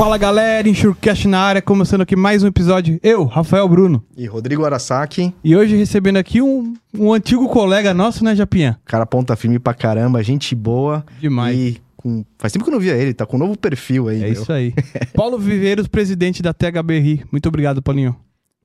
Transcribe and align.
Fala 0.00 0.16
galera, 0.16 0.66
Insurecast 0.66 1.28
na 1.28 1.38
área, 1.38 1.60
começando 1.60 2.00
aqui 2.00 2.16
mais 2.16 2.42
um 2.42 2.46
episódio. 2.46 2.98
Eu, 3.02 3.26
Rafael 3.26 3.68
Bruno. 3.68 4.02
E 4.16 4.24
Rodrigo 4.24 4.64
Arasaki, 4.64 5.34
E 5.44 5.54
hoje 5.54 5.76
recebendo 5.76 6.16
aqui 6.16 6.40
um, 6.40 6.72
um 6.94 7.12
antigo 7.12 7.46
colega 7.50 7.92
nosso, 7.92 8.24
né, 8.24 8.34
Japinha? 8.34 8.80
cara 8.86 9.04
ponta 9.04 9.36
firme 9.36 9.58
pra 9.58 9.74
caramba, 9.74 10.22
gente 10.22 10.54
boa. 10.54 11.04
Demais. 11.20 11.54
E 11.54 11.82
com... 11.98 12.24
faz 12.38 12.50
tempo 12.50 12.64
que 12.64 12.70
eu 12.70 12.72
não 12.72 12.80
via 12.80 12.94
ele, 12.94 13.12
tá 13.12 13.26
com 13.26 13.36
um 13.36 13.40
novo 13.40 13.58
perfil 13.58 14.08
aí. 14.08 14.22
É 14.22 14.30
meu. 14.30 14.32
isso 14.32 14.50
aí. 14.50 14.72
Paulo 15.14 15.38
Viveiros, 15.38 15.86
presidente 15.86 16.40
da 16.40 16.54
THBRI. 16.54 17.26
Muito 17.30 17.46
obrigado, 17.50 17.82
Paulinho. 17.82 18.16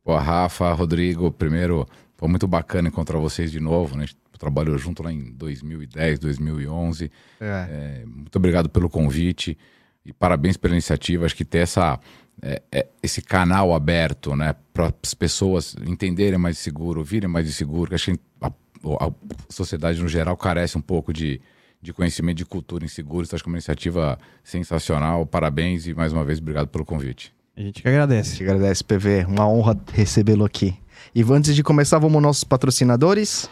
Pô, 0.06 0.16
Rafa, 0.16 0.72
Rodrigo, 0.72 1.34
primeiro, 1.34 1.86
foi 2.16 2.30
muito 2.30 2.48
bacana 2.48 2.88
encontrar 2.88 3.20
vocês 3.20 3.52
de 3.52 3.60
novo, 3.60 3.98
né? 3.98 4.04
A 4.04 4.06
gente 4.06 4.18
trabalhou 4.40 4.78
junto 4.78 5.04
lá 5.04 5.12
em 5.12 5.34
2010, 5.34 6.18
2011. 6.18 7.12
É. 7.42 7.46
É, 7.46 8.06
muito 8.06 8.38
obrigado 8.38 8.70
pelo 8.70 8.90
convite 8.90 9.58
e 10.06 10.14
parabéns 10.14 10.58
pela 10.58 10.74
iniciativa. 10.74 11.26
Acho 11.26 11.36
que 11.36 11.46
ter 11.46 11.60
essa, 11.60 12.00
é, 12.42 12.62
é, 12.72 12.88
esse 13.02 13.22
canal 13.22 13.74
aberto, 13.74 14.36
né, 14.36 14.56
para 14.74 14.94
as 15.02 15.14
pessoas 15.14 15.76
entenderem 15.86 16.38
mais 16.38 16.58
de 16.58 16.62
seguro, 16.62 17.04
virem 17.04 17.30
mais 17.30 17.46
de 17.46 17.54
seguro, 17.54 17.90
que 17.90 17.96
acho 17.96 18.12
que 18.12 18.20
a, 18.42 18.48
a 18.48 19.12
sociedade 19.50 20.02
no 20.02 20.08
geral 20.08 20.38
carece 20.38 20.78
um 20.78 20.82
pouco 20.82 21.12
de, 21.12 21.42
de 21.82 21.94
conhecimento 21.94 22.38
de 22.38 22.46
cultura 22.46 22.86
em 22.86 22.88
seguros. 22.88 23.28
Então, 23.28 23.38
acho 23.38 23.44
que 23.44 23.50
é 23.50 23.52
uma 23.52 23.58
iniciativa 23.58 24.20
sensacional. 24.44 25.26
Parabéns 25.26 25.88
e 25.88 25.94
mais 25.94 26.14
uma 26.14 26.24
vez 26.24 26.40
obrigado 26.40 26.68
pelo 26.68 26.86
convite. 26.86 27.34
A 27.58 27.62
gente 27.62 27.82
que 27.82 27.88
agradece. 27.88 28.36
Te 28.36 28.44
agradece, 28.44 28.84
PV. 28.84 29.26
Uma 29.26 29.48
honra 29.48 29.80
recebê-lo 29.94 30.44
aqui. 30.44 30.78
E 31.14 31.24
antes 31.24 31.56
de 31.56 31.64
começar, 31.64 31.98
vamos 32.00 32.16
aos 32.16 32.24
nossos 32.24 32.44
patrocinadores. 32.44 33.50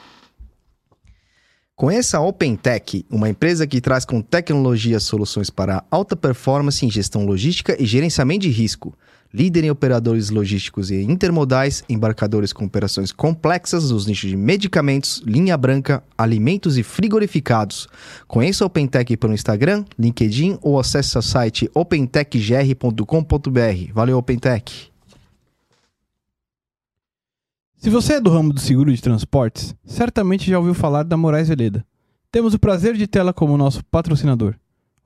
Conheça 1.76 2.20
a 2.20 2.22
OpenTech, 2.22 3.04
uma 3.10 3.28
empresa 3.28 3.66
que 3.66 3.82
traz 3.82 4.06
com 4.06 4.22
tecnologia 4.22 5.00
soluções 5.00 5.50
para 5.50 5.84
alta 5.90 6.16
performance 6.16 6.86
em 6.86 6.92
gestão 6.92 7.26
logística 7.26 7.76
e 7.82 7.86
gerenciamento 7.86 8.42
de 8.42 8.50
risco. 8.50 8.96
Líder 9.34 9.64
em 9.64 9.72
operadores 9.72 10.30
logísticos 10.30 10.92
e 10.92 11.02
intermodais, 11.02 11.84
embarcadores 11.90 12.54
com 12.54 12.66
operações 12.66 13.12
complexas 13.12 13.90
nos 13.90 14.06
nichos 14.06 14.30
de 14.30 14.38
medicamentos, 14.38 15.24
linha 15.26 15.58
branca, 15.58 16.04
alimentos 16.16 16.78
e 16.78 16.84
frigorificados. 16.84 17.88
Conheça 18.28 18.64
a 18.64 18.68
OpenTech 18.68 19.18
pelo 19.18 19.34
Instagram, 19.34 19.84
LinkedIn 19.98 20.60
ou 20.62 20.80
acesse 20.80 21.18
o 21.18 21.24
site 21.24 21.68
opentechgr.com.br. 21.74 23.92
Valeu, 23.92 24.20
OpenTech! 24.20 24.93
Se 27.84 27.90
você 27.90 28.14
é 28.14 28.22
do 28.22 28.30
ramo 28.30 28.54
do 28.54 28.62
seguro 28.62 28.94
de 28.96 29.02
transportes, 29.02 29.76
certamente 29.84 30.50
já 30.50 30.58
ouviu 30.58 30.74
falar 30.74 31.04
da 31.04 31.18
Moraes 31.18 31.50
Veleda. 31.50 31.86
Temos 32.32 32.54
o 32.54 32.58
prazer 32.58 32.96
de 32.96 33.06
tê-la 33.06 33.34
como 33.34 33.58
nosso 33.58 33.84
patrocinador. 33.84 34.56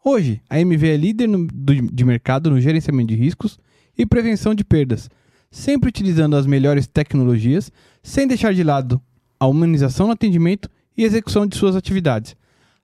Hoje, 0.05 0.43
a 0.47 0.59
MV 0.59 0.87
é 0.87 0.95
líder 0.95 1.25
no- 1.25 1.47
do- 1.47 1.73
de 1.91 2.05
mercado 2.05 2.51
no 2.51 2.61
gerenciamento 2.61 3.07
de 3.07 3.15
riscos 3.15 3.57
e 3.97 4.05
prevenção 4.05 4.53
de 4.53 4.63
perdas, 4.63 5.09
sempre 5.49 5.89
utilizando 5.89 6.35
as 6.35 6.45
melhores 6.45 6.85
tecnologias, 6.85 7.71
sem 8.03 8.27
deixar 8.27 8.53
de 8.53 8.61
lado 8.63 9.01
a 9.39 9.47
humanização 9.47 10.05
no 10.05 10.13
atendimento 10.13 10.69
e 10.95 11.03
execução 11.03 11.47
de 11.47 11.57
suas 11.57 11.75
atividades. 11.75 12.35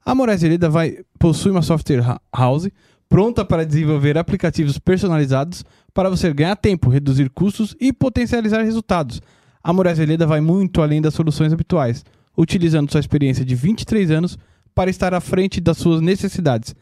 A 0.04 0.16
Moraes 0.16 0.42
Veleda 0.42 0.72
vai, 0.72 1.02
possui 1.20 1.52
uma 1.52 1.62
software 1.62 2.18
house 2.36 2.68
pronta 3.08 3.46
para 3.46 3.64
desenvolver 3.64 4.18
aplicativos 4.18 4.80
personalizados 4.80 5.64
para 5.94 6.10
você 6.10 6.34
ganhar 6.34 6.56
tempo, 6.56 6.90
reduzir 6.90 7.30
custos 7.30 7.76
e 7.80 7.94
potencializar 7.94 8.64
resultados. 8.64 9.22
A 9.64 9.72
Moraes 9.72 9.98
Veleda 9.98 10.28
vai 10.28 10.42
muito 10.42 10.82
além 10.82 11.02
das 11.02 11.14
soluções 11.14 11.54
habituais, 11.54 12.04
utilizando 12.38 12.92
sua 12.92 13.00
experiência 13.00 13.46
de 13.46 13.56
23 13.56 14.12
anos 14.12 14.38
para 14.76 14.90
estar 14.90 15.14
à 15.14 15.22
frente 15.22 15.62
das 15.62 15.78
suas 15.78 16.02
necessidades. 16.02 16.76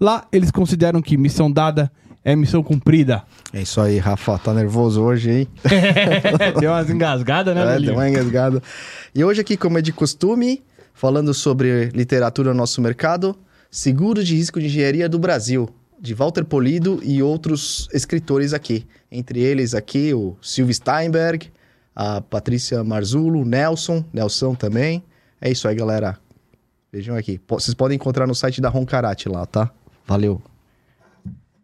Lá, 0.00 0.26
eles 0.30 0.50
consideram 0.50 1.02
que 1.02 1.16
missão 1.16 1.50
dada 1.50 1.90
é 2.24 2.36
missão 2.36 2.62
cumprida. 2.62 3.24
É 3.52 3.62
isso 3.62 3.80
aí, 3.80 3.98
Rafa. 3.98 4.38
Tá 4.38 4.54
nervoso 4.54 5.02
hoje, 5.02 5.30
hein? 5.30 5.48
Deu 6.60 6.70
umas 6.70 6.88
engasgadas, 6.90 7.54
né, 7.54 7.62
É, 7.62 7.66
Belinho? 7.72 7.86
deu 7.86 7.94
uma 7.94 8.08
engasgada. 8.08 8.62
E 9.14 9.24
hoje 9.24 9.40
aqui, 9.40 9.56
como 9.56 9.78
é 9.78 9.82
de 9.82 9.92
costume, 9.92 10.62
falando 10.94 11.32
sobre 11.34 11.86
literatura 11.94 12.50
no 12.52 12.56
nosso 12.58 12.80
mercado, 12.80 13.34
Seguro 13.70 14.22
de 14.22 14.34
Risco 14.36 14.60
de 14.60 14.66
Engenharia 14.66 15.08
do 15.08 15.18
Brasil, 15.18 15.68
de 16.00 16.14
Walter 16.14 16.44
Polido 16.44 17.00
e 17.02 17.22
outros 17.22 17.88
escritores 17.92 18.52
aqui. 18.52 18.86
Entre 19.10 19.40
eles 19.40 19.74
aqui 19.74 20.12
o 20.14 20.36
Silvio 20.40 20.74
Steinberg, 20.74 21.50
a 21.98 22.20
Patrícia 22.20 22.84
Marzulo, 22.84 23.44
Nelson, 23.44 24.04
Nelson 24.12 24.54
também. 24.54 25.02
É 25.40 25.50
isso 25.50 25.66
aí, 25.66 25.74
galera. 25.74 26.16
Vejam 26.92 27.16
aqui. 27.16 27.40
Vocês 27.48 27.74
podem 27.74 27.96
encontrar 27.96 28.24
no 28.24 28.36
site 28.36 28.60
da 28.60 28.68
Roncarate 28.68 29.28
lá, 29.28 29.44
tá? 29.44 29.68
Valeu. 30.06 30.40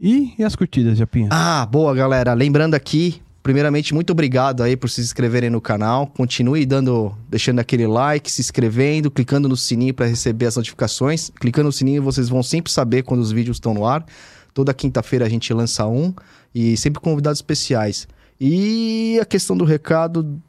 E, 0.00 0.34
e 0.36 0.42
as 0.42 0.56
curtidas, 0.56 0.98
Japinha? 0.98 1.28
Ah, 1.30 1.64
boa, 1.64 1.94
galera. 1.94 2.34
Lembrando 2.34 2.74
aqui, 2.74 3.22
primeiramente, 3.44 3.94
muito 3.94 4.10
obrigado 4.10 4.64
aí 4.64 4.76
por 4.76 4.90
se 4.90 5.00
inscreverem 5.00 5.50
no 5.50 5.60
canal. 5.60 6.08
Continue 6.08 6.66
dando, 6.66 7.16
deixando 7.28 7.60
aquele 7.60 7.86
like, 7.86 8.28
se 8.28 8.40
inscrevendo, 8.40 9.12
clicando 9.12 9.48
no 9.48 9.56
sininho 9.56 9.94
para 9.94 10.06
receber 10.06 10.46
as 10.46 10.56
notificações. 10.56 11.30
Clicando 11.38 11.66
no 11.66 11.72
sininho, 11.72 12.02
vocês 12.02 12.28
vão 12.28 12.42
sempre 12.42 12.72
saber 12.72 13.04
quando 13.04 13.20
os 13.20 13.30
vídeos 13.30 13.58
estão 13.58 13.72
no 13.72 13.86
ar. 13.86 14.04
Toda 14.52 14.74
quinta-feira 14.74 15.26
a 15.26 15.28
gente 15.28 15.54
lança 15.54 15.86
um 15.86 16.12
e 16.52 16.76
sempre 16.76 17.00
com 17.00 17.10
convidados 17.10 17.38
especiais. 17.38 18.08
E 18.40 19.18
a 19.20 19.24
questão 19.24 19.56
do 19.56 19.64
recado 19.64 20.40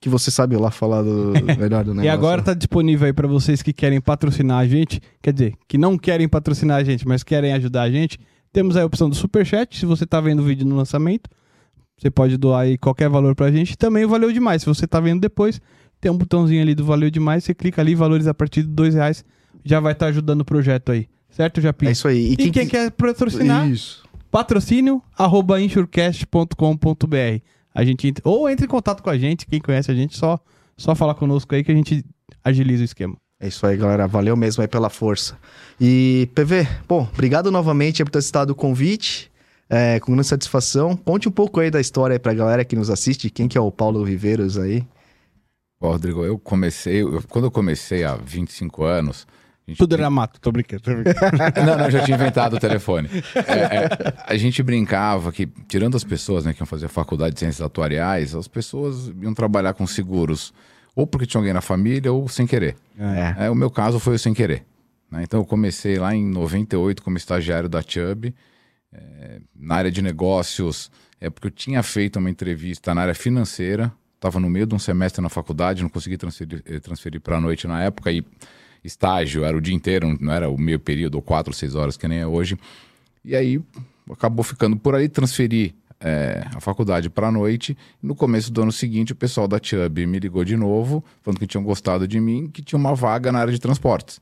que 0.00 0.08
você 0.08 0.30
sabe 0.30 0.56
lá 0.56 0.70
falar 0.70 1.02
do 1.02 1.32
melhor 1.58 1.84
do 1.84 1.90
negócio. 1.90 2.04
E 2.04 2.08
agora 2.08 2.42
tá 2.42 2.54
disponível 2.54 3.06
aí 3.06 3.12
pra 3.12 3.28
vocês 3.28 3.62
que 3.62 3.72
querem 3.72 4.00
patrocinar 4.00 4.58
a 4.58 4.66
gente, 4.66 5.00
quer 5.20 5.32
dizer, 5.32 5.54
que 5.68 5.76
não 5.76 5.98
querem 5.98 6.26
patrocinar 6.26 6.78
a 6.78 6.84
gente, 6.84 7.06
mas 7.06 7.22
querem 7.22 7.52
ajudar 7.52 7.82
a 7.82 7.90
gente. 7.90 8.18
Temos 8.52 8.76
aí 8.76 8.82
a 8.82 8.86
opção 8.86 9.08
do 9.08 9.14
Superchat, 9.14 9.78
se 9.78 9.84
você 9.84 10.06
tá 10.06 10.20
vendo 10.20 10.40
o 10.40 10.44
vídeo 10.44 10.66
no 10.66 10.74
lançamento, 10.74 11.28
você 11.96 12.10
pode 12.10 12.38
doar 12.38 12.62
aí 12.62 12.78
qualquer 12.78 13.10
valor 13.10 13.34
pra 13.34 13.52
gente. 13.52 13.76
Também 13.76 14.04
o 14.04 14.08
Valeu 14.08 14.32
Demais, 14.32 14.62
se 14.62 14.66
você 14.66 14.86
tá 14.86 14.98
vendo 14.98 15.20
depois, 15.20 15.60
tem 16.00 16.10
um 16.10 16.16
botãozinho 16.16 16.62
ali 16.62 16.74
do 16.74 16.84
Valeu 16.84 17.10
Demais, 17.10 17.44
você 17.44 17.54
clica 17.54 17.82
ali, 17.82 17.94
valores 17.94 18.26
a 18.26 18.32
partir 18.32 18.62
de 18.62 18.68
dois 18.68 18.94
reais, 18.94 19.22
já 19.62 19.78
vai 19.80 19.92
estar 19.92 20.06
ajudando 20.06 20.40
o 20.40 20.44
projeto 20.44 20.92
aí. 20.92 21.06
Certo, 21.28 21.60
Japinha? 21.60 21.90
É 21.90 21.92
isso 21.92 22.08
aí. 22.08 22.32
E 22.32 22.50
quem, 22.50 22.66
quer 22.66 22.90
patrocinar, 22.90 23.68
Isso. 23.68 24.02
Patrocínio 24.30 25.02
arroba 25.16 25.60
insurecast.com.br. 25.60 27.42
A 27.74 27.84
gente 27.84 28.08
entra- 28.08 28.22
ou 28.28 28.48
entre 28.48 28.66
em 28.66 28.68
contato 28.68 29.02
com 29.02 29.10
a 29.10 29.18
gente, 29.18 29.46
quem 29.46 29.60
conhece 29.60 29.90
a 29.90 29.94
gente, 29.94 30.16
só 30.16 30.38
só 30.76 30.94
falar 30.94 31.14
conosco 31.14 31.54
aí 31.54 31.62
que 31.62 31.70
a 31.70 31.74
gente 31.74 32.04
agiliza 32.42 32.82
o 32.82 32.84
esquema. 32.86 33.14
É 33.38 33.48
isso 33.48 33.66
aí, 33.66 33.76
galera. 33.76 34.06
Valeu 34.06 34.34
mesmo 34.36 34.62
aí 34.62 34.68
pela 34.68 34.88
força. 34.88 35.36
E, 35.80 36.28
PV, 36.34 36.66
bom, 36.88 37.06
obrigado 37.12 37.50
novamente 37.50 38.02
por 38.04 38.10
ter 38.10 38.22
citado 38.22 38.52
o 38.52 38.56
convite. 38.56 39.30
É, 39.68 40.00
com 40.00 40.12
grande 40.12 40.26
satisfação. 40.26 40.96
Conte 40.96 41.28
um 41.28 41.32
pouco 41.32 41.60
aí 41.60 41.70
da 41.70 41.80
história 41.80 42.14
aí 42.14 42.18
pra 42.18 42.34
galera 42.34 42.64
que 42.64 42.74
nos 42.74 42.90
assiste. 42.90 43.30
Quem 43.30 43.46
que 43.46 43.56
é 43.56 43.60
o 43.60 43.70
Paulo 43.70 44.04
Viveiros 44.04 44.58
aí? 44.58 44.84
Ó, 45.80 45.92
Rodrigo, 45.92 46.24
eu 46.24 46.38
comecei, 46.38 47.02
eu- 47.02 47.22
quando 47.28 47.44
eu 47.44 47.50
comecei 47.50 48.02
há 48.04 48.16
25 48.16 48.82
anos. 48.84 49.26
Tudo 49.76 49.94
era 49.94 50.08
mato, 50.10 50.40
tô 50.40 50.50
brincando. 50.52 50.82
Tô 50.82 50.94
brincando. 50.94 51.20
Não, 51.66 51.78
não, 51.78 51.90
já 51.90 52.04
tinha 52.04 52.16
inventado 52.16 52.56
o 52.56 52.58
telefone. 52.58 53.08
É, 53.34 53.76
é, 53.76 53.88
a 54.26 54.36
gente 54.36 54.62
brincava 54.62 55.30
que, 55.32 55.46
tirando 55.68 55.96
as 55.96 56.04
pessoas 56.04 56.44
né, 56.44 56.52
que 56.52 56.60
iam 56.60 56.66
fazer 56.66 56.86
a 56.86 56.88
faculdade 56.88 57.34
de 57.34 57.40
ciências 57.40 57.60
atuariais, 57.64 58.34
as 58.34 58.48
pessoas 58.48 59.12
iam 59.20 59.34
trabalhar 59.34 59.74
com 59.74 59.86
seguros, 59.86 60.52
ou 60.94 61.06
porque 61.06 61.26
tinha 61.26 61.40
alguém 61.40 61.52
na 61.52 61.60
família, 61.60 62.12
ou 62.12 62.28
sem 62.28 62.46
querer. 62.46 62.76
É. 62.98 63.46
É, 63.46 63.50
o 63.50 63.54
meu 63.54 63.70
caso 63.70 63.98
foi 63.98 64.14
o 64.14 64.18
sem 64.18 64.32
querer. 64.34 64.64
né? 65.10 65.22
Então 65.22 65.40
eu 65.40 65.44
comecei 65.44 65.98
lá 65.98 66.14
em 66.14 66.24
98 66.24 67.02
como 67.02 67.16
estagiário 67.16 67.68
da 67.68 67.82
Chubb, 67.82 68.34
é, 68.92 69.40
na 69.54 69.76
área 69.76 69.90
de 69.90 70.02
negócios, 70.02 70.90
é 71.20 71.28
porque 71.30 71.46
eu 71.48 71.52
tinha 71.52 71.82
feito 71.82 72.18
uma 72.18 72.30
entrevista 72.30 72.94
na 72.94 73.02
área 73.02 73.14
financeira, 73.14 73.92
estava 74.16 74.40
no 74.40 74.50
meio 74.50 74.66
de 74.66 74.74
um 74.74 74.78
semestre 74.78 75.22
na 75.22 75.28
faculdade, 75.28 75.82
não 75.82 75.88
consegui 75.88 76.16
transferir, 76.16 76.62
eh, 76.66 76.78
transferir 76.78 77.20
para 77.20 77.36
a 77.38 77.40
noite 77.40 77.66
na 77.66 77.82
época 77.82 78.10
e 78.12 78.22
estágio 78.84 79.44
era 79.44 79.56
o 79.56 79.60
dia 79.60 79.74
inteiro, 79.74 80.16
não 80.20 80.32
era 80.32 80.48
o 80.48 80.58
meio 80.58 80.78
período 80.80 81.16
ou 81.16 81.22
quatro, 81.22 81.52
seis 81.52 81.74
horas 81.74 81.96
que 81.96 82.06
nem 82.08 82.18
é 82.20 82.26
hoje. 82.26 82.56
E 83.24 83.36
aí 83.36 83.60
acabou 84.10 84.42
ficando 84.42 84.76
por 84.76 84.94
aí, 84.94 85.08
transferi 85.08 85.74
é, 86.00 86.42
a 86.54 86.60
faculdade 86.60 87.10
para 87.10 87.28
a 87.28 87.32
noite. 87.32 87.76
No 88.02 88.14
começo 88.14 88.50
do 88.52 88.62
ano 88.62 88.72
seguinte, 88.72 89.12
o 89.12 89.16
pessoal 89.16 89.46
da 89.46 89.58
Chubb 89.62 90.06
me 90.06 90.18
ligou 90.18 90.44
de 90.44 90.56
novo, 90.56 91.04
falando 91.22 91.38
que 91.38 91.46
tinham 91.46 91.62
gostado 91.62 92.08
de 92.08 92.18
mim, 92.18 92.48
que 92.52 92.62
tinha 92.62 92.78
uma 92.78 92.94
vaga 92.94 93.30
na 93.30 93.38
área 93.40 93.52
de 93.52 93.58
transportes. 93.60 94.20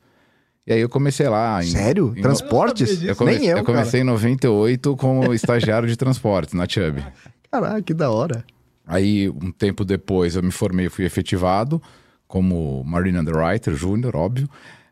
E 0.67 0.73
aí 0.73 0.81
eu 0.81 0.89
comecei 0.89 1.27
lá. 1.27 1.63
Em, 1.63 1.67
Sério? 1.67 2.13
em- 2.15 2.21
Transportes? 2.21 3.01
Eu, 3.01 3.15
come- 3.15 3.37
Nem 3.39 3.47
eu, 3.47 3.57
eu 3.59 3.63
comecei 3.63 4.01
em 4.01 4.03
98 4.03 4.95
como 4.97 5.33
estagiário 5.33 5.87
de 5.87 5.95
transportes 5.95 6.53
na 6.53 6.67
Chubb. 6.67 7.01
cara. 7.01 7.13
Caraca, 7.51 7.81
que 7.81 7.93
da 7.93 8.11
hora. 8.11 8.43
Aí, 8.85 9.29
um 9.29 9.51
tempo 9.51 9.83
depois, 9.85 10.35
eu 10.35 10.43
me 10.43 10.51
formei 10.51 10.87
e 10.87 10.89
fui 10.89 11.05
efetivado 11.05 11.81
como 12.29 12.83
Marine 12.83 13.17
Underwriter 13.17 13.75
Júnior, 13.75 14.15
óbvio. 14.15 14.47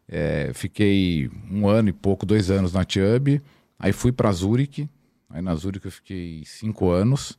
É, 0.09 0.49
fiquei 0.55 1.29
um 1.51 1.69
ano 1.69 1.89
e 1.89 1.93
pouco, 1.93 2.25
dois 2.25 2.49
anos 2.49 2.73
na 2.73 2.83
Chubb. 2.85 3.39
Aí 3.77 3.93
fui 3.93 4.11
para 4.11 4.31
Zurich. 4.31 4.89
Aí 5.29 5.39
na 5.39 5.53
Zurich 5.53 5.85
eu 5.85 5.91
fiquei 5.91 6.41
cinco 6.45 6.89
anos. 6.89 7.37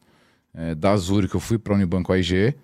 É, 0.55 0.73
da 0.77 0.97
Zurich 0.97 1.35
eu 1.35 1.41
fui 1.41 1.59
para 1.59 1.75
Unibanco 1.75 2.13
AIG. 2.13 2.55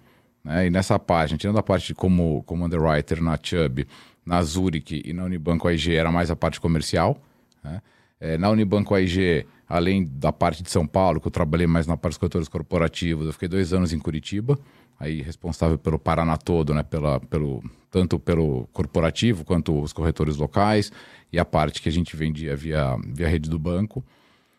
Né? 0.44 0.69
E 0.69 0.70
nessa 0.70 0.96
parte, 0.96 1.36
tirando 1.36 1.58
a 1.58 1.62
parte 1.62 1.88
de 1.88 1.94
como, 1.94 2.44
como 2.44 2.64
underwriter 2.64 3.20
na 3.20 3.36
Chubb, 3.42 3.84
na 4.25 4.40
Zurich 4.40 5.02
e 5.04 5.12
na 5.12 5.25
Unibanco 5.25 5.66
AIG 5.66 5.92
era 5.92 6.12
mais 6.12 6.31
a 6.31 6.36
parte 6.36 6.60
comercial. 6.60 7.20
Né? 7.64 7.82
É, 8.20 8.38
na 8.38 8.48
Unibanco 8.48 8.94
AIG, 8.94 9.44
além 9.69 10.04
da 10.04 10.32
parte 10.32 10.62
de 10.62 10.70
São 10.70 10.86
Paulo, 10.86 11.20
que 11.20 11.26
eu 11.26 11.32
trabalhei 11.32 11.66
mais 11.66 11.84
na 11.84 11.96
parte 11.96 12.12
dos 12.12 12.19
corretores 12.19 12.46
corporativos, 12.46 13.26
eu 13.26 13.32
fiquei 13.32 13.48
dois 13.48 13.72
anos 13.72 13.92
em 13.92 13.98
Curitiba, 13.98 14.56
aí 14.99 15.23
responsável 15.23 15.79
pelo 15.79 15.99
Paraná 15.99 16.37
todo, 16.37 16.75
né? 16.75 16.82
Pela, 16.82 17.20
pelo, 17.20 17.62
tanto 17.91 18.19
pelo 18.19 18.69
corporativo 18.73 19.44
quanto 19.44 19.81
os 19.81 19.93
corretores 19.93 20.37
locais 20.37 20.91
e 21.32 21.38
a 21.38 21.44
parte 21.44 21.81
que 21.82 21.88
a 21.88 21.93
gente 21.93 22.17
vendia 22.17 22.56
via, 22.56 22.96
via 23.06 23.29
rede 23.29 23.49
do 23.49 23.58
banco. 23.58 24.05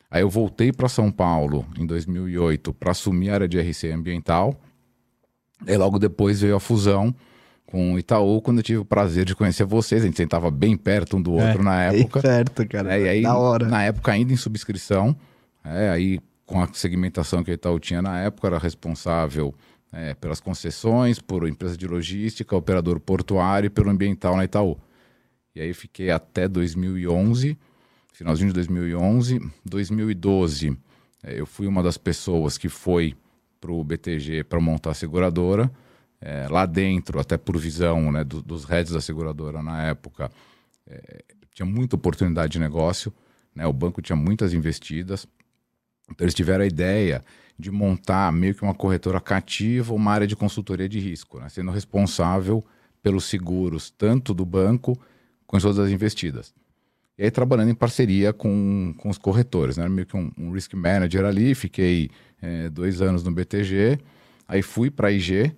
Aí 0.10 0.22
eu 0.22 0.30
voltei 0.30 0.72
para 0.72 0.88
São 0.88 1.12
Paulo 1.12 1.66
em 1.78 1.86
2008 1.86 2.74
para 2.74 2.92
assumir 2.92 3.30
a 3.30 3.34
área 3.36 3.48
de 3.48 3.60
RC 3.60 3.92
ambiental. 3.92 4.56
E 5.66 5.76
logo 5.78 5.98
depois 5.98 6.42
veio 6.42 6.56
a 6.56 6.60
fusão 6.60 7.14
com 7.66 7.94
o 7.94 8.00
Itaú, 8.00 8.42
quando 8.42 8.60
eu 8.60 8.64
tive 8.64 8.80
o 8.80 8.86
prazer 8.86 9.26
de 9.26 9.36
conhecer 9.36 9.66
vocês. 9.66 10.04
A 10.04 10.06
gente 10.06 10.18
sentava 10.18 10.52
bem 10.52 10.78
perto 10.78 11.18
um 11.18 11.22
do 11.22 11.34
outro 11.34 11.62
É, 11.62 11.64
na 11.64 11.84
época. 11.84 12.22
Bem 12.22 12.32
perto, 12.32 12.68
cara. 12.68 12.96
É, 12.96 13.02
e 13.02 13.10
aí, 13.10 13.22
da 13.24 13.36
hora. 13.36 13.68
na 13.68 13.84
época, 13.84 14.12
ainda 14.12 14.32
em 14.32 14.38
subscrição, 14.38 15.16
é, 15.64 15.90
aí 15.90 16.20
com 16.46 16.62
a 16.62 16.70
segmentação 16.72 17.44
que 17.44 17.52
o 17.52 17.54
Itaú 17.54 17.80
tinha 17.80 18.02
na 18.02 18.20
época, 18.20 18.48
era 18.48 18.60
responsável 18.60 19.54
é, 19.96 20.14
pelas 20.14 20.42
concessões, 20.42 21.20
por 21.20 21.48
empresa 21.48 21.78
de 21.78 21.88
logística, 21.88 22.54
operador 22.54 23.00
portuário 23.00 23.68
e 23.68 23.70
pelo 23.70 23.90
ambiental 23.90 24.36
na 24.36 24.44
Itaú. 24.44 24.78
E 25.56 25.62
aí 25.62 25.74
fiquei 25.74 26.12
até 26.12 26.50
2011, 26.50 27.58
finalzinho 28.12 28.50
de 28.50 28.54
2011. 28.56 29.40
2012, 29.64 30.78
é, 31.24 31.40
eu 31.40 31.46
fui 31.46 31.66
uma 31.66 31.82
das 31.82 31.98
pessoas 31.98 32.58
que 32.58 32.68
foi 32.68 33.16
para 33.62 33.72
o 33.72 33.82
BTG 33.82 34.44
para 34.44 34.60
montar 34.60 34.92
a 34.92 34.94
seguradora. 34.94 35.72
É, 36.20 36.48
lá 36.50 36.66
dentro, 36.66 37.20
até 37.20 37.38
por 37.38 37.58
visão 37.58 38.12
né, 38.12 38.24
do- 38.24 38.42
dos 38.42 38.66
heads 38.66 38.92
da 38.92 39.00
seguradora 39.00 39.64
na 39.64 39.84
época, 39.84 40.30
é, 40.88 41.24
tinha 41.54 41.66
muita 41.66 41.96
oportunidade 41.96 42.54
de 42.54 42.60
negócio, 42.60 43.14
né? 43.56 43.66
O 43.66 43.72
banco 43.72 44.02
tinha 44.02 44.16
muitas 44.16 44.54
investidas. 44.54 45.26
Então 46.10 46.26
eles 46.26 46.34
tiveram 46.34 46.64
a 46.64 46.68
ideia 46.68 47.24
de 47.58 47.72
montar 47.72 48.32
meio 48.32 48.54
que 48.54 48.64
uma 48.64 48.74
corretora 48.74 49.20
cativa, 49.22 49.94
uma 49.94 50.12
área 50.12 50.28
de 50.28 50.36
consultoria 50.36 50.90
de 50.90 51.00
risco, 51.00 51.40
né? 51.40 51.50
sendo 51.50 51.72
responsável 51.72 52.64
pelos 53.02 53.26
seguros 53.26 53.90
tanto 53.90 54.34
do 54.34 54.46
banco 54.46 55.00
quanto 55.48 55.64
todas 55.64 55.80
as 55.80 55.92
investidas. 55.92 56.54
E 57.18 57.24
aí 57.24 57.32
trabalhando 57.32 57.70
em 57.70 57.76
parceria 57.76 58.34
com, 58.34 58.94
com 58.98 59.10
os 59.10 59.18
corretores, 59.18 59.78
né? 59.78 59.88
Meio 59.88 60.06
que 60.06 60.18
um, 60.18 60.30
um 60.38 60.52
risk 60.52 60.74
manager 60.74 61.24
ali, 61.24 61.56
fiquei 61.56 62.10
é, 62.42 62.70
dois 62.70 63.02
anos 63.02 63.24
no 63.24 63.32
BTG, 63.32 64.00
aí 64.46 64.62
fui 64.62 64.92
para 64.92 65.08
a 65.08 65.12
IG, 65.12 65.56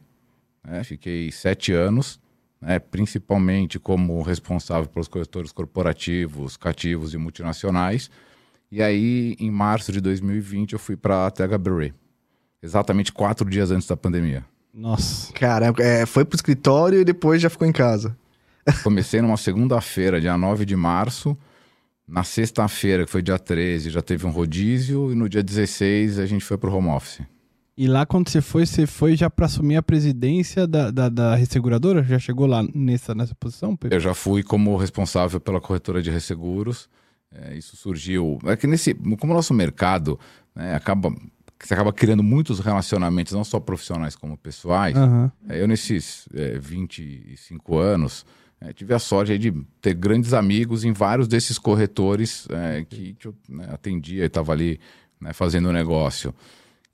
né? 0.63 0.83
fiquei 0.83 1.31
sete 1.31 1.71
anos, 1.71 2.19
né, 2.61 2.79
principalmente 2.79 3.79
como 3.79 4.21
responsável 4.21 4.87
pelos 4.87 5.07
corretores 5.07 5.51
corporativos, 5.51 6.57
cativos 6.57 7.13
e 7.13 7.17
multinacionais. 7.17 8.09
E 8.71 8.81
aí, 8.81 9.35
em 9.39 9.49
março 9.49 9.91
de 9.91 10.01
2020, 10.01 10.73
eu 10.73 10.79
fui 10.79 10.97
para 10.97 11.27
a 11.27 11.31
THBRE, 11.31 11.93
exatamente 12.61 13.11
quatro 13.11 13.49
dias 13.49 13.71
antes 13.71 13.87
da 13.87 13.95
pandemia. 13.95 14.43
Nossa. 14.73 15.31
Cara, 15.33 15.73
é, 15.79 16.05
foi 16.05 16.23
pro 16.23 16.35
escritório 16.35 16.99
e 16.99 17.05
depois 17.05 17.41
já 17.41 17.49
ficou 17.49 17.67
em 17.67 17.71
casa. 17.71 18.15
Comecei 18.83 19.21
numa 19.21 19.37
segunda-feira, 19.37 20.19
dia 20.21 20.37
9 20.37 20.65
de 20.65 20.75
março. 20.75 21.37
Na 22.07 22.23
sexta-feira, 22.23 23.05
que 23.05 23.11
foi 23.11 23.21
dia 23.21 23.39
13, 23.39 23.89
já 23.89 24.01
teve 24.01 24.25
um 24.25 24.29
rodízio. 24.29 25.11
E 25.11 25.15
no 25.15 25.27
dia 25.27 25.41
16, 25.41 26.19
a 26.19 26.25
gente 26.25 26.43
foi 26.45 26.57
para 26.57 26.69
o 26.69 26.73
home 26.75 26.89
office. 26.89 27.21
E 27.77 27.87
lá 27.87 28.05
quando 28.05 28.29
você 28.29 28.41
foi, 28.41 28.65
você 28.65 28.87
foi 28.87 29.15
já 29.15 29.29
pra 29.29 29.45
assumir 29.45 29.75
a 29.75 29.83
presidência 29.83 30.65
da, 30.65 30.89
da, 30.89 31.09
da 31.09 31.35
resseguradora? 31.35 32.03
Já 32.03 32.17
chegou 32.17 32.47
lá 32.47 32.63
nessa, 32.73 33.13
nessa 33.13 33.35
posição, 33.35 33.75
Pedro? 33.75 33.95
Eu 33.95 33.99
já 33.99 34.13
fui 34.13 34.41
como 34.41 34.75
responsável 34.77 35.39
pela 35.39 35.61
corretora 35.61 36.01
de 36.01 36.09
resseguros. 36.09 36.89
É, 37.33 37.55
isso 37.55 37.75
surgiu. 37.75 38.39
É 38.45 38.55
que 38.55 38.67
nesse. 38.67 38.93
Como 38.93 39.33
o 39.33 39.35
nosso 39.35 39.53
mercado 39.53 40.19
né, 40.55 40.75
acaba. 40.75 41.13
Você 41.59 41.73
acaba 41.73 41.91
criando 41.91 42.21
muitos 42.21 42.59
relacionamentos, 42.59 43.33
não 43.33 43.43
só 43.43 43.59
profissionais 43.59 44.15
como 44.15 44.37
pessoais. 44.37 44.95
Aham. 44.95 45.31
É, 45.49 45.59
Eu, 45.59 45.67
nesses 45.67 46.29
é, 46.31 46.59
25 46.59 47.77
anos, 47.79 48.23
é, 48.61 48.71
tive 48.71 48.93
a 48.93 48.99
sorte 48.99 49.35
de 49.39 49.51
ter 49.81 49.95
grandes 49.95 50.33
amigos 50.33 50.83
em 50.83 50.93
vários 50.93 51.27
desses 51.27 51.57
corretores 51.57 52.47
é, 52.51 52.85
que, 52.87 53.15
que 53.15 53.27
eu 53.27 53.35
né, 53.49 53.67
atendia 53.71 54.23
e 54.23 54.27
estava 54.27 54.51
ali 54.51 54.79
né, 55.19 55.33
fazendo 55.33 55.69
o 55.69 55.73
negócio. 55.73 56.33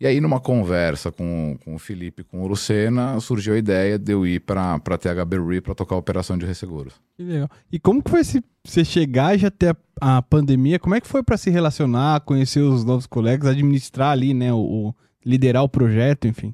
E 0.04 0.06
aí, 0.06 0.20
numa 0.20 0.42
conversa 0.42 1.14
com, 1.14 1.58
com 1.64 1.76
o 1.76 1.80
Felipe 1.80 2.26
com 2.26 2.42
o 2.44 2.48
Lucena, 2.48 3.18
surgiu 3.22 3.54
a 3.54 3.58
ideia 3.58 3.98
de 3.98 4.12
eu 4.12 4.28
ir 4.28 4.42
para 4.42 4.74
a 4.76 4.98
THB 4.98 5.38
Re 5.48 5.62
para 5.62 5.74
tocar 5.74 5.96
a 5.96 5.98
operação 5.98 6.38
de 6.38 6.46
resseguros. 6.46 6.94
Que 7.16 7.24
legal. 7.24 7.50
E 7.72 7.80
como 7.80 8.04
que 8.04 8.12
foi 8.12 8.22
se 8.26 8.44
você 8.66 8.84
chegar 8.84 9.34
e 9.34 9.38
já 9.38 9.50
ter 9.50 9.74
a, 10.02 10.18
a 10.18 10.22
pandemia? 10.22 10.78
Como 10.78 10.94
é 10.94 11.00
que 11.00 11.08
foi 11.08 11.24
pra 11.24 11.38
se 11.38 11.50
relacionar, 11.50 12.20
conhecer 12.20 12.60
os 12.60 12.84
novos 12.84 13.08
colegas, 13.08 13.48
administrar 13.48 14.10
ali, 14.12 14.34
né, 14.34 14.52
o, 14.52 14.58
o- 14.90 14.96
liderar 15.26 15.64
o 15.64 15.70
projeto, 15.70 16.28
enfim? 16.28 16.54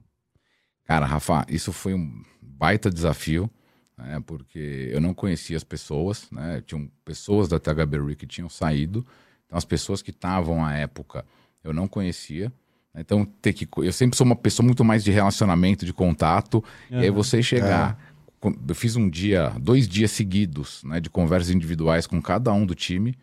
Cara, 0.86 1.08
Rafa, 1.08 1.44
isso 1.50 1.74
foi 1.74 1.96
um 1.96 2.22
baita 2.40 2.88
desafio, 2.88 3.50
né, 3.98 4.22
porque 4.28 4.92
eu 4.94 5.02
não 5.02 5.12
conhecia 5.12 5.58
as 5.58 5.64
pessoas, 5.64 6.30
né, 6.32 6.62
tinham 6.68 6.88
pessoas 7.04 7.48
da 7.48 7.58
THB 7.60 8.16
que 8.16 8.28
tinham 8.28 8.48
saído, 8.48 9.04
então 9.48 9.58
as 9.58 9.66
pessoas 9.66 10.04
que 10.04 10.12
estavam 10.12 10.64
à 10.64 10.76
época 10.76 11.26
eu 11.64 11.74
não 11.74 11.88
conhecia, 11.88 12.54
então 12.96 13.26
ter 13.42 13.54
que, 13.54 13.68
eu 13.78 13.94
sempre 13.94 14.18
sou 14.18 14.26
uma 14.26 14.36
pessoa 14.36 14.66
muito 14.66 14.84
mais 14.84 15.04
de 15.04 15.12
relacionamento, 15.12 15.86
de 15.86 15.94
contato, 15.94 16.64
e 16.90 16.96
aí 16.96 17.10
você 17.12 17.42
chegar, 17.44 17.98
com- 18.40 18.54
eu 18.68 18.76
fiz 18.76 18.96
um 18.96 19.10
dia, 19.10 19.54
dois 19.60 19.88
dias 19.88 20.12
seguidos, 20.12 20.84
né, 20.84 21.00
de 21.00 21.10
conversas 21.10 21.50
individuais 21.52 22.08
com 22.08 22.22
cada 22.22 22.52
um 22.54 22.66
do 22.66 22.74
time, 22.76 23.16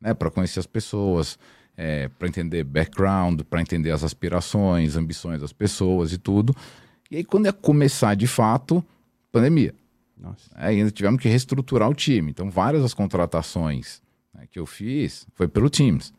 né, 0.00 0.12
para 0.14 0.30
conhecer 0.30 0.60
as 0.60 0.66
pessoas, 0.66 1.38
para 2.18 2.28
entender 2.28 2.62
background, 2.64 3.40
para 3.42 3.60
entender 3.60 3.90
as 3.90 4.04
aspirações, 4.04 4.96
ambições 4.96 5.40
das 5.40 5.52
pessoas 5.52 6.12
e 6.12 6.18
tudo. 6.18 6.54
E 7.10 7.16
aí, 7.16 7.24
quando 7.24 7.46
ia 7.46 7.52
começar 7.52 8.14
de 8.14 8.26
fato, 8.26 8.84
pandemia. 9.32 9.74
Nossa. 10.16 10.48
Aí 10.54 10.78
ainda 10.78 10.90
tivemos 10.92 11.20
que 11.20 11.28
reestruturar 11.28 11.88
o 11.90 11.94
time. 11.94 12.30
Então, 12.30 12.48
várias 12.48 12.82
das 12.82 12.94
contratações 12.94 14.00
né, 14.32 14.44
que 14.50 14.58
eu 14.58 14.66
fiz 14.66 15.26
foi 15.34 15.48
pelo 15.48 15.68
Teams. 15.68 16.12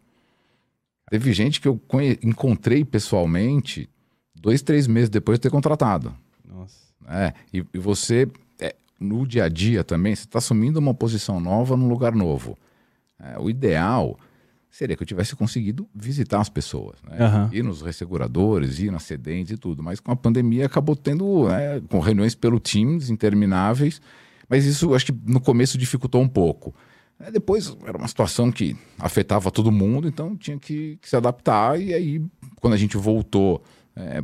Teve 1.09 1.33
gente 1.33 1.61
que 1.61 1.67
eu 1.67 1.79
encontrei 2.23 2.83
pessoalmente 2.83 3.89
dois, 4.33 4.61
três 4.61 4.87
meses 4.87 5.09
depois 5.09 5.37
de 5.37 5.43
ter 5.43 5.49
contratado. 5.51 6.15
Nossa. 6.47 6.75
né? 7.07 7.33
E, 7.53 7.65
e 7.73 7.77
você, 7.77 8.27
é, 8.59 8.75
no 8.99 9.25
dia 9.25 9.45
a 9.45 9.49
dia 9.49 9.83
também, 9.83 10.15
você 10.15 10.23
está 10.23 10.39
assumindo 10.39 10.79
uma 10.79 10.93
posição 10.93 11.39
nova 11.39 11.77
num 11.77 11.87
lugar 11.87 12.15
novo. 12.15 12.57
É, 13.19 13.39
o 13.39 13.49
ideal 13.49 14.17
seria 14.69 14.95
que 14.97 15.03
eu 15.03 15.07
tivesse 15.07 15.35
conseguido 15.37 15.87
visitar 15.95 16.41
as 16.41 16.49
pessoas, 16.49 16.97
né? 17.01 17.17
Aham. 17.17 17.49
ir 17.53 17.63
nos 17.63 17.81
resseguradores, 17.81 18.77
ir 18.79 18.91
nas 18.91 19.03
cedentes 19.03 19.53
e 19.53 19.57
tudo. 19.57 19.81
Mas 19.81 20.01
com 20.01 20.11
a 20.11 20.15
pandemia 20.17 20.65
acabou 20.65 20.97
tendo 20.97 21.47
né, 21.47 21.81
com 21.87 21.99
reuniões 21.99 22.35
pelo 22.35 22.59
Teams 22.59 23.09
intermináveis. 23.09 24.01
Mas 24.49 24.65
isso 24.65 24.93
acho 24.93 25.05
que 25.07 25.15
no 25.25 25.39
começo 25.39 25.77
dificultou 25.77 26.21
um 26.21 26.27
pouco. 26.27 26.75
É, 27.19 27.31
depois 27.31 27.75
era 27.85 27.97
uma 27.97 28.07
situação 28.07 28.51
que 28.51 28.75
afetava 28.99 29.49
todo 29.49 29.71
mundo, 29.71 30.07
então 30.07 30.35
tinha 30.35 30.57
que, 30.59 30.97
que 31.01 31.09
se 31.09 31.15
adaptar. 31.15 31.79
E 31.79 31.93
aí, 31.93 32.21
quando 32.57 32.73
a 32.73 32.77
gente 32.77 32.97
voltou 32.97 33.63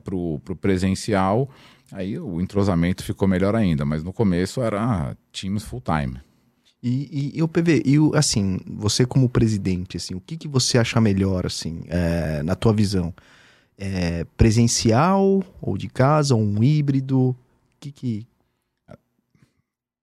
para 0.04 0.16
o 0.16 0.40
presencial, 0.60 1.50
aí 1.92 2.20
o 2.20 2.42
entrosamento 2.42 3.04
ficou 3.04 3.28
melhor 3.28 3.56
ainda. 3.56 3.86
Mas 3.86 4.04
no 4.04 4.12
começo 4.12 4.62
era 4.62 5.16
Teams 5.32 5.64
full 5.64 5.82
time. 5.82 6.20
E, 6.84 7.32
e, 7.34 7.38
e 7.38 7.44
o 7.44 7.48
PV, 7.48 7.84
e 7.86 8.00
o, 8.00 8.16
assim, 8.16 8.60
você 8.66 9.06
como 9.06 9.30
presidente, 9.30 9.98
assim, 9.98 10.16
o 10.16 10.20
que, 10.20 10.36
que 10.36 10.48
você 10.48 10.80
acha 10.80 11.00
melhor, 11.00 11.46
assim, 11.46 11.84
é, 11.88 12.42
na 12.42 12.56
tua 12.56 12.74
visão? 12.74 13.14
É, 13.78 14.26
presencial 14.36 15.44
ou 15.62 15.78
de 15.78 15.88
casa, 15.88 16.36
ou 16.36 16.42
um 16.42 16.64
híbrido? 16.64 17.30
O 17.30 17.36
que 17.80 17.92
que... 17.92 18.28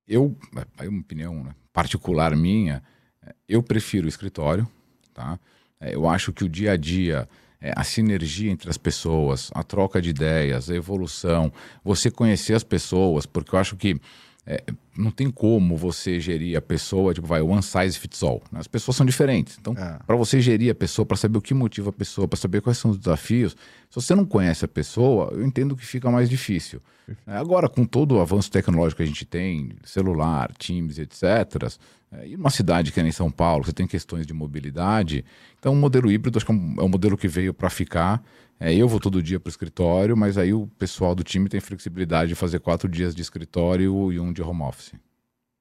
Eu, 0.08 0.34
é 0.78 0.88
uma 0.88 1.00
opinião 1.00 1.44
né, 1.44 1.54
particular 1.72 2.34
minha, 2.34 2.82
é, 3.22 3.34
eu 3.48 3.62
prefiro 3.62 4.06
o 4.06 4.08
escritório, 4.08 4.66
tá? 5.12 5.38
É, 5.80 5.94
Eu 5.94 6.08
acho 6.08 6.32
que 6.32 6.44
o 6.44 6.48
dia 6.48 6.72
a 6.72 6.76
dia, 6.76 7.28
é, 7.60 7.72
a 7.76 7.84
sinergia 7.84 8.50
entre 8.50 8.70
as 8.70 8.78
pessoas, 8.78 9.50
a 9.54 9.62
troca 9.62 10.00
de 10.00 10.10
ideias, 10.10 10.70
a 10.70 10.74
evolução, 10.74 11.52
você 11.84 12.10
conhecer 12.10 12.54
as 12.54 12.64
pessoas, 12.64 13.26
porque 13.26 13.54
eu 13.54 13.58
acho 13.58 13.76
que 13.76 14.00
é, 14.50 14.64
não 14.96 15.10
tem 15.10 15.30
como 15.30 15.76
você 15.76 16.18
gerir 16.18 16.56
a 16.56 16.60
pessoa, 16.62 17.12
tipo, 17.12 17.26
vai, 17.26 17.42
one 17.42 17.62
size 17.62 17.98
fits 17.98 18.22
all. 18.22 18.42
né? 18.50 18.58
As 18.60 18.66
pessoas 18.66 18.96
são 18.96 19.04
diferentes. 19.04 19.58
Então, 19.60 19.74
Ah. 19.76 20.00
para 20.06 20.16
você 20.16 20.40
gerir 20.40 20.72
a 20.72 20.74
pessoa, 20.74 21.04
para 21.04 21.18
saber 21.18 21.36
o 21.36 21.42
que 21.42 21.52
motiva 21.52 21.90
a 21.90 21.92
pessoa, 21.92 22.26
para 22.26 22.38
saber 22.38 22.62
quais 22.62 22.78
são 22.78 22.90
os 22.90 22.98
desafios, 22.98 23.52
se 23.90 23.94
você 23.94 24.14
não 24.14 24.24
conhece 24.24 24.64
a 24.64 24.68
pessoa, 24.68 25.30
eu 25.34 25.44
entendo 25.44 25.76
que 25.76 25.84
fica 25.84 26.10
mais 26.10 26.30
difícil. 26.30 26.80
É, 27.26 27.36
Agora, 27.36 27.68
com 27.68 27.84
todo 27.84 28.16
o 28.16 28.20
avanço 28.20 28.50
tecnológico 28.50 28.96
que 28.98 29.02
a 29.02 29.06
gente 29.06 29.24
tem, 29.26 29.70
celular, 29.84 30.50
Teams, 30.58 30.98
etc., 30.98 31.22
é, 32.10 32.26
e 32.28 32.34
uma 32.36 32.48
cidade 32.48 32.90
que 32.90 32.98
é 32.98 33.06
em 33.06 33.12
São 33.12 33.30
Paulo, 33.30 33.64
você 33.64 33.72
tem 33.72 33.86
questões 33.86 34.26
de 34.26 34.32
mobilidade, 34.32 35.24
então 35.58 35.74
o 35.74 35.76
modelo 35.76 36.10
híbrido 36.10 36.38
acho 36.38 36.46
que 36.46 36.52
é 36.52 36.54
um, 36.54 36.76
é 36.78 36.82
um 36.82 36.88
modelo 36.88 37.18
que 37.18 37.28
veio 37.28 37.52
para 37.52 37.68
ficar. 37.68 38.22
É, 38.60 38.74
eu 38.74 38.88
vou 38.88 38.98
todo 38.98 39.22
dia 39.22 39.38
para 39.38 39.48
o 39.48 39.50
escritório, 39.50 40.16
mas 40.16 40.36
aí 40.36 40.52
o 40.52 40.66
pessoal 40.78 41.14
do 41.14 41.22
time 41.22 41.48
tem 41.48 41.60
flexibilidade 41.60 42.30
de 42.30 42.34
fazer 42.34 42.58
quatro 42.58 42.88
dias 42.88 43.14
de 43.14 43.22
escritório 43.22 44.12
e 44.12 44.18
um 44.18 44.32
de 44.32 44.42
home 44.42 44.62
office. 44.62 44.92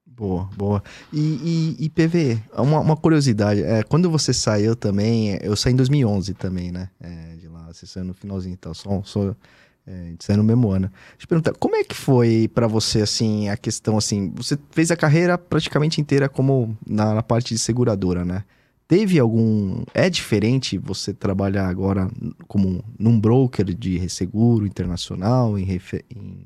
Boa, 0.04 0.48
boa. 0.56 0.82
E, 1.12 1.76
e, 1.78 1.84
e 1.84 1.88
PV, 1.88 2.42
uma, 2.54 2.80
uma 2.80 2.96
curiosidade, 2.96 3.62
é, 3.62 3.84
quando 3.84 4.10
você 4.10 4.34
saiu 4.34 4.74
também, 4.74 5.34
é, 5.34 5.40
eu 5.42 5.54
saí 5.54 5.72
em 5.72 5.76
2011 5.76 6.34
também, 6.34 6.72
né? 6.72 6.90
É, 6.98 7.36
de 7.36 7.46
lá, 7.46 7.68
você 7.72 7.86
saiu 7.86 8.04
no 8.04 8.14
finalzinho, 8.14 8.52
então, 8.52 8.74
só, 8.74 9.00
só 9.04 9.36
é, 9.86 10.14
saiu 10.18 10.38
no 10.38 10.44
mesmo 10.44 10.70
ano. 10.70 10.90
Deixa 11.12 11.24
eu 11.24 11.28
perguntar, 11.28 11.52
como 11.52 11.76
é 11.76 11.84
que 11.84 11.94
foi 11.94 12.50
para 12.52 12.66
você, 12.66 13.02
assim, 13.02 13.48
a 13.48 13.56
questão, 13.56 13.96
assim, 13.96 14.32
você 14.34 14.58
fez 14.72 14.90
a 14.90 14.96
carreira 14.96 15.38
praticamente 15.38 16.00
inteira 16.00 16.28
como 16.28 16.76
na, 16.84 17.14
na 17.14 17.22
parte 17.22 17.54
de 17.54 17.60
seguradora, 17.60 18.24
né? 18.24 18.44
Teve 18.88 19.18
algum. 19.18 19.84
É 19.92 20.08
diferente 20.08 20.78
você 20.78 21.12
trabalhar 21.12 21.68
agora 21.68 22.10
como 22.46 22.82
num 22.98 23.20
broker 23.20 23.66
de 23.66 23.98
resseguro 23.98 24.66
internacional, 24.66 25.58
em, 25.58 25.64
refer, 25.64 26.04
em 26.10 26.42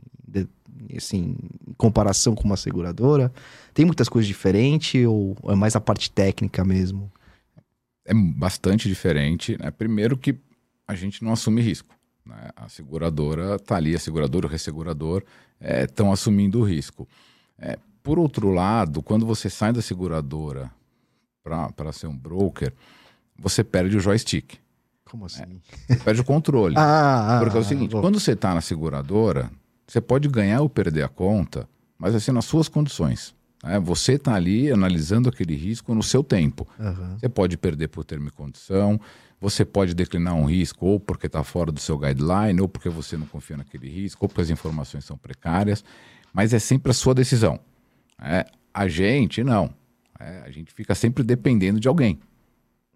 assim, 0.96 1.36
em 1.66 1.72
comparação 1.74 2.34
com 2.34 2.44
uma 2.44 2.56
seguradora? 2.56 3.32
Tem 3.72 3.84
muitas 3.84 4.08
coisas 4.08 4.26
diferentes 4.26 5.06
ou 5.06 5.36
é 5.48 5.54
mais 5.54 5.76
a 5.76 5.80
parte 5.80 6.10
técnica 6.10 6.64
mesmo? 6.64 7.10
É 8.04 8.12
bastante 8.14 8.88
diferente. 8.88 9.56
Né? 9.58 9.70
Primeiro 9.70 10.16
que 10.16 10.36
a 10.86 10.94
gente 10.94 11.22
não 11.22 11.32
assume 11.32 11.62
risco. 11.62 11.94
Né? 12.26 12.50
A 12.56 12.68
seguradora 12.68 13.56
está 13.56 13.76
ali, 13.76 13.94
a 13.94 13.98
seguradora, 13.98 14.46
o 14.46 14.50
ressegurador 14.50 15.22
estão 15.60 16.08
é, 16.08 16.12
assumindo 16.12 16.60
o 16.60 16.64
risco. 16.64 17.08
É, 17.58 17.78
por 18.02 18.18
outro 18.18 18.50
lado, 18.50 19.02
quando 19.02 19.24
você 19.24 19.48
sai 19.48 19.72
da 19.72 19.80
seguradora 19.80 20.70
para 21.42 21.92
ser 21.92 22.06
um 22.06 22.16
broker, 22.16 22.72
você 23.36 23.64
perde 23.64 23.96
o 23.96 24.00
joystick. 24.00 24.58
Como 25.04 25.26
assim? 25.26 25.60
É, 25.88 25.96
perde 25.96 26.20
o 26.20 26.24
controle. 26.24 26.74
ah, 26.78 27.38
Porque 27.42 27.56
é 27.56 27.60
o 27.60 27.64
seguinte, 27.64 27.90
quando 27.92 28.18
você 28.18 28.32
está 28.32 28.54
na 28.54 28.60
seguradora, 28.60 29.50
você 29.86 30.00
pode 30.00 30.28
ganhar 30.28 30.62
ou 30.62 30.68
perder 30.68 31.02
a 31.02 31.08
conta, 31.08 31.68
mas 31.98 32.14
assim, 32.14 32.32
nas 32.32 32.44
suas 32.44 32.68
condições. 32.68 33.34
Né? 33.62 33.78
Você 33.80 34.12
está 34.12 34.34
ali 34.34 34.70
analisando 34.70 35.28
aquele 35.28 35.54
risco 35.54 35.94
no 35.94 36.02
seu 36.02 36.24
tempo. 36.24 36.66
Uhum. 36.78 37.18
Você 37.18 37.28
pode 37.28 37.56
perder 37.56 37.88
por 37.88 38.04
termo 38.04 38.28
e 38.28 38.30
condição, 38.30 38.98
você 39.40 39.64
pode 39.64 39.92
declinar 39.92 40.34
um 40.34 40.44
risco 40.44 40.86
ou 40.86 41.00
porque 41.00 41.26
está 41.26 41.42
fora 41.42 41.72
do 41.72 41.80
seu 41.80 41.98
guideline, 41.98 42.60
ou 42.60 42.68
porque 42.68 42.88
você 42.88 43.16
não 43.16 43.26
confia 43.26 43.56
naquele 43.56 43.88
risco, 43.88 44.24
ou 44.24 44.28
porque 44.28 44.40
as 44.40 44.50
informações 44.50 45.04
são 45.04 45.18
precárias, 45.18 45.84
mas 46.32 46.54
é 46.54 46.58
sempre 46.58 46.90
a 46.90 46.94
sua 46.94 47.14
decisão. 47.14 47.58
É, 48.20 48.46
a 48.72 48.88
gente 48.88 49.42
não. 49.42 49.74
É, 50.22 50.42
a 50.46 50.50
gente 50.50 50.72
fica 50.72 50.94
sempre 50.94 51.22
dependendo 51.24 51.80
de 51.80 51.88
alguém. 51.88 52.20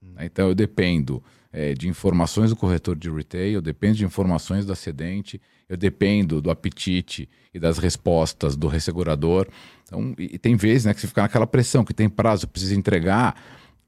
Hum. 0.02 0.14
Então 0.20 0.48
eu 0.48 0.54
dependo 0.54 1.22
é, 1.52 1.74
de 1.74 1.88
informações 1.88 2.50
do 2.50 2.56
corretor 2.56 2.94
de 2.94 3.10
retail, 3.10 3.54
eu 3.54 3.62
dependo 3.62 3.96
de 3.96 4.04
informações 4.04 4.64
do 4.64 4.72
acidente, 4.72 5.40
eu 5.68 5.76
dependo 5.76 6.40
do 6.40 6.50
apetite 6.50 7.28
e 7.52 7.58
das 7.58 7.78
respostas 7.78 8.56
do 8.56 8.68
ressegurador. 8.68 9.48
Então, 9.82 10.14
e, 10.18 10.34
e 10.34 10.38
tem 10.38 10.54
vezes 10.54 10.84
né, 10.84 10.94
que 10.94 11.00
você 11.00 11.06
fica 11.06 11.22
naquela 11.22 11.46
pressão, 11.46 11.84
que 11.84 11.94
tem 11.94 12.08
prazo, 12.08 12.46
precisa 12.46 12.74
entregar. 12.74 13.34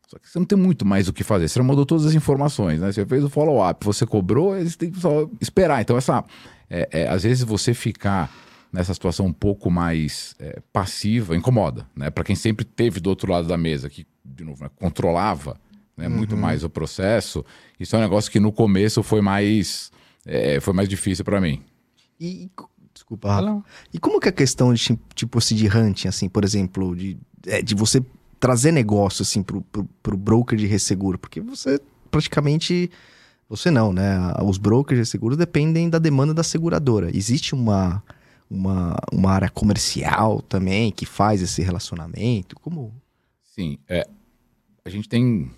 Só 0.08 0.18
que 0.18 0.28
você 0.28 0.38
não 0.38 0.46
tem 0.46 0.58
muito 0.58 0.86
mais 0.86 1.06
o 1.06 1.12
que 1.12 1.22
fazer. 1.22 1.48
Você 1.48 1.60
mandou 1.60 1.84
todas 1.84 2.06
as 2.06 2.14
informações, 2.14 2.80
né? 2.80 2.90
Você 2.90 3.04
fez 3.04 3.22
o 3.22 3.28
follow-up, 3.28 3.84
você 3.84 4.06
cobrou, 4.06 4.58
você 4.58 4.76
tem 4.76 4.90
que 4.90 4.98
só 4.98 5.28
esperar. 5.38 5.82
Então, 5.82 5.98
essa, 5.98 6.24
é, 6.70 6.88
é, 6.90 7.08
às 7.08 7.24
vezes 7.24 7.44
você 7.44 7.74
ficar 7.74 8.32
nessa 8.72 8.92
situação 8.92 9.26
um 9.26 9.32
pouco 9.32 9.70
mais 9.70 10.34
é, 10.38 10.60
passiva 10.72 11.36
incomoda, 11.36 11.86
né? 11.96 12.10
Para 12.10 12.24
quem 12.24 12.36
sempre 12.36 12.64
teve 12.64 13.00
do 13.00 13.10
outro 13.10 13.32
lado 13.32 13.48
da 13.48 13.56
mesa, 13.56 13.88
que, 13.88 14.06
de 14.24 14.44
novo, 14.44 14.62
né, 14.62 14.70
controlava 14.76 15.58
né, 15.96 16.06
uhum. 16.06 16.16
muito 16.16 16.36
mais 16.36 16.62
o 16.62 16.70
processo, 16.70 17.44
isso 17.80 17.96
é 17.96 17.98
um 17.98 18.02
negócio 18.02 18.30
que 18.30 18.38
no 18.38 18.52
começo 18.52 19.02
foi 19.02 19.20
mais 19.20 19.90
é, 20.24 20.60
foi 20.60 20.74
mais 20.74 20.88
difícil 20.88 21.24
para 21.24 21.40
mim. 21.40 21.62
E, 22.20 22.50
desculpa, 22.92 23.28
Rafa. 23.28 23.64
E 23.92 23.98
como 23.98 24.20
que 24.20 24.28
é 24.28 24.30
a 24.30 24.32
questão 24.32 24.74
de, 24.74 24.98
tipo 25.14 25.38
assim, 25.38 25.54
de 25.54 25.66
hunting, 25.66 26.08
assim, 26.08 26.28
por 26.28 26.44
exemplo, 26.44 26.94
de, 26.94 27.16
é, 27.46 27.62
de 27.62 27.74
você 27.74 28.04
trazer 28.38 28.70
negócio, 28.70 29.22
assim, 29.22 29.42
pro, 29.42 29.62
pro, 29.62 29.84
pro 30.02 30.16
broker 30.16 30.58
de 30.58 30.66
resseguro? 30.66 31.18
Porque 31.18 31.40
você 31.40 31.80
praticamente... 32.10 32.90
Você 33.48 33.70
não, 33.70 33.94
né? 33.94 34.18
Os 34.44 34.58
brokers 34.58 35.00
de 35.00 35.06
seguro 35.06 35.34
dependem 35.34 35.88
da 35.88 35.98
demanda 35.98 36.34
da 36.34 36.42
seguradora. 36.42 37.10
Existe 37.16 37.54
uma, 37.54 38.02
uma, 38.50 38.96
uma 39.12 39.30
área 39.32 39.50
comercial 39.50 40.40
também 40.42 40.90
que 40.90 41.06
faz 41.06 41.42
esse 41.42 41.62
relacionamento? 41.62 42.56
Como? 42.56 42.94
Sim, 43.42 43.78
é, 43.88 44.08
a 44.84 44.90
gente 44.90 45.08
tem 45.08 45.50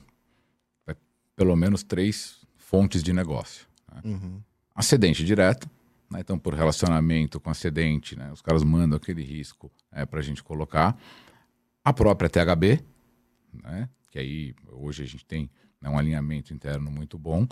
é, 0.87 0.97
pelo 1.37 1.55
menos 1.57 1.83
três 1.83 2.41
fontes 2.57 3.03
de 3.03 3.13
negócio. 3.13 3.67
Né? 3.93 4.01
Uhum 4.05 4.41
acidente 4.81 5.25
direto, 5.25 5.69
né? 6.11 6.21
então 6.21 6.39
por 6.39 6.55
relacionamento 6.55 7.39
com 7.39 7.51
acidente, 7.51 8.17
né? 8.17 8.33
os 8.33 8.43
caras 8.43 8.65
mandam 8.65 8.97
aquele 8.97 9.23
risco 9.23 9.71
é, 9.93 10.05
para 10.05 10.21
a 10.21 10.23
gente 10.23 10.43
colocar. 10.43 10.99
A 11.85 11.93
própria 11.93 12.29
THB, 12.29 12.81
né? 13.63 13.89
que 14.11 14.19
aí 14.19 14.55
hoje 14.73 15.03
a 15.03 15.07
gente 15.07 15.25
tem 15.25 15.51
né, 15.81 15.89
um 15.89 15.99
alinhamento 15.99 16.53
interno 16.53 16.91
muito 16.91 17.19
bom. 17.19 17.47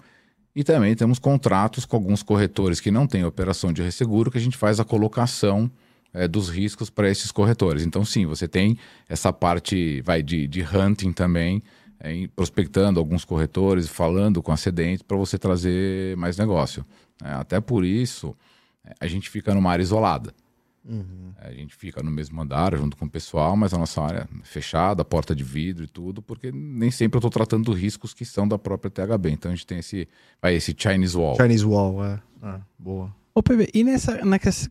E 0.55 0.65
também 0.65 0.95
temos 0.95 1.19
contratos 1.19 1.85
com 1.85 1.97
alguns 1.97 2.23
corretores 2.23 2.81
que 2.81 2.91
não 2.91 3.07
têm 3.07 3.25
operação 3.25 3.73
de 3.73 3.83
resseguro, 3.83 4.31
que 4.31 4.39
a 4.39 4.41
gente 4.41 4.57
faz 4.57 4.81
a 4.81 4.85
colocação 4.85 5.71
é, 6.13 6.27
dos 6.27 6.49
riscos 6.49 6.91
para 6.91 7.09
esses 7.09 7.31
corretores. 7.31 7.85
Então, 7.85 8.05
sim, 8.05 8.27
você 8.27 8.49
tem 8.49 8.77
essa 9.09 9.33
parte 9.33 10.01
vai 10.03 10.23
de, 10.23 10.47
de 10.49 10.63
hunting 10.63 11.13
também, 11.13 11.63
é, 12.01 12.29
prospectando 12.35 12.99
alguns 12.99 13.25
corretores, 13.25 13.89
falando 13.89 14.43
com 14.43 14.53
acidentes 14.53 15.03
para 15.03 15.17
você 15.17 15.39
trazer 15.39 16.17
mais 16.17 16.37
negócio. 16.37 16.85
É, 17.23 17.31
até 17.31 17.61
por 17.61 17.85
isso, 17.85 18.35
é, 18.85 18.95
a 19.01 19.07
gente 19.07 19.29
fica 19.29 19.55
numa 19.55 19.71
área 19.71 19.83
isolada. 19.83 20.35
Uhum. 20.89 21.33
É, 21.39 21.49
a 21.49 21.53
gente 21.53 21.77
fica 21.77 22.03
no 22.03 22.11
mesmo 22.11 22.41
andar 22.41 22.75
junto 22.75 22.97
com 22.97 23.05
o 23.05 23.11
pessoal, 23.11 23.55
mas 23.55 23.75
a 23.75 23.79
nossa 23.79 24.01
área 24.01 24.29
é 24.33 24.45
fechada, 24.45 25.05
porta 25.05 25.35
de 25.35 25.45
vidro 25.45 25.85
e 25.85 25.87
tudo, 25.87 26.23
porque 26.23 26.51
nem 26.51 26.91
sempre 26.91 27.17
eu 27.17 27.21
estou 27.21 27.31
tratando 27.31 27.73
riscos 27.73 28.15
que 28.15 28.25
são 28.25 28.49
da 28.49 28.59
própria 28.59 28.91
THB. 28.91 29.31
Então 29.31 29.53
a 29.53 29.55
gente 29.55 29.67
tem 29.67 29.79
esse, 29.79 30.09
vai, 30.41 30.55
esse 30.55 30.75
Chinese 30.77 31.17
Wall. 31.17 31.37
Chinese 31.37 31.65
Wall, 31.65 32.05
é. 32.05 32.21
Ah, 32.43 32.61
boa. 32.79 33.15
Ô, 33.35 33.43
PB, 33.43 33.69
e 33.75 33.85
nessa, 33.85 34.19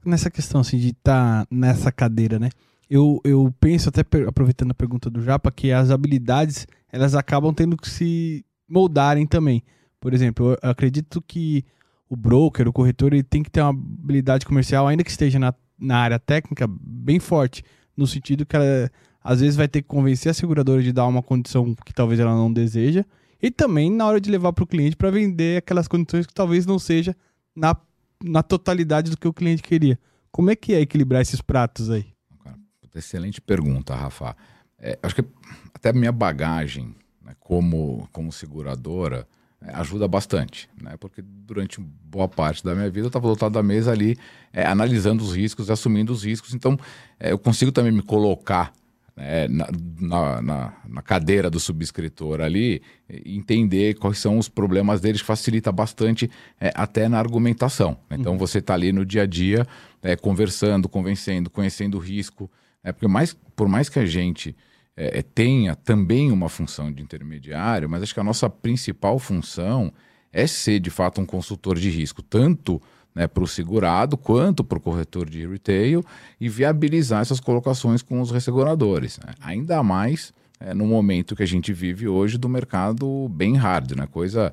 nessa 0.03 0.29
questão 0.31 0.61
assim, 0.61 0.77
de 0.77 0.89
estar 0.89 1.45
tá 1.45 1.47
nessa 1.49 1.91
cadeira, 1.91 2.39
né? 2.39 2.49
Eu, 2.89 3.21
eu 3.23 3.53
penso, 3.59 3.89
até 3.89 4.01
aproveitando 4.27 4.71
a 4.71 4.73
pergunta 4.73 5.09
do 5.09 5.21
Japa, 5.21 5.51
que 5.51 5.71
as 5.71 5.91
habilidades 5.91 6.65
elas 6.91 7.15
acabam 7.15 7.53
tendo 7.53 7.77
que 7.77 7.89
se 7.89 8.45
moldarem 8.67 9.27
também. 9.27 9.61
Por 9.99 10.13
exemplo, 10.13 10.57
eu 10.61 10.69
acredito 10.69 11.21
que 11.21 11.63
o 12.09 12.15
broker, 12.15 12.67
o 12.67 12.73
corretor, 12.73 13.13
ele 13.13 13.23
tem 13.23 13.43
que 13.43 13.51
ter 13.51 13.61
uma 13.61 13.69
habilidade 13.69 14.45
comercial, 14.45 14.87
ainda 14.87 15.03
que 15.03 15.11
esteja 15.11 15.37
na, 15.37 15.53
na 15.79 15.97
área 15.97 16.19
técnica, 16.19 16.67
bem 16.69 17.19
forte, 17.19 17.63
no 17.95 18.07
sentido 18.07 18.45
que 18.45 18.55
ela, 18.55 18.91
às 19.23 19.41
vezes 19.41 19.55
vai 19.55 19.67
ter 19.67 19.81
que 19.81 19.87
convencer 19.87 20.29
a 20.29 20.33
seguradora 20.33 20.81
de 20.81 20.91
dar 20.91 21.07
uma 21.07 21.21
condição 21.21 21.75
que 21.85 21.93
talvez 21.93 22.19
ela 22.19 22.33
não 22.33 22.51
deseja, 22.51 23.05
e 23.41 23.51
também 23.51 23.91
na 23.91 24.05
hora 24.05 24.19
de 24.19 24.31
levar 24.31 24.53
para 24.53 24.63
o 24.63 24.67
cliente 24.67 24.95
para 24.95 25.11
vender 25.11 25.57
aquelas 25.57 25.87
condições 25.87 26.25
que 26.25 26.33
talvez 26.33 26.65
não 26.65 26.79
seja 26.79 27.15
na, 27.55 27.75
na 28.23 28.41
totalidade 28.41 29.11
do 29.11 29.17
que 29.17 29.27
o 29.27 29.33
cliente 29.33 29.61
queria. 29.61 29.99
Como 30.31 30.49
é 30.49 30.55
que 30.55 30.73
é 30.73 30.81
equilibrar 30.81 31.21
esses 31.21 31.41
pratos 31.41 31.89
aí? 31.89 32.05
Excelente 32.95 33.39
pergunta, 33.39 33.93
Rafa. 33.93 34.35
É, 34.79 34.97
acho 35.03 35.15
que 35.15 35.25
até 35.73 35.93
minha 35.93 36.11
bagagem 36.11 36.95
né, 37.21 37.33
como, 37.39 38.07
como 38.11 38.31
seguradora 38.31 39.27
ajuda 39.61 40.07
bastante, 40.07 40.69
né? 40.81 40.95
Porque 40.99 41.21
durante 41.21 41.81
boa 41.81 42.27
parte 42.27 42.63
da 42.63 42.75
minha 42.75 42.89
vida 42.89 43.05
eu 43.05 43.07
estava 43.07 43.25
do 43.25 43.29
outro 43.29 43.45
lado 43.45 43.53
da 43.53 43.63
mesa 43.63 43.91
ali, 43.91 44.17
é, 44.53 44.65
analisando 44.65 45.23
os 45.23 45.35
riscos, 45.35 45.69
assumindo 45.69 46.13
os 46.13 46.23
riscos. 46.23 46.53
Então, 46.53 46.77
é, 47.19 47.31
eu 47.31 47.39
consigo 47.39 47.71
também 47.71 47.91
me 47.91 48.03
colocar 48.03 48.71
né, 49.15 49.47
na, 49.47 50.41
na, 50.41 50.73
na, 50.87 51.01
cadeira 51.01 51.49
do 51.49 51.59
subscritor 51.59 52.39
ali, 52.39 52.83
entender 53.25 53.95
quais 53.95 54.19
são 54.19 54.37
os 54.37 54.47
problemas 54.47 55.01
deles, 55.01 55.21
facilita 55.21 55.71
bastante 55.71 56.29
é, 56.61 56.71
até 56.75 57.09
na 57.09 57.17
argumentação. 57.17 57.97
Então, 58.11 58.33
uhum. 58.33 58.37
você 58.37 58.59
está 58.59 58.75
ali 58.75 58.91
no 58.91 59.03
dia 59.03 59.23
a 59.23 59.25
dia, 59.25 59.65
é, 60.03 60.15
conversando, 60.15 60.87
convencendo, 60.87 61.49
conhecendo 61.49 61.97
o 61.97 61.99
risco. 61.99 62.49
Né? 62.83 62.91
Porque 62.91 63.07
mais, 63.07 63.35
por 63.55 63.67
mais 63.67 63.89
que 63.89 63.97
a 63.97 64.05
gente 64.05 64.55
é, 64.97 65.19
é, 65.19 65.21
tenha 65.21 65.75
também 65.75 66.31
uma 66.31 66.49
função 66.49 66.91
de 66.91 67.03
intermediário, 67.03 67.87
mas 67.87 68.01
acho 68.01 68.15
que 68.15 68.19
a 68.19 68.23
nossa 68.23 68.49
principal 68.49 69.19
função 69.19 69.93
é 70.33 70.47
ser 70.47 70.79
de 70.79 70.89
fato 70.89 71.21
um 71.21 71.25
consultor 71.25 71.77
de 71.77 71.89
risco, 71.91 72.23
tanto 72.23 72.81
né, 73.13 73.27
para 73.27 73.43
o 73.43 73.47
segurado 73.47 74.17
quanto 74.17 74.63
para 74.63 74.79
o 74.79 74.81
corretor 74.81 75.29
de 75.29 75.45
retail 75.47 76.03
e 76.41 76.49
viabilizar 76.49 77.21
essas 77.21 77.39
colocações 77.39 78.01
com 78.01 78.19
os 78.19 78.31
resseguradores. 78.31 79.19
Né? 79.19 79.33
Ainda 79.39 79.83
mais 79.83 80.33
é, 80.59 80.73
no 80.73 80.87
momento 80.87 81.35
que 81.35 81.43
a 81.43 81.47
gente 81.47 81.71
vive 81.71 82.07
hoje 82.07 82.37
do 82.39 82.49
mercado 82.49 83.29
bem 83.29 83.55
hard, 83.55 83.91
né? 83.91 84.07
coisa 84.07 84.51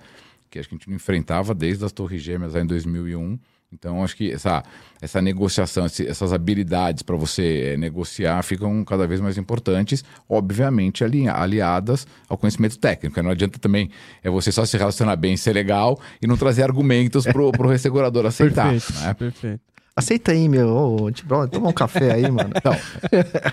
que 0.50 0.58
a 0.58 0.62
gente 0.62 0.88
não 0.88 0.96
enfrentava 0.96 1.54
desde 1.54 1.84
as 1.86 1.92
Torres 1.92 2.22
Gêmeas 2.22 2.54
em 2.54 2.66
2001 2.66 3.38
então, 3.74 4.04
acho 4.04 4.16
que 4.16 4.30
essa, 4.30 4.62
essa 5.02 5.20
negociação, 5.20 5.84
essas 5.84 6.32
habilidades 6.32 7.02
para 7.02 7.16
você 7.16 7.72
eh, 7.72 7.76
negociar 7.76 8.42
ficam 8.44 8.84
cada 8.84 9.06
vez 9.06 9.20
mais 9.20 9.36
importantes, 9.36 10.04
obviamente 10.28 11.02
aliadas 11.02 12.06
ao 12.28 12.38
conhecimento 12.38 12.78
técnico. 12.78 13.20
Não 13.20 13.30
adianta 13.30 13.58
também 13.58 13.90
é 14.22 14.30
você 14.30 14.52
só 14.52 14.64
se 14.64 14.78
relacionar 14.78 15.16
bem, 15.16 15.36
ser 15.36 15.52
legal 15.52 16.00
e 16.22 16.26
não 16.26 16.36
trazer 16.36 16.62
argumentos 16.62 17.24
para 17.24 17.42
o 17.42 17.68
ressegurador 17.68 18.24
aceitar. 18.26 18.70
perfeito, 18.70 19.00
né? 19.00 19.14
perfeito. 19.14 19.60
Aceita 19.96 20.32
aí, 20.32 20.48
meu. 20.48 20.68
Ô, 20.68 21.10
tipo, 21.10 21.48
toma 21.48 21.68
um 21.68 21.72
café 21.72 22.12
aí, 22.12 22.30
mano. 22.30 22.50
Então, 22.56 22.76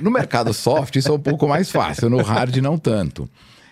no 0.01 0.09
mercado 0.09 0.53
soft 0.53 0.95
isso 0.95 1.09
é 1.09 1.13
um 1.13 1.19
pouco 1.19 1.47
mais 1.47 1.71
fácil, 1.71 2.09
no 2.09 2.21
hard 2.21 2.55
não 2.57 2.77
tanto. 2.77 3.29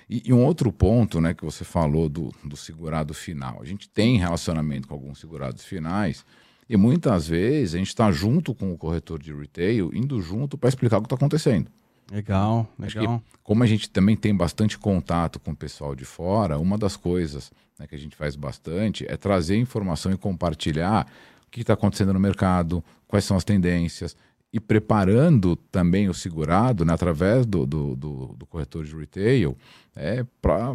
E, 0.09 0.23
e 0.25 0.33
um 0.33 0.43
outro 0.43 0.71
ponto, 0.71 1.21
né, 1.21 1.33
que 1.33 1.45
você 1.45 1.63
falou 1.63 2.09
do, 2.09 2.33
do 2.43 2.57
segurado 2.57 3.13
final. 3.13 3.61
A 3.61 3.65
gente 3.65 3.87
tem 3.87 4.17
relacionamento 4.17 4.87
com 4.87 4.93
alguns 4.93 5.19
segurados 5.19 5.63
finais 5.63 6.25
e 6.67 6.75
muitas 6.75 7.27
vezes 7.27 7.75
a 7.75 7.77
gente 7.77 7.87
está 7.87 8.11
junto 8.11 8.55
com 8.55 8.71
o 8.71 8.77
corretor 8.77 9.19
de 9.19 9.33
retail, 9.33 9.91
indo 9.93 10.19
junto 10.21 10.57
para 10.57 10.69
explicar 10.69 10.97
o 10.97 11.01
que 11.01 11.05
está 11.05 11.15
acontecendo. 11.15 11.69
Legal, 12.11 12.67
legal. 12.77 13.19
que, 13.19 13.37
como 13.43 13.63
a 13.63 13.67
gente 13.67 13.89
também 13.89 14.15
tem 14.15 14.35
bastante 14.35 14.77
contato 14.79 15.39
com 15.39 15.51
o 15.51 15.55
pessoal 15.55 15.95
de 15.95 16.05
fora, 16.05 16.57
uma 16.57 16.77
das 16.77 16.97
coisas 16.97 17.51
né, 17.77 17.85
que 17.85 17.95
a 17.95 17.99
gente 17.99 18.15
faz 18.15 18.35
bastante 18.35 19.05
é 19.07 19.15
trazer 19.15 19.57
informação 19.57 20.11
e 20.11 20.17
compartilhar 20.17 21.07
o 21.45 21.51
que 21.51 21.61
está 21.61 21.73
acontecendo 21.73 22.13
no 22.13 22.19
mercado, 22.19 22.83
quais 23.07 23.25
são 23.25 23.37
as 23.37 23.43
tendências, 23.43 24.15
e 24.51 24.59
preparando 24.59 25.55
também 25.55 26.09
o 26.09 26.13
segurado, 26.13 26.83
né, 26.83 26.93
através 26.93 27.45
do, 27.45 27.65
do, 27.65 27.95
do, 27.95 28.35
do 28.37 28.45
corretor 28.47 28.83
de 28.83 28.95
retail, 28.95 29.55
é, 29.95 30.25
para 30.41 30.73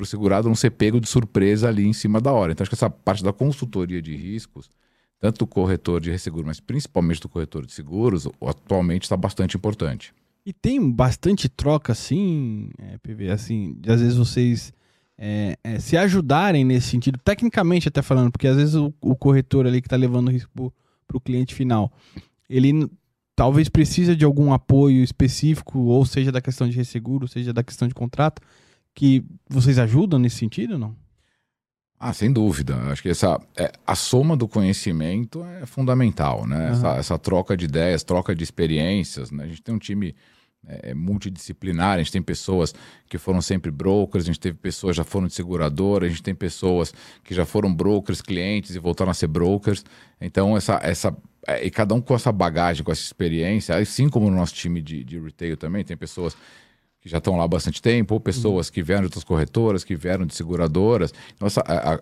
o 0.00 0.04
segurado 0.06 0.48
não 0.48 0.54
ser 0.54 0.70
pego 0.70 1.00
de 1.00 1.08
surpresa 1.08 1.68
ali 1.68 1.86
em 1.86 1.92
cima 1.92 2.20
da 2.20 2.32
hora. 2.32 2.52
Então, 2.52 2.64
acho 2.64 2.70
que 2.70 2.74
essa 2.74 2.88
parte 2.88 3.22
da 3.22 3.32
consultoria 3.32 4.00
de 4.00 4.16
riscos, 4.16 4.70
tanto 5.20 5.40
do 5.40 5.46
corretor 5.46 6.00
de 6.00 6.10
resseguro, 6.10 6.46
mas 6.46 6.58
principalmente 6.60 7.20
do 7.20 7.28
corretor 7.28 7.66
de 7.66 7.72
seguros, 7.72 8.26
atualmente 8.40 9.02
está 9.02 9.16
bastante 9.16 9.56
importante. 9.56 10.14
E 10.46 10.52
tem 10.52 10.90
bastante 10.90 11.48
troca, 11.48 11.92
assim, 11.92 12.70
é, 12.78 12.96
PV, 12.98 13.30
assim, 13.30 13.74
de 13.78 13.92
às 13.92 14.00
vezes 14.00 14.16
vocês 14.16 14.72
é, 15.18 15.58
é, 15.62 15.78
se 15.78 15.96
ajudarem 15.96 16.64
nesse 16.64 16.88
sentido, 16.88 17.18
tecnicamente 17.22 17.88
até 17.88 18.00
falando, 18.00 18.30
porque 18.30 18.46
às 18.46 18.56
vezes 18.56 18.74
o, 18.74 18.94
o 19.00 19.14
corretor 19.14 19.66
ali 19.66 19.82
que 19.82 19.86
está 19.86 19.96
levando 19.96 20.28
o 20.28 20.30
risco 20.30 20.72
para 21.06 21.16
o 21.16 21.20
cliente 21.20 21.54
final, 21.54 21.92
ele 22.48 22.88
talvez 23.36 23.68
precisa 23.68 24.16
de 24.16 24.24
algum 24.24 24.52
apoio 24.52 25.02
específico, 25.02 25.78
ou 25.78 26.04
seja 26.04 26.32
da 26.32 26.40
questão 26.40 26.68
de 26.68 26.76
resseguro, 26.76 27.28
seja 27.28 27.52
da 27.52 27.62
questão 27.62 27.86
de 27.86 27.94
contrato, 27.94 28.42
que 28.94 29.24
vocês 29.48 29.78
ajudam 29.78 30.18
nesse 30.18 30.36
sentido 30.36 30.72
ou 30.72 30.78
não? 30.78 30.96
Ah, 32.00 32.12
sem 32.12 32.32
dúvida. 32.32 32.76
Acho 32.90 33.02
que 33.02 33.08
essa, 33.08 33.40
é, 33.56 33.72
a 33.86 33.94
soma 33.94 34.36
do 34.36 34.46
conhecimento 34.46 35.44
é 35.44 35.66
fundamental, 35.66 36.46
né? 36.46 36.68
Aham. 36.68 36.72
Essa, 36.72 36.88
essa 36.96 37.18
troca 37.18 37.56
de 37.56 37.64
ideias, 37.64 38.04
troca 38.04 38.34
de 38.34 38.44
experiências. 38.44 39.30
né? 39.32 39.44
A 39.44 39.46
gente 39.48 39.62
tem 39.62 39.74
um 39.74 39.78
time 39.78 40.14
é, 40.66 40.94
multidisciplinar, 40.94 41.94
a 41.94 41.98
gente 41.98 42.12
tem 42.12 42.22
pessoas 42.22 42.74
que 43.08 43.18
foram 43.18 43.40
sempre 43.40 43.70
brokers, 43.70 44.24
a 44.24 44.26
gente 44.26 44.38
teve 44.38 44.56
pessoas 44.58 44.92
que 44.92 44.98
já 44.98 45.04
foram 45.04 45.26
de 45.26 45.34
seguradora, 45.34 46.06
a 46.06 46.08
gente 46.08 46.22
tem 46.22 46.34
pessoas 46.34 46.92
que 47.24 47.34
já 47.34 47.44
foram 47.44 47.72
brokers, 47.74 48.20
clientes 48.22 48.74
e 48.74 48.78
voltaram 48.78 49.10
a 49.10 49.14
ser 49.14 49.26
brokers. 49.26 49.84
Então, 50.20 50.56
essa, 50.56 50.78
essa, 50.82 51.16
é, 51.48 51.66
e 51.66 51.70
cada 51.70 51.94
um 51.94 52.00
com 52.00 52.14
essa 52.14 52.30
bagagem, 52.30 52.84
com 52.84 52.92
essa 52.92 53.02
experiência, 53.02 53.74
assim 53.76 54.08
como 54.08 54.30
no 54.30 54.36
nosso 54.36 54.54
time 54.54 54.80
de, 54.82 55.02
de 55.02 55.18
retail 55.18 55.56
também, 55.56 55.82
tem 55.84 55.96
pessoas 55.96 56.36
que 57.00 57.08
já 57.08 57.18
estão 57.18 57.36
lá 57.36 57.44
há 57.44 57.48
bastante 57.48 57.80
tempo, 57.80 58.14
ou 58.14 58.20
pessoas 58.20 58.70
que 58.70 58.82
vieram 58.82 59.02
de 59.02 59.06
outras 59.06 59.24
corretoras, 59.24 59.84
que 59.84 59.94
vieram 59.96 60.26
de 60.26 60.34
seguradoras. 60.34 61.12
Então, 61.34 61.48
a- 61.64 61.94
a- 61.94 62.00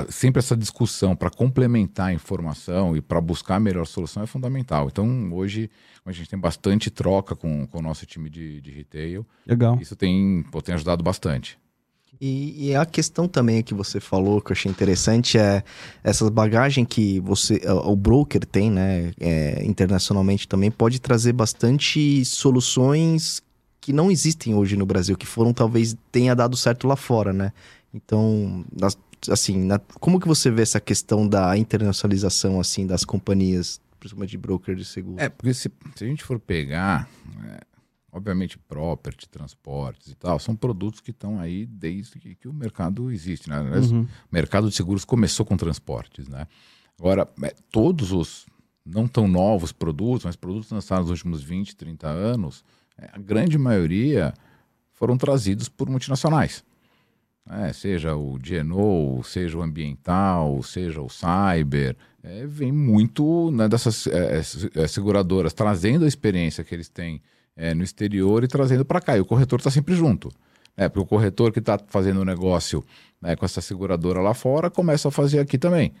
a- 0.00 0.06
sempre 0.10 0.40
essa 0.40 0.56
discussão 0.56 1.16
para 1.16 1.30
complementar 1.30 2.08
a 2.08 2.12
informação 2.12 2.96
e 2.96 3.00
para 3.00 3.20
buscar 3.20 3.56
a 3.56 3.60
melhor 3.60 3.86
solução 3.86 4.22
é 4.22 4.26
fundamental. 4.26 4.88
Então, 4.88 5.32
hoje, 5.32 5.70
a 6.04 6.12
gente 6.12 6.28
tem 6.28 6.38
bastante 6.38 6.90
troca 6.90 7.34
com, 7.34 7.66
com 7.66 7.78
o 7.78 7.82
nosso 7.82 8.04
time 8.04 8.28
de, 8.28 8.60
de 8.60 8.70
retail. 8.70 9.26
Legal. 9.46 9.78
Isso 9.80 9.96
tem, 9.96 10.44
pô, 10.50 10.60
tem 10.60 10.74
ajudado 10.74 11.02
bastante. 11.02 11.58
E, 12.20 12.68
e 12.68 12.74
a 12.74 12.86
questão 12.86 13.28
também 13.28 13.62
que 13.62 13.74
você 13.74 14.00
falou, 14.00 14.40
que 14.40 14.50
eu 14.50 14.54
achei 14.54 14.70
interessante, 14.70 15.36
é 15.38 15.62
essa 16.02 16.30
bagagem 16.30 16.84
que 16.84 17.20
você, 17.20 17.60
o 17.84 17.94
broker 17.94 18.44
tem, 18.46 18.70
né, 18.70 19.12
é, 19.20 19.62
internacionalmente 19.64 20.48
também, 20.48 20.70
pode 20.70 20.98
trazer 21.00 21.32
bastante 21.32 22.24
soluções 22.24 23.42
que 23.80 23.92
não 23.92 24.10
existem 24.10 24.54
hoje 24.54 24.76
no 24.76 24.86
Brasil, 24.86 25.16
que 25.16 25.26
foram 25.26 25.52
talvez 25.52 25.96
tenha 26.10 26.34
dado 26.34 26.56
certo 26.56 26.88
lá 26.88 26.96
fora, 26.96 27.32
né? 27.32 27.52
Então, 27.94 28.64
assim, 29.30 29.64
na- 29.64 29.78
como 30.00 30.18
que 30.18 30.26
você 30.26 30.50
vê 30.50 30.62
essa 30.62 30.80
questão 30.80 31.26
da 31.28 31.56
internacionalização 31.56 32.58
assim 32.58 32.86
das 32.86 33.04
companhias, 33.04 33.80
principalmente 34.00 34.30
de 34.30 34.38
broker 34.38 34.74
de 34.74 34.84
seguro? 34.84 35.20
É, 35.20 35.28
porque 35.28 35.54
se, 35.54 35.70
se 35.94 36.04
a 36.04 36.06
gente 36.06 36.24
for 36.24 36.38
pegar, 36.40 37.08
é, 37.48 37.60
obviamente, 38.16 38.58
property, 38.58 39.28
transportes 39.28 40.08
e 40.08 40.14
tal, 40.14 40.38
são 40.38 40.56
produtos 40.56 41.00
que 41.00 41.10
estão 41.10 41.38
aí 41.38 41.66
desde 41.66 42.18
que, 42.18 42.34
que 42.34 42.48
o 42.48 42.52
mercado 42.52 43.10
existe, 43.10 43.50
né? 43.50 43.60
Uhum. 43.60 44.02
O 44.02 44.08
mercado 44.32 44.70
de 44.70 44.74
seguros 44.74 45.04
começou 45.04 45.44
com 45.44 45.56
transportes, 45.56 46.26
né? 46.26 46.46
Agora, 46.98 47.28
é, 47.42 47.54
todos 47.70 48.12
os 48.12 48.46
não 48.84 49.06
tão 49.06 49.28
novos 49.28 49.70
produtos, 49.70 50.24
mas 50.24 50.34
produtos 50.34 50.70
lançados 50.70 51.10
nos 51.10 51.18
últimos 51.18 51.42
20, 51.42 51.76
30 51.76 52.08
anos, 52.08 52.64
é, 52.96 53.10
a 53.12 53.18
grande 53.18 53.58
maioria 53.58 54.32
foram 54.92 55.18
trazidos 55.18 55.68
por 55.68 55.90
multinacionais. 55.90 56.64
né? 57.44 57.70
seja 57.74 58.16
o 58.16 58.38
GNO, 58.38 59.22
seja 59.24 59.58
o 59.58 59.62
ambiental, 59.62 60.62
seja 60.62 61.02
o 61.02 61.10
cyber, 61.10 61.96
é, 62.22 62.46
vem 62.46 62.72
muito 62.72 63.50
né, 63.50 63.68
dessas 63.68 64.06
é, 64.06 64.38
é, 64.38 64.82
é, 64.82 64.88
seguradoras 64.88 65.52
trazendo 65.52 66.06
a 66.06 66.08
experiência 66.08 66.64
que 66.64 66.74
eles 66.74 66.88
têm 66.88 67.20
é, 67.56 67.74
no 67.74 67.82
exterior 67.82 68.44
e 68.44 68.48
trazendo 68.48 68.84
para 68.84 69.00
cá. 69.00 69.16
E 69.16 69.20
o 69.20 69.24
corretor 69.24 69.58
está 69.58 69.70
sempre 69.70 69.94
junto. 69.94 70.30
né? 70.76 70.88
porque 70.88 71.00
o 71.00 71.06
corretor 71.06 71.52
que 71.52 71.58
está 71.58 71.78
fazendo 71.88 72.20
o 72.20 72.24
negócio 72.24 72.84
né, 73.20 73.34
com 73.34 73.44
essa 73.44 73.60
seguradora 73.60 74.20
lá 74.20 74.34
fora 74.34 74.70
começa 74.70 75.08
a 75.08 75.10
fazer 75.10 75.40
aqui 75.40 75.56
também. 75.58 75.92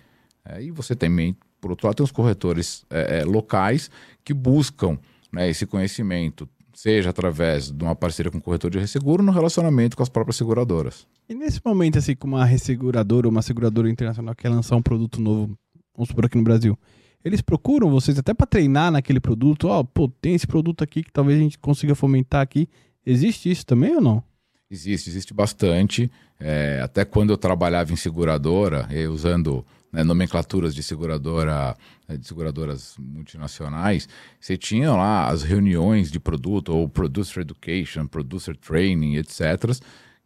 É, 0.44 0.62
e 0.62 0.70
você 0.70 0.94
também, 0.94 1.36
por 1.60 1.70
outro 1.70 1.86
lado, 1.86 1.96
tem 1.96 2.04
os 2.04 2.12
corretores 2.12 2.84
é, 2.90 3.20
é, 3.20 3.24
locais 3.24 3.90
que 4.24 4.32
buscam 4.32 4.98
né, 5.32 5.48
esse 5.48 5.66
conhecimento, 5.66 6.48
seja 6.72 7.10
através 7.10 7.70
de 7.70 7.82
uma 7.82 7.96
parceria 7.96 8.30
com 8.30 8.38
o 8.38 8.42
corretor 8.42 8.70
de 8.70 8.78
resseguro, 8.78 9.22
no 9.22 9.32
relacionamento 9.32 9.96
com 9.96 10.02
as 10.02 10.08
próprias 10.08 10.36
seguradoras. 10.36 11.06
E 11.28 11.34
nesse 11.34 11.60
momento, 11.64 11.98
assim, 11.98 12.14
como 12.14 12.36
uma 12.36 12.44
resseguradora 12.44 13.26
ou 13.26 13.30
uma 13.30 13.42
seguradora 13.42 13.90
internacional 13.90 14.34
quer 14.36 14.48
lançar 14.48 14.76
um 14.76 14.82
produto 14.82 15.20
novo, 15.20 15.58
vamos 15.96 16.08
supor 16.08 16.26
aqui 16.26 16.36
no 16.36 16.44
Brasil, 16.44 16.78
eles 17.26 17.40
procuram 17.40 17.90
vocês 17.90 18.16
até 18.18 18.32
para 18.32 18.46
treinar 18.46 18.92
naquele 18.92 19.18
produto? 19.18 19.66
Ó, 19.66 19.82
pô, 19.82 20.08
tem 20.08 20.36
esse 20.36 20.46
produto 20.46 20.84
aqui 20.84 21.02
que 21.02 21.12
talvez 21.12 21.36
a 21.36 21.42
gente 21.42 21.58
consiga 21.58 21.92
fomentar 21.92 22.40
aqui. 22.40 22.68
Existe 23.04 23.50
isso 23.50 23.66
também 23.66 23.96
ou 23.96 24.00
não? 24.00 24.22
Existe, 24.70 25.10
existe 25.10 25.34
bastante. 25.34 26.08
É, 26.38 26.80
até 26.80 27.04
quando 27.04 27.30
eu 27.30 27.36
trabalhava 27.36 27.92
em 27.92 27.96
seguradora, 27.96 28.88
usando 29.10 29.66
né, 29.92 30.04
nomenclaturas 30.04 30.72
de 30.72 30.84
seguradora, 30.84 31.76
eh, 32.08 32.16
de 32.16 32.26
seguradoras 32.28 32.94
multinacionais, 32.98 34.08
você 34.38 34.56
tinha 34.56 34.92
lá 34.92 35.28
as 35.28 35.42
reuniões 35.42 36.12
de 36.12 36.20
produto, 36.20 36.68
ou 36.68 36.88
producer 36.88 37.40
education, 37.40 38.06
producer 38.06 38.56
training, 38.56 39.16
etc., 39.16 39.74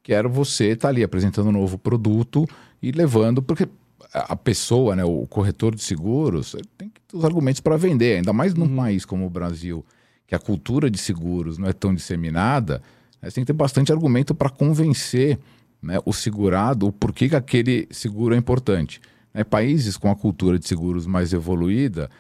que 0.02 0.12
era 0.12 0.28
você 0.28 0.72
estar 0.72 0.88
ali 0.88 1.02
apresentando 1.02 1.48
um 1.48 1.52
novo 1.52 1.78
produto 1.78 2.46
e 2.82 2.90
levando, 2.90 3.42
porque 3.42 3.68
a 4.12 4.36
pessoa, 4.36 4.96
né, 4.96 5.04
o 5.04 5.26
corretor 5.26 5.74
de 5.74 5.82
seguros, 5.82 6.56
tem 6.76 6.88
que 6.88 7.00
ter 7.00 7.16
os 7.16 7.24
argumentos 7.24 7.60
para 7.60 7.76
vender, 7.76 8.16
ainda 8.16 8.32
mais 8.32 8.54
num 8.54 8.74
país 8.76 9.04
como 9.04 9.26
o 9.26 9.30
Brasil, 9.30 9.84
que 10.26 10.34
a 10.34 10.38
cultura 10.38 10.90
de 10.90 10.98
seguros 10.98 11.58
não 11.58 11.68
é 11.68 11.72
tão 11.72 11.94
disseminada, 11.94 12.82
né, 13.20 13.28
você 13.28 13.36
tem 13.36 13.44
que 13.44 13.52
ter 13.52 13.56
bastante 13.56 13.92
argumento 13.92 14.34
para 14.34 14.48
convencer 14.48 15.38
né, 15.82 15.98
o 16.04 16.12
segurado 16.12 16.86
o 16.86 16.92
porquê 16.92 17.28
que 17.28 17.36
aquele 17.36 17.88
seguro 17.90 18.34
é 18.34 18.38
importante. 18.38 19.00
Né, 19.32 19.44
países 19.44 19.96
com 19.96 20.10
a 20.10 20.16
cultura 20.16 20.58
de 20.58 20.66
seguros 20.66 21.06
mais 21.06 21.32
evoluída, 21.32 22.10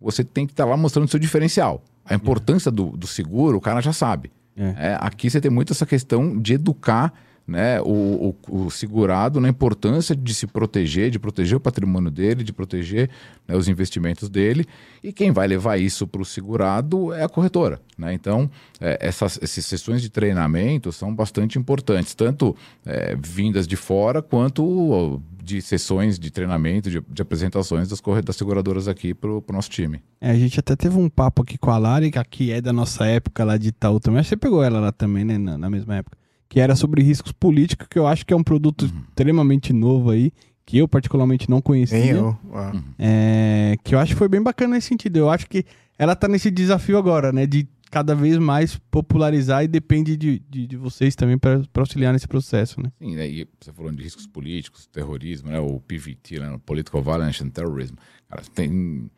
você 0.00 0.24
tem 0.24 0.46
que 0.46 0.52
estar 0.52 0.64
lá 0.64 0.76
mostrando 0.76 1.08
seu 1.08 1.20
diferencial. 1.20 1.82
A 2.04 2.14
importância 2.14 2.70
do, 2.70 2.96
do 2.96 3.06
seguro, 3.06 3.58
o 3.58 3.60
cara 3.60 3.80
já 3.80 3.92
sabe. 3.92 4.32
É. 4.56 4.92
É, 4.92 4.98
aqui 5.00 5.28
você 5.28 5.40
tem 5.40 5.50
muito 5.50 5.72
essa 5.72 5.86
questão 5.86 6.38
de 6.38 6.54
educar 6.54 7.12
né, 7.50 7.80
o, 7.80 8.34
o- 8.48 8.64
o 8.66 8.70
segurado 8.70 9.40
na 9.40 9.48
importância 9.48 10.14
de 10.14 10.32
se 10.32 10.46
proteger, 10.46 11.10
de 11.10 11.18
proteger 11.18 11.56
o 11.56 11.60
patrimônio 11.60 12.10
dele, 12.10 12.44
de 12.44 12.52
proteger 12.52 13.10
né, 13.48 13.56
os 13.56 13.66
investimentos 13.68 14.28
dele. 14.28 14.64
E 15.02 15.12
quem 15.12 15.32
vai 15.32 15.48
levar 15.48 15.76
isso 15.78 16.06
para 16.06 16.22
o 16.22 16.24
segurado 16.24 17.12
é 17.12 17.24
a 17.24 17.28
corretora. 17.28 17.80
Né? 17.98 18.14
Então, 18.14 18.48
é, 18.80 18.98
essas, 19.00 19.38
essas 19.42 19.66
sessões 19.66 20.00
de 20.00 20.08
treinamento 20.08 20.92
são 20.92 21.12
bastante 21.12 21.58
importantes, 21.58 22.14
tanto 22.14 22.54
é, 22.86 23.16
vindas 23.20 23.66
de 23.66 23.74
fora 23.76 24.22
quanto 24.22 25.20
de 25.42 25.60
sessões 25.60 26.16
de 26.18 26.30
treinamento, 26.30 26.88
de, 26.88 27.02
de 27.08 27.22
apresentações 27.22 27.88
das, 27.88 28.00
das 28.24 28.36
seguradoras 28.36 28.86
aqui 28.86 29.12
para 29.12 29.30
o 29.30 29.44
nosso 29.50 29.68
time. 29.70 30.00
É, 30.20 30.30
a 30.30 30.34
gente 30.38 30.60
até 30.60 30.76
teve 30.76 30.96
um 30.96 31.08
papo 31.08 31.42
aqui 31.42 31.58
com 31.58 31.70
a 31.72 31.78
Lari, 31.78 32.12
que 32.30 32.52
é 32.52 32.60
da 32.60 32.72
nossa 32.72 33.06
época 33.06 33.42
lá 33.42 33.56
de 33.56 33.68
Itaú 33.68 33.98
também. 33.98 34.22
Você 34.22 34.36
pegou 34.36 34.62
ela 34.62 34.78
lá 34.78 34.92
também, 34.92 35.24
né? 35.24 35.36
Na, 35.36 35.58
na 35.58 35.68
mesma 35.68 35.96
época. 35.96 36.19
Que 36.50 36.60
era 36.60 36.76
sobre 36.76 37.02
riscos 37.02 37.32
políticos, 37.32 37.86
que 37.88 37.98
eu 37.98 38.06
acho 38.06 38.26
que 38.26 38.34
é 38.34 38.36
um 38.36 38.42
produto 38.42 38.84
extremamente 38.84 39.72
novo 39.72 40.10
aí, 40.10 40.32
que 40.66 40.76
eu 40.76 40.86
particularmente 40.86 41.48
não 41.48 41.62
conhecia. 41.62 41.98
Nem 41.98 42.10
eu. 42.10 42.36
Ah. 42.52 42.72
É, 42.98 43.76
que 43.82 43.94
eu 43.94 43.98
acho 43.98 44.12
que 44.12 44.18
foi 44.18 44.28
bem 44.28 44.42
bacana 44.42 44.74
nesse 44.74 44.88
sentido. 44.88 45.16
Eu 45.16 45.30
acho 45.30 45.48
que 45.48 45.64
ela 45.98 46.14
tá 46.14 46.28
nesse 46.28 46.50
desafio 46.50 46.98
agora, 46.98 47.32
né? 47.32 47.46
De 47.46 47.66
cada 47.90 48.14
vez 48.14 48.38
mais 48.38 48.76
popularizar 48.90 49.64
e 49.64 49.68
depende 49.68 50.16
de, 50.16 50.38
de, 50.48 50.66
de 50.66 50.76
vocês 50.76 51.16
também 51.16 51.36
para 51.36 51.60
auxiliar 51.74 52.12
nesse 52.12 52.28
processo, 52.28 52.80
né? 52.80 52.92
Sim, 53.00 53.16
né? 53.16 53.28
e 53.28 53.48
você 53.60 53.72
falando 53.72 53.96
de 53.96 54.04
riscos 54.04 54.26
políticos, 54.26 54.86
terrorismo, 54.86 55.50
né? 55.50 55.58
o 55.58 55.80
PVT, 55.80 56.38
né? 56.38 56.52
o 56.52 56.58
Political 56.60 57.02
Violence 57.02 57.42
and 57.42 57.50
Terrorism. 57.50 57.94
Cara, 58.28 58.42
tem, 58.54 59.10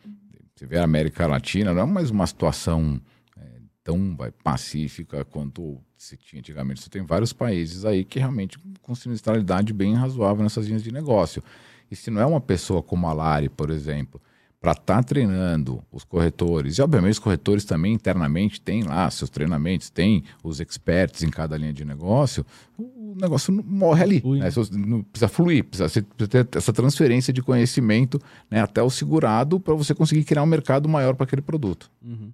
você 0.55 0.67
vê 0.67 0.79
a 0.79 0.85
América 0.85 1.27
Latina, 1.27 1.75
não 1.75 1.83
é 1.83 1.87
mais 1.87 2.11
uma 2.11 2.27
situação 2.27 2.99
é, 3.37 3.47
tão 3.85 4.17
vai, 4.17 4.31
pacífica 4.31 5.23
quanto 5.25 5.79
se 6.03 6.17
tinha 6.17 6.41
antigamente. 6.41 6.83
Você 6.83 6.91
tem 6.91 7.05
vários 7.05 7.33
países 7.33 7.85
aí 7.85 8.05
que 8.05 8.19
realmente 8.19 8.59
com 8.83 8.95
sinistralidade 8.95 9.73
bem 9.73 9.95
razoável 9.95 10.43
nessas 10.43 10.67
linhas 10.67 10.83
de 10.83 10.93
negócio. 10.93 11.43
E 11.91 11.95
se 11.95 12.11
não 12.11 12.21
é 12.21 12.27
uma 12.27 12.41
pessoa 12.41 12.83
como 12.83 13.07
a 13.07 13.13
Lari, 13.13 13.49
por 13.49 13.71
exemplo, 13.71 14.21
para 14.61 14.73
estar 14.73 14.97
tá 14.97 15.03
treinando 15.03 15.83
os 15.93 16.03
corretores, 16.03 16.79
e 16.79 16.83
obviamente 16.83 17.13
os 17.13 17.19
corretores 17.21 17.65
também 17.65 17.93
internamente 17.93 18.61
têm 18.61 18.83
lá 18.83 19.09
seus 19.11 19.31
treinamentos, 19.31 19.91
tem 19.91 20.25
os 20.43 20.61
experts 20.61 21.23
em 21.23 21.31
cada 21.31 21.57
linha 21.57 21.73
de 21.73 21.85
negócio, 21.85 22.45
o 22.77 23.15
negócio 23.21 23.53
morre 23.53 24.03
ali. 24.03 24.23
Né? 24.25 24.49
Não 24.73 25.03
precisa 25.03 25.29
fluir, 25.29 25.65
precisa, 25.65 25.89
precisa, 25.89 26.45
ter 26.45 26.59
essa 26.59 26.73
transferência 26.73 27.33
de 27.33 27.43
conhecimento 27.43 28.21
né, 28.51 28.61
até 28.61 28.83
o 28.83 28.91
segurado 28.91 29.61
para 29.61 29.75
você 29.75 29.95
conseguir 29.95 30.25
criar 30.25 30.43
um 30.43 30.47
mercado 30.47 30.89
maior 30.89 31.15
para 31.15 31.25
aquele 31.25 31.43
produto. 31.43 31.91
Uhum. 32.03 32.33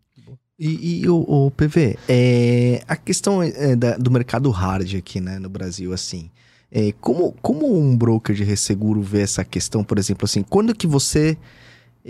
E, 0.59 1.03
e, 1.03 1.09
o, 1.09 1.17
o 1.21 1.51
PV, 1.53 1.97
é, 2.09 2.83
a 2.89 2.97
questão 2.97 3.41
é, 3.43 3.77
da, 3.77 3.97
do 3.97 4.11
mercado 4.11 4.51
hard 4.51 4.97
aqui 4.97 5.21
né, 5.21 5.39
no 5.39 5.49
Brasil, 5.49 5.93
assim, 5.93 6.31
é, 6.73 6.93
como, 7.01 7.33
como 7.41 7.79
um 7.79 7.97
broker 7.97 8.35
de 8.35 8.43
resseguro 8.43 9.01
vê 9.01 9.21
essa 9.21 9.45
questão, 9.45 9.85
por 9.85 9.99
exemplo, 9.99 10.25
assim, 10.25 10.43
quando 10.43 10.75
que 10.75 10.87
você 10.87 11.39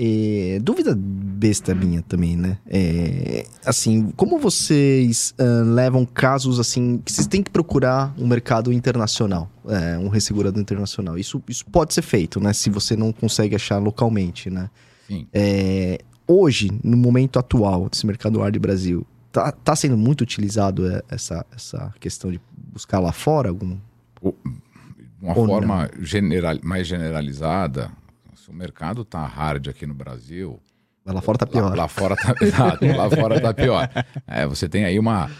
é, 0.00 0.60
dúvida 0.62 0.94
besta 0.96 1.74
minha 1.74 2.00
também, 2.02 2.36
né? 2.36 2.58
É, 2.68 3.44
assim, 3.64 4.12
como 4.16 4.38
vocês 4.38 5.34
uh, 5.40 5.64
levam 5.74 6.06
casos 6.06 6.60
assim 6.60 7.02
que 7.04 7.10
vocês 7.10 7.26
têm 7.26 7.42
que 7.42 7.50
procurar 7.50 8.14
um 8.16 8.26
mercado 8.26 8.72
internacional, 8.72 9.50
é, 9.66 9.98
um 9.98 10.08
ressegurador 10.08 10.60
internacional? 10.60 11.18
Isso, 11.18 11.42
isso 11.48 11.66
pode 11.66 11.94
ser 11.94 12.02
feito, 12.02 12.38
né? 12.38 12.52
Se 12.52 12.70
você 12.70 12.94
não 12.94 13.12
consegue 13.12 13.56
achar 13.56 13.78
localmente, 13.78 14.48
né? 14.48 14.70
Sim. 15.08 15.26
Hoje, 16.30 16.70
no 16.84 16.96
momento 16.96 17.38
atual 17.38 17.88
desse 17.88 18.06
mercado 18.06 18.42
ar 18.42 18.52
de 18.52 18.58
Brasil, 18.58 19.06
tá, 19.32 19.50
tá 19.50 19.74
sendo 19.74 19.96
muito 19.96 20.20
utilizado 20.20 20.86
é, 20.86 21.02
essa, 21.08 21.44
essa 21.50 21.92
questão 21.98 22.30
de 22.30 22.38
buscar 22.54 23.00
lá 23.00 23.12
fora 23.12 23.48
algum? 23.48 23.78
Uma 25.20 25.36
Ou 25.36 25.46
forma 25.46 25.90
general, 26.00 26.58
mais 26.62 26.86
generalizada, 26.86 27.90
o 28.48 28.52
mercado 28.52 29.04
tá 29.04 29.24
hard 29.26 29.68
aqui 29.68 29.86
no 29.86 29.94
Brasil. 29.94 30.60
Mas 31.04 31.14
lá 31.14 31.20
fora 31.20 31.38
tá 31.38 31.46
pior. 31.46 31.70
Lá, 31.70 31.74
lá 31.74 31.88
fora 31.88 32.16
tá, 32.16 32.34
exato, 32.40 32.86
lá 32.86 33.10
fora 33.10 33.40
tá 33.40 33.54
pior. 33.54 33.88
É, 34.26 34.46
você 34.46 34.68
tem 34.68 34.84
aí 34.84 34.98
uma, 34.98 35.30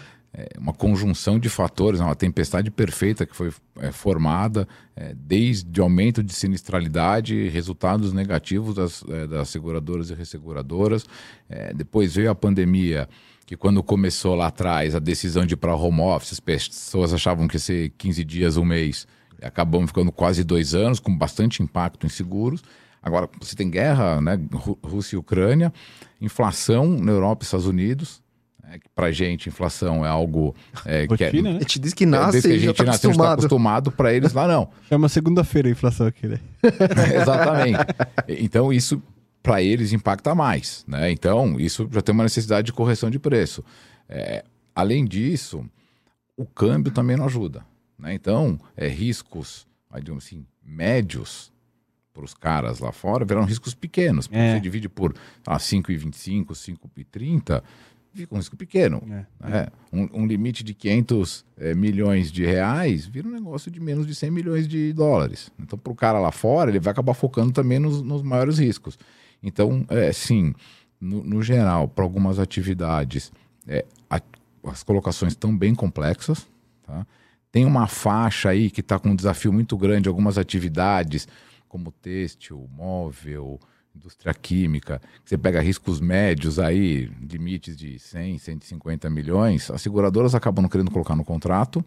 uma 0.59 0.73
conjunção 0.73 1.39
de 1.39 1.49
fatores, 1.49 1.99
uma 1.99 2.15
tempestade 2.15 2.69
perfeita 2.69 3.25
que 3.25 3.35
foi 3.35 3.51
é, 3.79 3.91
formada, 3.91 4.67
é, 4.95 5.13
desde 5.15 5.81
aumento 5.81 6.23
de 6.23 6.33
sinistralidade, 6.33 7.49
resultados 7.49 8.13
negativos 8.13 8.75
das, 8.75 9.03
é, 9.09 9.27
das 9.27 9.49
seguradoras 9.49 10.09
e 10.09 10.13
resseguradoras. 10.13 11.05
É, 11.49 11.73
depois 11.73 12.15
veio 12.15 12.29
a 12.29 12.35
pandemia, 12.35 13.09
que 13.45 13.57
quando 13.57 13.81
começou 13.81 14.35
lá 14.35 14.47
atrás 14.47 14.95
a 14.95 14.99
decisão 14.99 15.45
de 15.45 15.55
ir 15.55 15.57
para 15.57 15.75
home 15.75 16.01
office, 16.01 16.33
as 16.33 16.39
pessoas 16.39 17.13
achavam 17.13 17.47
que 17.47 17.55
ia 17.55 17.59
ser 17.59 17.89
15 17.97 18.23
dias, 18.23 18.57
um 18.57 18.65
mês. 18.65 19.07
Acabamos 19.41 19.89
ficando 19.89 20.11
quase 20.11 20.43
dois 20.43 20.75
anos, 20.75 20.99
com 20.99 21.15
bastante 21.17 21.63
impacto 21.63 22.05
em 22.05 22.09
seguros. 22.09 22.61
Agora, 23.01 23.29
você 23.39 23.55
tem 23.55 23.69
guerra, 23.69 24.21
né? 24.21 24.37
Rússia 24.83 25.15
e 25.15 25.17
Ucrânia, 25.17 25.73
inflação 26.21 26.89
na 26.99 27.11
Europa 27.11 27.43
e 27.43 27.45
Estados 27.45 27.65
Unidos. 27.65 28.21
É, 28.71 28.79
Para 28.93 29.11
gente, 29.11 29.49
inflação 29.49 30.05
é 30.05 30.09
algo 30.09 30.55
é, 30.85 31.07
que 31.07 31.23
é, 31.23 31.41
né? 31.41 31.57
A 31.57 31.59
gente 31.59 31.79
diz 31.79 31.93
que 31.93 32.05
nasce 32.05 32.37
é, 32.37 32.41
que 32.41 32.47
a 32.47 32.57
gente 32.57 32.77
tá 32.77 32.83
nasce, 32.83 33.07
acostumado. 33.07 33.39
acostumado 33.39 33.91
para 33.91 34.13
eles 34.13 34.33
lá 34.33 34.47
não. 34.47 34.69
Chama 34.87 35.09
segunda-feira 35.09 35.67
a 35.67 35.71
inflação 35.71 36.07
aqui, 36.07 36.27
né? 36.27 36.39
Exatamente. 37.19 37.79
Então 38.27 38.71
isso 38.71 39.01
para 39.41 39.61
eles 39.63 39.91
impacta 39.91 40.35
mais, 40.35 40.83
né? 40.87 41.09
Então 41.11 41.59
isso 41.59 41.89
já 41.91 42.01
tem 42.01 42.13
uma 42.13 42.23
necessidade 42.23 42.67
de 42.67 42.73
correção 42.73 43.09
de 43.09 43.17
preço. 43.17 43.63
É, 44.07 44.43
além 44.75 45.03
disso, 45.05 45.65
o 46.37 46.45
câmbio 46.45 46.91
também 46.91 47.17
não 47.17 47.25
ajuda, 47.25 47.65
né? 47.97 48.13
Então 48.13 48.59
é, 48.77 48.87
riscos, 48.87 49.67
digamos 49.95 50.25
assim, 50.25 50.45
médios 50.63 51.51
para 52.19 52.25
os 52.25 52.33
caras 52.33 52.79
lá 52.79 52.91
fora 52.91 53.23
viraram 53.23 53.47
riscos 53.47 53.73
pequenos. 53.73 54.27
Porque 54.27 54.39
é. 54.39 54.55
você 54.55 54.59
divide 54.59 54.89
por 54.89 55.15
ah, 55.45 55.57
5,25, 55.57 56.47
5,30, 56.47 57.63
fica 58.21 58.35
um 58.35 58.37
risco 58.37 58.57
pequeno. 58.57 59.01
É. 59.09 59.49
Né? 59.49 59.67
Um, 59.91 60.21
um, 60.21 60.25
limite 60.25 60.63
de 60.63 60.73
500 60.73 61.45
é, 61.57 61.73
milhões 61.73 62.31
de 62.31 62.45
reais 62.45 63.05
vira 63.05 63.27
um 63.27 63.31
negócio 63.31 63.71
de 63.71 63.79
menos 63.79 64.05
de 64.05 64.13
100 64.13 64.31
milhões 64.31 64.67
de 64.67 64.91
dólares. 64.93 65.51
Então, 65.59 65.79
para 65.79 65.91
o 65.91 65.95
cara 65.95 66.19
lá 66.19 66.31
fora, 66.31 66.69
ele 66.69 66.79
vai 66.79 66.91
acabar 66.91 67.13
focando 67.13 67.51
também 67.51 67.79
nos, 67.79 68.01
nos 68.01 68.21
maiores 68.21 68.59
riscos. 68.59 68.97
Então, 69.41 69.85
é, 69.89 70.11
sim, 70.11 70.53
no, 70.99 71.23
no 71.23 71.41
geral, 71.41 71.87
para 71.87 72.03
algumas 72.03 72.39
atividades, 72.39 73.31
é, 73.67 73.85
a, 74.09 74.21
as 74.65 74.83
colocações 74.83 75.33
estão 75.33 75.55
bem 75.55 75.73
complexas. 75.73 76.47
Tá? 76.85 77.05
Tem 77.51 77.65
uma 77.65 77.87
faixa 77.87 78.49
aí 78.49 78.69
que 78.69 78.81
está 78.81 78.99
com 78.99 79.09
um 79.09 79.15
desafio 79.15 79.53
muito 79.53 79.77
grande, 79.77 80.09
algumas 80.09 80.37
atividades 80.37 81.27
como 81.67 81.91
têxtil, 81.91 82.67
móvel, 82.75 83.59
indústria 83.95 84.33
química, 84.33 85.01
você 85.25 85.37
pega 85.37 85.61
riscos 85.61 85.99
médios 85.99 86.59
aí, 86.59 87.11
limites 87.21 87.75
de 87.75 87.99
100, 87.99 88.37
150 88.37 89.09
milhões, 89.09 89.69
as 89.71 89.81
seguradoras 89.81 90.35
acabam 90.35 90.61
não 90.61 90.69
querendo 90.69 90.91
colocar 90.91 91.15
no 91.15 91.23
contrato. 91.23 91.83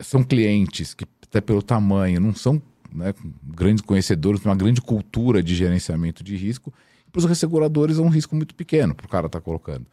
São 0.00 0.22
clientes 0.22 0.94
que, 0.94 1.06
até 1.22 1.40
pelo 1.40 1.62
tamanho, 1.62 2.20
não 2.20 2.34
são 2.34 2.60
né, 2.92 3.14
grandes 3.42 3.82
conhecedores, 3.82 4.44
uma 4.44 4.54
grande 4.54 4.80
cultura 4.80 5.42
de 5.42 5.54
gerenciamento 5.54 6.22
de 6.22 6.36
risco. 6.36 6.72
Para 7.10 7.20
os 7.20 7.24
resseguradores 7.24 7.98
é 7.98 8.02
um 8.02 8.08
risco 8.08 8.36
muito 8.36 8.54
pequeno 8.54 8.94
para 8.94 9.06
o 9.06 9.08
cara 9.08 9.26
estar 9.26 9.40
tá 9.40 9.44
colocando. 9.44 9.86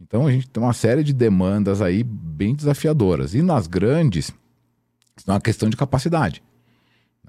Então 0.00 0.26
a 0.26 0.32
gente 0.32 0.48
tem 0.48 0.62
uma 0.62 0.72
série 0.72 1.02
de 1.02 1.12
demandas 1.12 1.80
aí 1.80 2.02
bem 2.02 2.54
desafiadoras. 2.54 3.34
E 3.34 3.42
nas 3.42 3.66
grandes, 3.66 4.30
é 5.26 5.30
uma 5.30 5.40
questão 5.40 5.70
de 5.70 5.76
capacidade. 5.76 6.42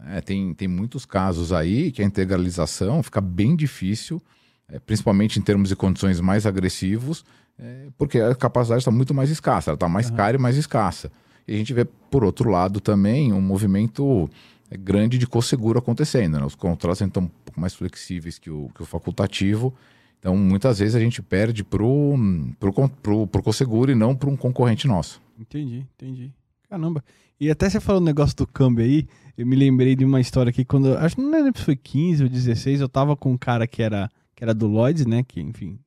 É, 0.05 0.21
tem, 0.21 0.53
tem 0.53 0.67
muitos 0.67 1.05
casos 1.05 1.51
aí 1.51 1.91
que 1.91 2.01
a 2.01 2.05
integralização 2.05 3.01
fica 3.01 3.19
bem 3.19 3.55
difícil, 3.55 4.21
é, 4.69 4.79
principalmente 4.79 5.39
em 5.39 5.41
termos 5.41 5.69
de 5.69 5.75
condições 5.75 6.19
mais 6.19 6.45
agressivos, 6.45 7.25
é, 7.57 7.87
porque 7.97 8.19
a 8.19 8.35
capacidade 8.35 8.79
está 8.81 8.91
muito 8.91 9.13
mais 9.13 9.29
escassa, 9.29 9.71
ela 9.71 9.75
está 9.75 9.89
mais 9.89 10.09
uhum. 10.09 10.15
cara 10.15 10.37
e 10.37 10.39
mais 10.39 10.55
escassa. 10.55 11.11
E 11.47 11.55
a 11.55 11.57
gente 11.57 11.73
vê, 11.73 11.85
por 11.85 12.23
outro 12.23 12.49
lado, 12.49 12.79
também 12.79 13.33
um 13.33 13.41
movimento 13.41 14.29
é, 14.69 14.77
grande 14.77 15.17
de 15.17 15.25
co-seguro 15.25 15.79
acontecendo. 15.79 16.39
Né? 16.39 16.45
Os 16.45 16.55
contratos 16.55 17.01
estão 17.01 17.23
um 17.23 17.27
pouco 17.27 17.59
mais 17.59 17.73
flexíveis 17.73 18.37
que 18.37 18.49
o, 18.49 18.69
que 18.75 18.83
o 18.83 18.85
facultativo. 18.85 19.73
Então, 20.19 20.35
muitas 20.35 20.79
vezes 20.79 20.95
a 20.95 20.99
gente 20.99 21.21
perde 21.21 21.63
para 21.63 21.83
o 21.83 22.17
pro, 22.59 22.73
pro, 22.89 23.27
pro 23.27 23.43
co-seguro 23.43 23.91
e 23.91 23.95
não 23.95 24.15
para 24.15 24.29
um 24.29 24.35
concorrente 24.35 24.87
nosso. 24.87 25.21
Entendi, 25.39 25.85
entendi. 25.95 26.31
Caramba. 26.69 27.03
E 27.39 27.51
até 27.51 27.69
você 27.69 27.79
falou 27.79 28.01
o 28.01 28.05
negócio 28.05 28.35
do 28.35 28.47
câmbio 28.47 28.83
aí, 28.83 29.07
eu 29.37 29.45
me 29.45 29.55
lembrei 29.55 29.95
de 29.95 30.03
uma 30.03 30.19
história 30.19 30.49
aqui 30.49 30.65
quando. 30.65 30.97
Acho 30.97 31.15
que 31.15 31.21
não 31.21 31.31
lembro 31.31 31.59
se 31.59 31.65
foi 31.65 31.75
15 31.75 32.23
ou 32.23 32.29
16, 32.29 32.81
eu 32.81 32.89
tava 32.89 33.15
com 33.15 33.31
um 33.31 33.37
cara 33.37 33.67
que 33.67 33.83
era, 33.83 34.09
que 34.35 34.43
era 34.43 34.53
do 34.53 34.67
Lloyds, 34.67 35.05
né? 35.05 35.23
Que, 35.23 35.39
enfim. 35.39 35.79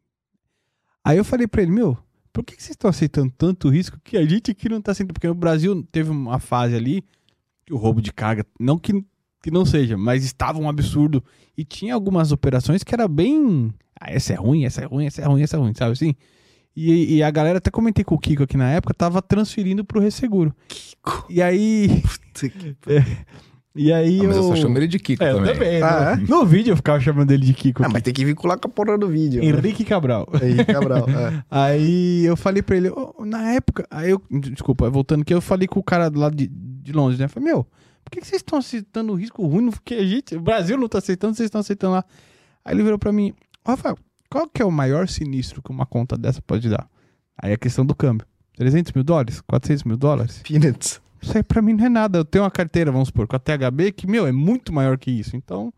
Aí 1.05 1.19
eu 1.19 1.25
falei 1.25 1.49
pra 1.49 1.63
ele, 1.63 1.73
meu, 1.73 1.99
por 2.33 2.45
que, 2.45 2.55
que 2.55 2.63
vocês 2.63 2.75
estão 2.75 2.89
aceitando 2.89 3.33
tanto 3.37 3.69
risco 3.69 3.99
que 4.05 4.17
a 4.17 4.25
gente 4.25 4.53
aqui 4.53 4.69
não 4.69 4.81
tá 4.81 4.93
aceitando? 4.93 5.15
Porque 5.15 5.27
no 5.27 5.35
Brasil 5.35 5.83
teve 5.91 6.11
uma 6.11 6.39
fase 6.39 6.77
ali 6.77 7.03
que 7.67 7.73
o 7.73 7.77
roubo 7.77 8.01
de 8.01 8.13
carga, 8.13 8.47
não 8.59 8.79
que, 8.79 9.05
que 9.43 9.51
não 9.51 9.65
seja, 9.67 9.97
mas 9.97 10.25
estava 10.25 10.61
um 10.61 10.69
absurdo. 10.69 11.23
E 11.57 11.65
tinha 11.65 11.95
algumas 11.95 12.31
operações 12.31 12.85
que 12.85 12.95
era 12.95 13.09
bem. 13.09 13.73
Ah, 14.01 14.13
essa 14.13 14.33
é 14.33 14.37
ruim, 14.37 14.65
essa 14.65 14.83
é 14.83 14.85
ruim, 14.85 15.07
essa 15.07 15.23
é 15.23 15.25
ruim, 15.27 15.43
essa 15.43 15.57
é 15.57 15.61
ruim, 15.61 15.75
sabe 15.75 15.93
assim? 15.93 16.15
E, 16.77 17.17
e, 17.17 17.23
a 17.23 17.31
galera, 17.31 17.59
até 17.59 17.71
comentei 17.71 18.05
com 18.05 18.15
o 18.15 18.19
Kiko 18.19 18.45
aqui 18.45 18.57
na 18.57 18.71
época, 18.71 18.95
tava 18.95 19.21
transferindo 19.21 19.85
pro 19.85 20.01
Resseguro. 20.01 20.55
Kiko. 20.69 21.27
E 21.29 21.43
aí. 21.43 22.03
Puta 22.03 22.49
que... 22.49 22.77
é, 22.87 23.05
e 23.75 23.93
aí 23.93 24.21
ah, 24.21 24.25
mas 24.25 24.37
eu... 24.37 24.43
eu 24.43 24.49
só 24.49 24.57
chamo 24.57 24.79
ele 24.79 24.89
de 24.89 24.99
Kiko 24.99 25.23
é, 25.23 25.33
também. 25.33 25.53
também 25.53 25.83
ah, 25.83 26.17
no, 26.17 26.23
é? 26.23 26.27
no, 26.29 26.47
vídeo 26.47 26.73
eu 26.73 26.77
ficava 26.77 26.99
chamando 26.99 27.31
ele 27.31 27.47
de 27.47 27.55
Kiko. 27.55 27.85
Ah, 27.85 27.89
mas 27.89 28.03
tem 28.03 28.13
que 28.13 28.25
vincular 28.25 28.59
com 28.59 28.69
a 28.69 28.71
porra 28.71 28.99
do 28.99 29.09
vídeo. 29.09 29.41
Né? 29.41 29.49
Henrique 29.49 29.85
né? 29.85 29.89
Cabral. 29.89 30.29
Henrique 30.43 30.73
Cabral, 30.73 31.07
é. 31.09 31.45
Aí 31.51 32.25
eu 32.25 32.37
falei 32.37 32.63
pra 32.63 32.77
ele, 32.77 32.91
oh, 32.91 33.25
na 33.25 33.53
época, 33.53 33.87
aí 33.91 34.11
eu, 34.11 34.21
desculpa, 34.29 34.91
voltando 34.91 35.25
que 35.25 35.33
eu 35.33 35.41
falei 35.41 35.69
com 35.69 35.79
o 35.79 35.85
cara 35.85 36.09
do 36.09 36.19
lado 36.19 36.35
de, 36.35 36.49
de 36.49 36.93
Londres, 36.93 37.19
né? 37.19 37.27
Eu 37.27 37.29
falei, 37.29 37.53
meu, 37.53 37.65
por 38.05 38.11
que, 38.11 38.21
que 38.21 38.27
vocês 38.27 38.41
estão 38.41 38.59
aceitando 38.59 39.13
o 39.13 39.15
risco 39.15 39.47
ruim? 39.47 39.71
Porque 39.71 39.95
a 39.95 40.05
gente, 40.05 40.35
o 40.35 40.41
Brasil 40.41 40.77
não 40.77 40.89
tá 40.89 40.99
aceitando, 40.99 41.37
vocês 41.37 41.47
estão 41.47 41.61
aceitando 41.61 41.93
lá. 41.93 42.05
Aí 42.65 42.75
ele 42.75 42.83
virou 42.83 42.99
pra 42.99 43.13
mim, 43.13 43.33
Rafael, 43.65 43.97
qual 44.31 44.49
que 44.49 44.63
é 44.63 44.65
o 44.65 44.71
maior 44.71 45.09
sinistro 45.09 45.61
que 45.61 45.71
uma 45.71 45.85
conta 45.85 46.17
dessa 46.17 46.41
pode 46.41 46.69
dar? 46.69 46.89
Aí 47.37 47.53
a 47.53 47.59
questão 47.59 47.85
do 47.85 47.95
câmbio. 47.95 48.27
300 48.57 48.93
mil 48.93 49.03
dólares? 49.03 49.41
400 49.41 49.85
mil 49.85 49.97
dólares? 49.97 50.41
Peanuts. 50.43 51.01
Isso 51.21 51.37
aí 51.37 51.43
pra 51.43 51.61
mim 51.61 51.75
não 51.75 51.85
é 51.85 51.89
nada. 51.89 52.19
Eu 52.19 52.25
tenho 52.25 52.45
uma 52.45 52.51
carteira, 52.51 52.93
vamos 52.93 53.09
supor, 53.09 53.27
com 53.27 53.37
a 53.37 53.39
THB, 53.39 53.93
que, 53.93 54.07
meu, 54.07 54.27
é 54.27 54.33
muito 54.33 54.73
maior 54.73 54.97
que 54.97 55.11
isso. 55.11 55.37
Então, 55.37 55.73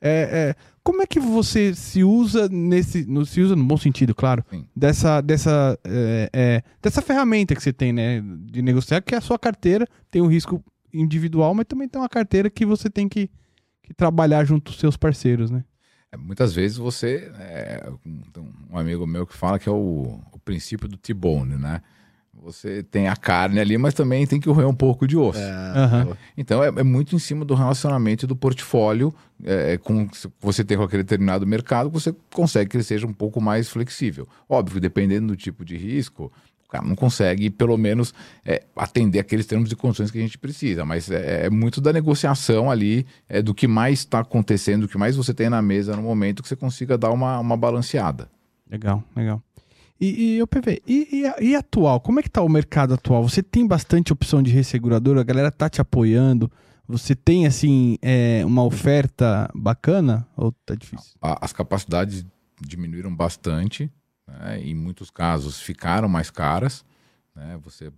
é, 0.00 0.54
é, 0.54 0.56
como 0.82 1.02
é 1.02 1.06
que 1.06 1.18
você 1.18 1.74
se 1.74 2.04
usa 2.04 2.48
nesse. 2.48 3.04
No, 3.06 3.26
se 3.26 3.40
usa 3.40 3.56
no 3.56 3.64
bom 3.64 3.76
sentido, 3.76 4.14
claro. 4.14 4.44
Sim. 4.50 4.66
Dessa, 4.74 5.20
dessa, 5.20 5.78
é, 5.84 6.30
é, 6.32 6.62
dessa 6.80 7.02
ferramenta 7.02 7.54
que 7.54 7.62
você 7.62 7.72
tem, 7.72 7.92
né? 7.92 8.22
De 8.44 8.62
negociar, 8.62 9.02
que 9.02 9.14
é 9.14 9.18
a 9.18 9.22
sua 9.22 9.38
carteira, 9.38 9.86
tem 10.10 10.22
um 10.22 10.28
risco 10.28 10.62
individual, 10.92 11.54
mas 11.54 11.66
também 11.66 11.88
tem 11.88 12.00
uma 12.00 12.08
carteira 12.08 12.48
que 12.48 12.64
você 12.64 12.88
tem 12.88 13.08
que, 13.08 13.28
que 13.82 13.92
trabalhar 13.92 14.44
junto 14.44 14.72
com 14.72 14.78
seus 14.78 14.96
parceiros, 14.96 15.50
né? 15.50 15.64
É, 16.12 16.16
muitas 16.16 16.54
vezes 16.54 16.76
você. 16.76 17.30
É, 17.38 17.88
um, 18.70 18.78
amigo 18.78 19.06
meu 19.06 19.26
que 19.26 19.36
fala 19.36 19.58
que 19.58 19.68
é 19.68 19.72
o, 19.72 20.20
o 20.32 20.38
princípio 20.44 20.88
do 20.88 20.96
T-bone, 20.96 21.56
né? 21.56 21.82
Você 22.42 22.82
tem 22.82 23.08
a 23.08 23.16
carne 23.16 23.58
ali, 23.58 23.78
mas 23.78 23.94
também 23.94 24.26
tem 24.26 24.38
que 24.38 24.48
roer 24.48 24.68
um 24.68 24.74
pouco 24.74 25.06
de 25.06 25.16
osso. 25.16 25.40
Aham. 25.40 26.16
Então 26.36 26.62
é, 26.62 26.68
é 26.68 26.82
muito 26.82 27.16
em 27.16 27.18
cima 27.18 27.44
do 27.44 27.54
relacionamento 27.54 28.26
do 28.26 28.36
portfólio 28.36 29.12
é, 29.42 29.78
com 29.78 30.06
que 30.06 30.16
você 30.38 30.62
tem 30.62 30.76
com 30.76 30.82
aquele 30.82 31.02
determinado 31.02 31.46
mercado, 31.46 31.90
você 31.90 32.14
consegue 32.32 32.70
que 32.70 32.76
ele 32.76 32.84
seja 32.84 33.06
um 33.06 33.12
pouco 33.12 33.40
mais 33.40 33.68
flexível. 33.68 34.28
Óbvio, 34.48 34.80
dependendo 34.80 35.28
do 35.28 35.36
tipo 35.36 35.64
de 35.64 35.76
risco, 35.76 36.30
o 36.66 36.68
cara 36.68 36.84
não 36.84 36.96
consegue, 36.96 37.48
pelo 37.48 37.76
menos, 37.78 38.12
é, 38.44 38.64
atender 38.74 39.20
aqueles 39.20 39.46
termos 39.46 39.70
e 39.70 39.76
condições 39.76 40.10
que 40.10 40.18
a 40.18 40.20
gente 40.20 40.36
precisa. 40.36 40.84
Mas 40.84 41.08
é, 41.10 41.46
é 41.46 41.50
muito 41.50 41.80
da 41.80 41.92
negociação 41.92 42.70
ali, 42.70 43.06
é, 43.28 43.40
do 43.40 43.54
que 43.54 43.68
mais 43.68 44.00
está 44.00 44.18
acontecendo, 44.18 44.82
do 44.82 44.88
que 44.88 44.98
mais 44.98 45.14
você 45.14 45.32
tem 45.32 45.48
na 45.48 45.62
mesa 45.62 45.94
no 45.94 46.02
momento, 46.02 46.42
que 46.42 46.48
você 46.48 46.56
consiga 46.56 46.98
dar 46.98 47.10
uma, 47.10 47.38
uma 47.38 47.56
balanceada. 47.56 48.28
Legal, 48.68 49.02
legal. 49.14 49.40
E, 50.00 50.36
e 50.36 50.42
o 50.42 50.46
PV, 50.46 50.82
e, 50.86 51.24
e, 51.40 51.50
e 51.50 51.54
atual? 51.54 52.00
Como 52.00 52.18
é 52.20 52.22
que 52.22 52.28
tá 52.28 52.42
o 52.42 52.48
mercado 52.48 52.92
atual? 52.94 53.26
Você 53.26 53.42
tem 53.42 53.66
bastante 53.66 54.12
opção 54.12 54.42
de 54.42 54.50
resseguradora? 54.50 55.20
A 55.20 55.24
galera 55.24 55.50
tá 55.50 55.70
te 55.70 55.80
apoiando? 55.80 56.50
Você 56.88 57.14
tem, 57.14 57.46
assim, 57.46 57.96
é, 58.02 58.44
uma 58.44 58.64
oferta 58.64 59.48
bacana? 59.54 60.26
Ou 60.36 60.52
tá 60.64 60.74
difícil? 60.74 61.12
As 61.20 61.52
capacidades 61.52 62.26
diminuíram 62.60 63.14
bastante, 63.14 63.90
né? 64.26 64.60
em 64.60 64.74
muitos 64.74 65.10
casos 65.10 65.60
ficaram 65.60 66.08
mais 66.08 66.30
caras. 66.30 66.84
né? 67.34 67.58
Você 67.62 67.92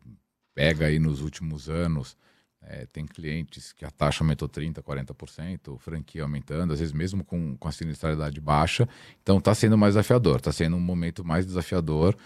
pega 0.55 0.87
aí 0.87 0.99
nos 0.99 1.21
últimos 1.21 1.69
anos, 1.69 2.17
eh, 2.63 2.87
tem 2.93 3.07
clientes 3.07 3.73
que 3.73 3.85
a 3.85 3.91
taxa 3.91 4.25
aumentou 4.25 4.49
30%, 4.49 4.83
40%, 4.83 5.79
franquia 5.79 6.23
aumentando, 6.23 6.73
às 6.73 6.81
vezes 6.81 6.93
mesmo 6.93 7.25
com, 7.25 7.57
com 7.57 7.69
a 7.69 7.73
sinistralidade 7.73 8.41
baixa. 8.41 8.89
Então 9.23 9.39
está 9.39 9.55
sendo 9.55 9.79
mais 9.79 9.95
desafiador, 9.95 10.37
está 10.37 10.53
sendo 10.53 10.77
um 10.77 10.81
momento 10.81 11.25
mais 11.25 11.47
desafiador 11.47 12.17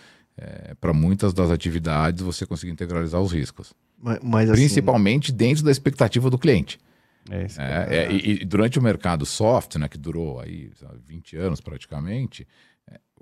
para 0.80 0.92
muitas 0.92 1.34
das 1.34 1.50
atividades 1.50 2.22
você 2.22 2.46
conseguir 2.46 2.72
integralizar 2.72 3.20
os 3.20 3.32
riscos. 3.32 3.74
Mas, 3.98 4.18
mas, 4.22 4.50
assim, 4.50 4.62
Principalmente 4.62 5.30
dentro 5.30 5.62
da 5.62 5.70
expectativa 5.70 6.28
do 6.28 6.38
cliente. 6.38 6.78
É, 7.30 7.44
isso. 7.44 7.60
É, 7.60 7.96
é, 7.96 8.12
e, 8.12 8.42
e 8.42 8.44
durante 8.44 8.78
o 8.78 8.82
mercado 8.82 9.24
soft, 9.24 9.76
né, 9.76 9.88
que 9.88 9.98
durou 9.98 10.40
aí 10.40 10.72
sabe, 10.74 10.98
20 11.06 11.36
anos 11.36 11.60
praticamente, 11.60 12.42
é, 12.42 12.46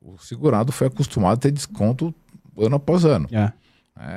o 0.03 0.19
segurado 0.19 0.73
foi 0.73 0.87
acostumado 0.87 1.35
a 1.35 1.41
ter 1.41 1.51
desconto 1.51 2.15
ano 2.59 2.77
após 2.77 3.05
ano. 3.05 3.29
É. 3.33 3.53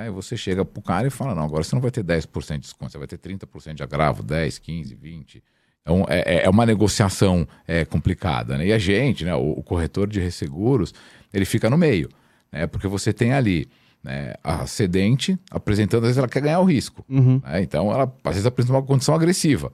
É, 0.06 0.10
você 0.10 0.38
chega 0.38 0.63
pro 0.63 0.82
cara 0.82 1.08
e 1.08 1.10
fala, 1.10 1.36
não, 1.36 1.43
agora 1.43 1.63
você 1.63 1.76
não 1.76 1.82
vai 1.82 1.91
ter 1.91 2.04
10% 2.04 2.54
de 2.54 2.60
desconto, 2.60 2.91
você 2.91 2.98
vai 2.98 3.08
ter 3.08 3.17
30% 3.17 3.74
de 3.74 3.84
agravo, 3.84 4.24
10, 4.24 4.58
15, 4.60 4.96
20. 4.96 5.43
Então, 5.82 6.06
é, 6.08 6.19
é- 6.38 6.46
é 6.46 6.50
uma 6.50 6.65
negociação 6.65 7.46
é, 7.67 7.84
complicada, 7.84 8.58
né? 8.58 8.67
E 8.67 8.72
a 8.74 8.78
gente, 8.78 9.26
né, 9.26 9.36
o, 9.36 9.52
o 9.60 9.63
corretor 9.63 10.08
de 10.08 10.19
resseguros, 10.22 10.93
ele 11.34 11.43
fica 11.43 11.69
no 11.69 11.78
meio, 11.78 12.08
né? 12.52 12.65
Porque 12.67 12.88
você 12.88 13.12
tem 13.12 13.34
ali 13.34 13.67
né, 14.02 14.34
a 14.43 14.65
cedente 14.65 15.38
apresentando, 15.52 16.04
às 16.04 16.08
vezes 16.10 16.17
ela 16.17 16.28
quer 16.30 16.41
ganhar 16.41 16.60
o 16.62 16.65
risco. 16.65 17.04
Uhum. 17.10 17.41
né? 17.43 17.62
Então, 17.62 17.91
ela 17.91 18.04
às 18.24 18.34
vezes 18.34 18.46
apresenta 18.46 18.78
uma 18.78 18.84
condição 18.84 19.13
agressiva 19.13 19.72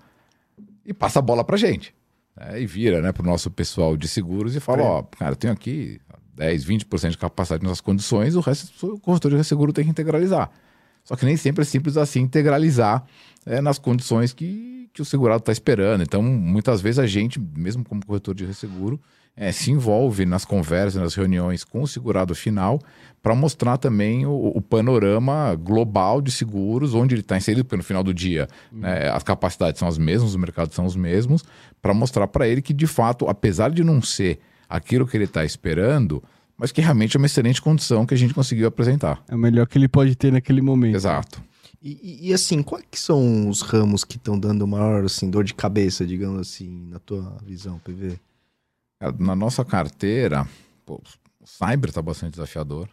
e 0.84 0.91
passa 0.93 1.19
a 1.19 1.22
bola 1.22 1.43
pra 1.43 1.58
gente. 1.58 1.93
Né? 2.39 2.62
E 2.62 2.65
vira 2.65 3.02
né, 3.02 3.12
pro 3.12 3.23
nosso 3.25 3.52
pessoal 3.52 3.97
de 3.97 4.08
seguros 4.08 4.56
e 4.56 4.60
fala, 4.60 4.82
É. 4.82 4.86
ó, 4.86 5.04
cara, 5.04 5.32
eu 5.32 5.36
tenho 5.36 5.54
aqui 5.54 5.99
10, 6.36 6.65
20% 6.65 7.10
de 7.12 7.17
capacidade 7.17 7.63
nessas 7.63 7.82
condições, 7.82 8.36
o 8.36 8.39
resto 8.39 8.93
o 8.93 8.99
corretor 8.99 9.32
de 9.32 9.38
resseguro 9.38 9.73
tem 9.73 9.84
que 9.84 9.91
integralizar. 9.91 10.49
Só 11.04 11.15
que 11.15 11.25
nem 11.25 11.36
sempre 11.36 11.63
é 11.63 11.65
simples 11.65 11.97
assim 11.97 12.21
integralizar 12.21 13.04
é, 13.45 13.62
nas 13.62 13.78
condições 13.80 14.32
que, 14.32 14.89
que 14.93 15.02
o 15.02 15.06
segurado 15.06 15.39
está 15.41 15.52
esperando. 15.52 16.02
Então, 16.04 16.21
muitas 16.21 16.82
vezes 16.82 16.99
a 16.99 17.08
gente, 17.08 17.39
mesmo 17.39 17.84
como 17.84 18.06
corretor 18.06 18.36
de 18.36 18.45
resseguro, 18.45 18.99
é, 19.41 19.54
se 19.54 19.71
envolve 19.71 20.25
nas 20.25 20.43
conversas, 20.43 21.02
nas 21.02 21.15
reuniões 21.15 21.63
com 21.63 21.82
o 21.82 21.88
segurado 21.88 22.36
final 22.36 22.80
para 23.23 23.34
mostrar 23.34 23.78
também 23.78 24.25
o, 24.25 24.32
o 24.56 24.62
panorama 24.62 25.56
global 25.56 26.21
de 26.21 26.30
seguros, 26.32 26.93
onde 26.93 27.15
ele 27.15 27.21
está 27.21 27.38
inserido, 27.38 27.63
porque 27.63 27.78
no 27.78 27.84
final 27.84 28.04
do 28.04 28.13
dia 28.13 28.47
né, 28.71 29.10
as 29.10 29.23
capacidades 29.23 29.80
são 29.80 29.88
as 29.88 29.97
mesmas, 29.97 30.32
os 30.32 30.36
mercados 30.36 30.75
são 30.75 30.86
os 30.86 30.95
mesmos, 30.95 31.43
para 31.82 31.93
mostrar 31.93 32.28
para 32.28 32.47
ele 32.47 32.62
que, 32.62 32.73
de 32.73 32.86
fato, 32.88 33.28
apesar 33.30 33.71
de 33.71 33.84
não 33.84 34.02
ser 34.02 34.39
aquilo 34.69 35.08
que 35.08 35.15
ele 35.17 35.23
está 35.25 35.43
esperando, 35.45 36.21
mas 36.58 36.71
que 36.71 36.82
realmente 36.82 37.15
é 37.15 37.17
uma 37.17 37.25
excelente 37.25 37.62
condição 37.62 38.06
que 38.06 38.13
a 38.13 38.17
gente 38.17 38.34
conseguiu 38.34 38.67
apresentar. 38.67 39.21
É 39.30 39.36
o 39.36 39.39
melhor 39.39 39.65
que 39.67 39.78
ele 39.78 39.88
pode 39.88 40.15
ter 40.15 40.32
naquele 40.32 40.62
momento. 40.62 40.95
Exato. 40.95 41.41
E, 41.82 41.91
e- 42.04 42.30
e, 42.30 42.34
assim, 42.34 42.62
quais 42.62 42.84
que 42.91 42.99
são 42.99 43.47
os 43.47 43.62
ramos 43.62 44.04
que 44.04 44.17
estão 44.17 44.38
dando 44.38 44.67
maior 44.67 45.06
assim, 45.06 45.30
dor 45.30 45.45
de 45.45 45.54
cabeça, 45.54 46.06
digamos 46.06 46.39
assim, 46.41 46.88
na 46.89 46.99
tua 46.99 47.38
visão, 47.45 47.80
PV? 47.80 48.19
É, 49.00 49.12
Na 49.18 49.36
nossa 49.36 49.64
carteira, 49.64 50.48
pô, 50.86 51.02
o 51.40 51.48
cyber 51.48 51.90
está 51.90 52.02
bastante 52.02 52.32
desafiador. 52.32 52.90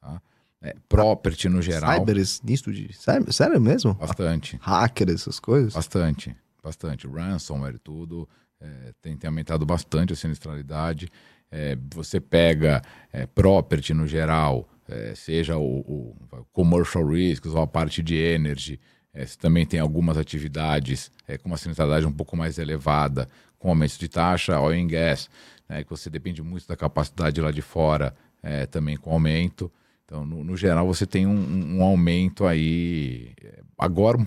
Tá? 0.00 0.20
É, 0.60 0.74
property 0.88 1.48
no 1.48 1.62
geral, 1.62 1.98
Cybers, 1.98 2.42
nisso 2.42 2.72
de. 2.72 2.92
Sério, 2.92 3.32
sério 3.32 3.60
mesmo? 3.60 3.94
bastante. 3.94 4.58
Hacker, 4.60 5.08
essas 5.10 5.38
coisas? 5.38 5.74
Bastante, 5.74 6.36
bastante. 6.62 7.06
Ransomware 7.06 7.76
e 7.76 7.78
tudo, 7.78 8.28
é, 8.60 8.92
tem, 9.00 9.16
tem 9.16 9.28
aumentado 9.28 9.64
bastante 9.64 10.12
a 10.12 10.16
sinistralidade. 10.16 11.08
É, 11.50 11.78
você 11.94 12.20
pega 12.20 12.82
é, 13.12 13.24
property 13.26 13.94
no 13.94 14.06
geral, 14.06 14.68
é, 14.88 15.14
seja 15.14 15.56
o, 15.56 15.80
o 15.80 16.16
commercial 16.52 17.06
risks 17.06 17.54
ou 17.54 17.62
a 17.62 17.66
parte 17.66 18.02
de 18.02 18.16
energy, 18.16 18.80
você 19.14 19.36
também 19.38 19.64
tem 19.64 19.80
algumas 19.80 20.16
atividades 20.16 21.10
com 21.42 21.48
uma 21.48 21.56
sinistralidade 21.56 22.06
um 22.06 22.12
pouco 22.12 22.36
mais 22.36 22.58
elevada, 22.58 23.26
com 23.58 23.68
aumentos 23.70 23.98
de 23.98 24.08
taxa, 24.08 24.60
oil 24.60 24.82
and 24.82 24.86
gas, 24.88 25.28
né, 25.68 25.82
que 25.84 25.90
você 25.90 26.08
depende 26.08 26.42
muito 26.42 26.66
da 26.68 26.76
capacidade 26.76 27.40
lá 27.40 27.50
de 27.50 27.62
fora, 27.62 28.14
é, 28.42 28.66
também 28.66 28.96
com 28.96 29.12
aumento. 29.12 29.70
Então, 30.04 30.24
no, 30.24 30.42
no 30.44 30.56
geral, 30.56 30.86
você 30.86 31.04
tem 31.06 31.26
um, 31.26 31.34
um- 31.36 31.78
um 31.78 31.82
aumento 31.82 32.46
aí, 32.46 33.32
é, 33.42 33.60
agora 33.78 34.16
um 34.16 34.26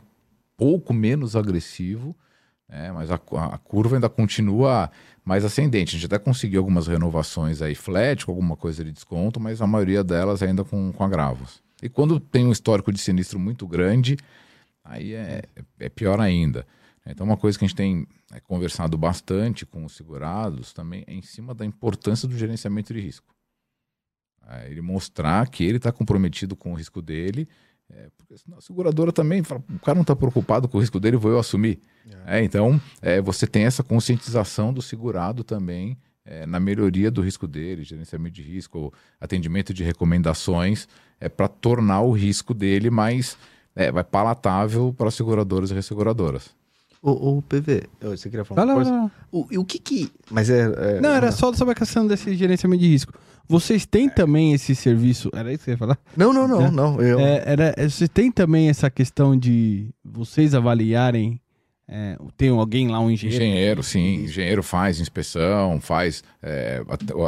pouco 0.57 0.93
menos 0.93 1.35
agressivo, 1.35 2.15
né, 2.69 2.91
mas 2.91 3.09
a, 3.09 3.15
a 3.15 3.57
curva 3.57 3.95
ainda 3.95 4.09
continua 4.09 4.91
mais 5.25 5.43
ascendente. 5.43 5.95
A 5.95 5.99
gente 5.99 6.05
até 6.05 6.19
conseguiu 6.19 6.59
algumas 6.59 6.87
renovações 6.87 7.61
aí 7.61 7.73
flat, 7.75 8.25
com 8.25 8.31
alguma 8.31 8.55
coisa 8.55 8.83
de 8.83 8.91
desconto, 8.91 9.39
mas 9.39 9.61
a 9.61 9.67
maioria 9.67 10.03
delas 10.03 10.41
ainda 10.43 10.63
com, 10.63 10.91
com 10.91 11.03
agravos. 11.03 11.61
E 11.81 11.89
quando 11.89 12.19
tem 12.19 12.45
um 12.45 12.51
histórico 12.51 12.91
de 12.91 12.99
sinistro 12.99 13.39
muito 13.39 13.65
grande, 13.67 14.17
aí 14.83 15.13
é, 15.13 15.41
é 15.79 15.89
pior 15.89 16.19
ainda. 16.19 16.65
Então, 17.05 17.25
uma 17.25 17.37
coisa 17.37 17.57
que 17.57 17.65
a 17.65 17.67
gente 17.67 17.75
tem 17.75 18.07
é, 18.31 18.39
conversado 18.39 18.97
bastante 18.97 19.65
com 19.65 19.83
os 19.83 19.95
segurados 19.95 20.71
também 20.71 21.03
é 21.07 21.13
em 21.13 21.21
cima 21.21 21.53
da 21.53 21.65
importância 21.65 22.27
do 22.27 22.37
gerenciamento 22.37 22.93
de 22.93 22.99
risco. 22.99 23.33
É, 24.47 24.69
ele 24.69 24.81
mostrar 24.81 25.47
que 25.47 25.63
ele 25.63 25.77
está 25.77 25.91
comprometido 25.91 26.55
com 26.55 26.73
o 26.73 26.75
risco 26.75 27.01
dele, 27.01 27.47
é, 27.89 28.09
porque 28.17 28.37
senão 28.37 28.57
a 28.57 28.61
seguradora 28.61 29.11
também 29.11 29.43
fala, 29.43 29.63
o 29.69 29.79
cara 29.79 29.95
não 29.95 30.03
está 30.03 30.15
preocupado 30.15 30.67
com 30.67 30.77
o 30.77 30.81
risco 30.81 30.99
dele, 30.99 31.17
vou 31.17 31.31
eu 31.31 31.39
assumir. 31.39 31.79
É, 32.25 32.43
então, 32.43 32.79
é, 33.01 33.19
você 33.21 33.47
tem 33.47 33.63
essa 33.63 33.83
conscientização 33.83 34.73
do 34.73 34.81
segurado 34.81 35.43
também 35.43 35.97
é, 36.23 36.45
na 36.45 36.59
melhoria 36.59 37.09
do 37.09 37.21
risco 37.21 37.47
dele, 37.47 37.83
gerenciamento 37.83 38.35
de 38.35 38.43
risco, 38.43 38.93
atendimento 39.19 39.73
de 39.73 39.83
recomendações, 39.83 40.87
é, 41.19 41.27
para 41.27 41.47
tornar 41.47 42.01
o 42.01 42.11
risco 42.11 42.53
dele 42.53 42.89
mais 42.89 43.37
é, 43.75 43.91
palatável 44.03 44.93
para 44.93 45.07
as 45.07 45.15
seguradoras 45.15 45.71
e 45.71 45.73
resseguradoras. 45.73 46.55
Ô, 47.01 47.37
ô, 47.37 47.41
PV, 47.41 47.83
você 47.99 48.29
queria 48.29 48.45
falar 48.45 48.63
uma 48.63 48.75
coisa? 48.75 48.91
lá. 48.91 49.11
O, 49.31 49.47
e 49.49 49.57
o 49.57 49.65
que 49.65 49.79
que... 49.79 50.11
Mas 50.29 50.49
é... 50.51 50.61
é- 50.97 51.01
Não, 51.01 51.09
era 51.09 51.31
só 51.31 51.51
sobre 51.53 51.71
a 51.71 51.75
questão 51.75 52.05
desse 52.05 52.35
gerenciamento 52.35 52.81
de 52.83 52.87
risco. 52.89 53.13
Vocês 53.47 53.85
têm 53.87 54.07
também 54.07 54.53
esse 54.53 54.75
serviço. 54.75 55.29
Era 55.33 55.49
isso 55.51 55.59
que 55.59 55.65
você 55.65 55.71
ia 55.71 55.77
falar? 55.77 55.97
Não, 56.15 56.31
não, 56.31 56.47
não, 56.47 56.61
É. 56.67 56.71
não. 56.71 57.01
Eu... 57.01 57.19
É, 57.19 57.43
era, 57.45 57.73
é, 57.75 57.89
você 57.89 58.07
tem 58.07 58.31
também 58.31 58.69
essa 58.69 58.89
questão 58.89 59.35
de 59.35 59.89
vocês 60.05 60.53
avaliarem. 60.53 61.41
é, 61.87 62.17
tem 62.37 62.49
alguém 62.49 62.87
lá, 62.87 62.99
um 62.99 63.09
engenheiro. 63.09 63.43
Engenheiro, 63.43 63.83
sim. 63.83 64.23
Engenheiro 64.23 64.61
faz 64.63 64.99
inspeção, 65.01 65.81
faz, 65.81 66.23
é, 66.41 66.81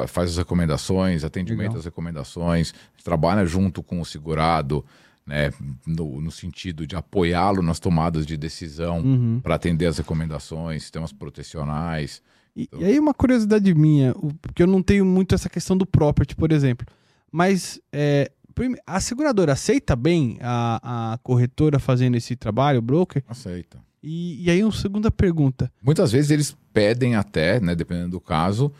faz 0.07 0.29
as 0.29 0.37
recomendações, 0.37 1.23
atendimento 1.23 1.63
Legal. 1.69 1.79
às 1.79 1.85
recomendações, 1.85 2.73
trabalha 3.03 3.43
junto 3.45 3.81
com 3.83 3.99
o 3.99 4.05
segurado, 4.05 4.85
né, 5.25 5.51
no, 5.87 6.19
no 6.21 6.31
sentido 6.31 6.85
de 6.85 6.95
apoiá-lo 6.95 7.61
nas 7.61 7.79
tomadas 7.79 8.25
de 8.25 8.35
decisão 8.37 8.99
Uhum. 8.99 9.39
para 9.41 9.55
atender 9.55 9.85
as 9.85 9.97
recomendações, 9.97 10.81
sistemas 10.83 11.11
protecionais. 11.13 12.21
E, 12.55 12.69
e 12.77 12.85
aí 12.85 12.99
uma 12.99 13.13
curiosidade 13.13 13.73
minha, 13.73 14.13
porque 14.41 14.61
eu 14.63 14.67
não 14.67 14.81
tenho 14.83 15.05
muito 15.05 15.33
essa 15.33 15.49
questão 15.49 15.75
do 15.77 15.85
property, 15.85 16.35
por 16.35 16.51
exemplo. 16.51 16.85
Mas 17.31 17.79
é, 17.91 18.31
a 18.85 18.99
seguradora 18.99 19.53
aceita 19.53 19.95
bem 19.95 20.37
a, 20.41 21.13
a 21.13 21.17
corretora 21.19 21.79
fazendo 21.79 22.15
esse 22.15 22.35
trabalho, 22.35 22.79
o 22.79 22.81
broker? 22.81 23.23
Aceita. 23.27 23.79
E, 24.03 24.43
e 24.45 24.51
aí 24.51 24.61
uma 24.63 24.71
segunda 24.71 25.09
pergunta. 25.09 25.71
Muitas 25.81 26.11
vezes 26.11 26.29
eles 26.29 26.55
pedem 26.73 27.15
até, 27.15 27.59
né, 27.59 27.73
dependendo 27.73 28.11
do 28.11 28.19
caso, 28.21 28.71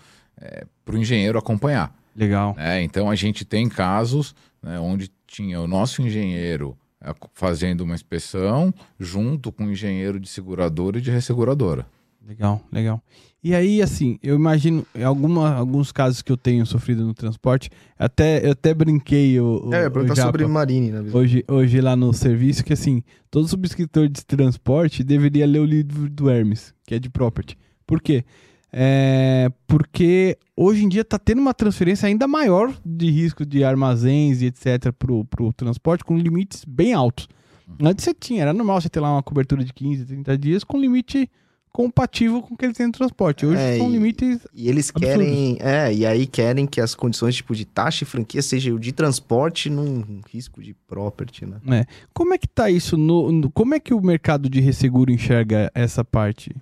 para 0.84 0.96
o 0.96 0.98
engenheiro 0.98 1.40
acompanhar. 1.40 1.96
Legal. 2.16 2.54
né? 2.56 2.84
Então 2.84 3.10
a 3.10 3.16
gente 3.16 3.44
tem 3.44 3.68
casos 3.68 4.36
né, 4.62 4.80
onde 4.80 5.10
tinha 5.34 5.60
o 5.60 5.68
nosso 5.68 6.04
engenheiro 6.04 6.78
eh, 7.02 7.12
fazendo 7.34 7.82
uma 7.82 7.96
inspeção 7.96 8.72
junto 9.00 9.52
com 9.52 9.66
o 9.66 9.72
engenheiro 9.72 10.20
de 10.20 10.30
seguradora 10.30 11.00
e 11.00 11.02
de 11.02 11.10
resseguradora. 11.10 11.88
Legal, 12.26 12.62
legal. 12.72 13.02
E 13.44 13.54
aí, 13.54 13.82
assim, 13.82 14.18
eu 14.24 14.36
imagino, 14.36 14.86
em 14.96 15.04
alguma, 15.04 15.56
alguns 15.56 15.92
casos 15.92 16.22
que 16.22 16.32
eu 16.32 16.38
tenho 16.38 16.66
sofrido 16.66 17.04
no 17.04 17.14
transporte, 17.14 17.70
até, 17.98 18.46
eu 18.46 18.52
até 18.52 18.74
brinquei 18.74 19.38
o, 19.40 19.68
o, 19.68 19.74
É, 19.74 19.80
eu 19.80 19.82
ia 19.82 19.88
o 19.88 19.92
perguntar 19.92 20.16
Japa, 20.16 20.28
sobre 20.28 20.48
Marine, 20.48 20.92
né? 20.92 21.12
hoje, 21.12 21.44
hoje 21.50 21.82
lá 21.82 21.96
no 21.96 22.14
serviço, 22.14 22.64
que 22.64 22.72
assim, 22.72 23.04
todo 23.30 23.48
subscritor 23.48 24.08
de 24.08 24.24
transporte 24.26 25.04
deveria 25.04 25.48
ler 25.48 25.60
o 25.60 25.66
livro 25.66 26.10
do 26.10 26.30
Hermes, 26.30 26.74
que 26.86 26.96
é 26.96 27.00
de 27.00 27.10
property. 27.10 27.58
Por 27.86 28.02
quê? 28.02 28.24
É, 28.76 29.52
porque 29.68 30.36
hoje 30.58 30.84
em 30.84 30.90
dia 30.90 31.02
está 31.02 31.20
tendo 31.20 31.40
uma 31.40 31.54
transferência 31.54 32.08
ainda 32.08 32.28
maior 32.28 32.74
de 32.84 33.10
risco 33.12 33.46
de 33.46 33.64
armazéns 33.64 34.42
e 34.42 34.48
etc. 34.48 34.92
pro, 34.98 35.24
pro 35.26 35.54
transporte, 35.54 36.04
com 36.04 36.18
limites 36.18 36.66
bem 36.66 36.92
altos. 36.94 37.28
Antes 37.82 38.04
você 38.04 38.14
tinha, 38.14 38.42
era 38.42 38.54
normal 38.54 38.82
você 38.82 38.90
ter 38.90 39.00
lá 39.00 39.12
uma 39.14 39.24
cobertura 39.24 39.64
de 39.64 39.72
15, 39.74 40.06
30 40.06 40.38
dias 40.38 40.64
com 40.64 40.80
limite 40.80 41.30
compatível 41.72 42.40
com 42.42 42.54
o 42.54 42.58
que 42.58 42.66
eles 42.66 42.78
têm 42.78 42.86
no 42.86 42.92
transporte. 42.92 43.46
Hoje 43.48 43.60
É, 43.60 43.78
são 43.78 43.90
e- 43.90 43.94
limites. 43.94 44.40
E 44.54 44.70
eles 44.70 44.92
Absurdos. 44.94 45.26
querem. 45.26 45.58
É, 45.60 45.92
e 45.94 46.06
aí 46.06 46.28
querem 46.28 46.68
que 46.68 46.80
as 46.80 46.94
condições 46.94 47.36
tipo 47.36 47.56
de 47.56 47.66
taxa 47.66 48.04
e 48.04 48.08
franquia 48.08 48.42
seja 48.44 48.72
o 48.74 48.80
de 48.80 48.92
transporte 48.92 49.70
num 49.72 50.22
risco 50.32 50.62
de 50.62 50.76
property, 50.88 51.48
né? 51.48 51.86
Como 52.14 52.32
é 52.34 52.38
que 52.38 52.48
tá 52.48 52.70
isso? 52.70 52.96
No, 52.96 53.32
no- 53.32 53.50
como 53.52 53.74
é 53.74 53.80
que 53.80 53.92
o 53.94 54.02
mercado 54.02 54.48
de 54.50 54.60
resseguro 54.62 55.12
enxerga 55.12 55.72
essa 55.74 56.04
parte? 56.06 56.56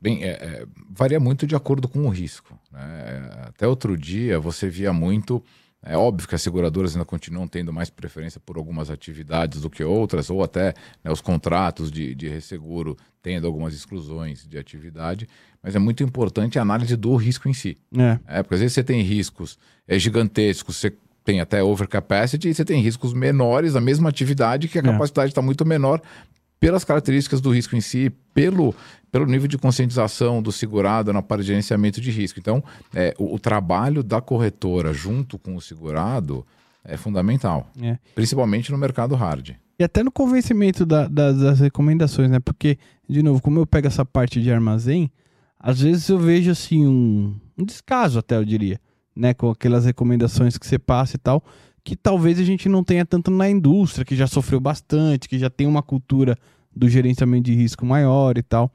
Bem, 0.00 0.22
é, 0.24 0.28
é, 0.30 0.66
varia 0.90 1.20
muito 1.20 1.46
de 1.46 1.54
acordo 1.54 1.88
com 1.88 2.00
o 2.06 2.08
risco. 2.08 2.58
né? 2.72 3.30
Até 3.46 3.66
outro 3.66 3.96
dia 3.96 4.38
você 4.40 4.68
via 4.68 4.92
muito. 4.92 5.42
É 5.82 5.96
óbvio 5.96 6.28
que 6.28 6.34
as 6.34 6.42
seguradoras 6.42 6.92
ainda 6.94 7.06
continuam 7.06 7.48
tendo 7.48 7.72
mais 7.72 7.88
preferência 7.88 8.38
por 8.38 8.58
algumas 8.58 8.90
atividades 8.90 9.62
do 9.62 9.70
que 9.70 9.82
outras, 9.82 10.28
ou 10.28 10.42
até 10.44 10.74
né, 11.02 11.10
os 11.10 11.22
contratos 11.22 11.90
de, 11.90 12.14
de 12.14 12.28
resseguro 12.28 12.98
tendo 13.22 13.46
algumas 13.46 13.72
exclusões 13.72 14.46
de 14.46 14.58
atividade, 14.58 15.26
mas 15.62 15.74
é 15.74 15.78
muito 15.78 16.02
importante 16.02 16.58
a 16.58 16.62
análise 16.62 16.96
do 16.96 17.16
risco 17.16 17.48
em 17.48 17.54
si. 17.54 17.78
É, 17.96 18.18
É, 18.26 18.42
porque 18.42 18.56
às 18.56 18.60
vezes 18.60 18.74
você 18.74 18.84
tem 18.84 19.00
riscos 19.00 19.58
é, 19.88 19.98
gigantescos, 19.98 20.76
você 20.76 20.92
tem 21.24 21.40
até 21.40 21.62
overcapacity, 21.62 22.48
e 22.48 22.54
você 22.54 22.64
tem 22.64 22.82
riscos 22.82 23.14
menores 23.14 23.72
da 23.74 23.80
mesma 23.80 24.08
atividade, 24.10 24.68
que 24.68 24.78
a 24.78 24.82
É. 24.82 24.84
capacidade 24.84 25.30
está 25.30 25.40
muito 25.40 25.64
menor 25.64 26.02
pelas 26.60 26.84
características 26.84 27.40
do 27.40 27.50
risco 27.50 27.74
em 27.74 27.80
si, 27.80 28.12
pelo, 28.34 28.74
pelo 29.10 29.24
nível 29.26 29.48
de 29.48 29.56
conscientização 29.56 30.42
do 30.42 30.52
segurado 30.52 31.10
na 31.12 31.22
parte 31.22 31.40
de 31.40 31.46
gerenciamento 31.48 32.00
de 32.00 32.10
risco. 32.10 32.38
Então, 32.38 32.62
é, 32.94 33.14
o, 33.18 33.34
o 33.34 33.38
trabalho 33.38 34.02
da 34.02 34.20
corretora 34.20 34.92
junto 34.92 35.38
com 35.38 35.56
o 35.56 35.60
segurado 35.60 36.46
é 36.84 36.96
fundamental, 36.98 37.70
é. 37.82 37.98
principalmente 38.14 38.70
no 38.70 38.76
mercado 38.78 39.14
hard. 39.14 39.52
E 39.78 39.82
até 39.82 40.02
no 40.02 40.12
convencimento 40.12 40.84
da- 40.84 41.08
das, 41.08 41.38
das 41.38 41.60
recomendações, 41.60 42.30
né? 42.30 42.38
Porque, 42.38 42.76
de 43.08 43.22
novo, 43.22 43.40
como 43.40 43.58
eu 43.58 43.66
pego 43.66 43.86
essa 43.86 44.04
parte 44.04 44.42
de 44.42 44.52
armazém, 44.52 45.10
às 45.58 45.80
vezes 45.80 46.06
eu 46.10 46.18
vejo 46.18 46.50
assim 46.50 46.86
um, 46.86 47.34
um 47.56 47.64
descaso, 47.64 48.18
até 48.18 48.36
eu 48.36 48.44
diria, 48.44 48.78
né? 49.16 49.32
Com 49.32 49.50
aquelas 49.50 49.86
recomendações 49.86 50.58
que 50.58 50.66
você 50.66 50.78
passa 50.78 51.16
e 51.16 51.18
tal, 51.18 51.42
que 51.82 51.96
talvez 51.96 52.38
a 52.38 52.44
gente 52.44 52.68
não 52.68 52.84
tenha 52.84 53.04
tanto 53.04 53.30
na 53.30 53.48
indústria, 53.48 54.04
que 54.04 54.14
já 54.16 54.26
sofreu 54.26 54.60
bastante, 54.60 55.28
que 55.28 55.38
já 55.38 55.48
tem 55.50 55.66
uma 55.66 55.82
cultura 55.82 56.36
do 56.74 56.88
gerenciamento 56.88 57.44
de 57.44 57.54
risco 57.54 57.84
maior 57.84 58.36
e 58.38 58.42
tal. 58.42 58.70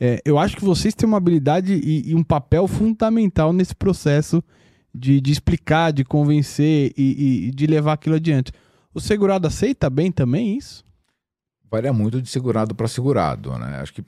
É, 0.00 0.20
eu 0.24 0.38
acho 0.38 0.56
que 0.56 0.64
vocês 0.64 0.94
têm 0.94 1.08
uma 1.08 1.16
habilidade 1.16 1.72
e, 1.74 2.10
e 2.10 2.14
um 2.14 2.22
papel 2.22 2.68
fundamental 2.68 3.52
nesse 3.52 3.74
processo 3.74 4.42
de, 4.94 5.20
de 5.20 5.32
explicar, 5.32 5.92
de 5.92 6.04
convencer 6.04 6.92
e, 6.96 7.48
e- 7.48 7.50
de 7.50 7.66
levar 7.66 7.94
aquilo 7.94 8.16
adiante. 8.16 8.52
O 8.94 9.00
segurado 9.00 9.46
aceita 9.46 9.88
bem 9.90 10.10
também 10.12 10.56
isso? 10.56 10.84
varia 11.70 11.92
muito 11.92 12.22
de 12.22 12.28
segurado 12.30 12.74
para 12.74 12.88
segurado, 12.88 13.56
né? 13.58 13.80
Acho 13.80 13.92
que 13.92 14.02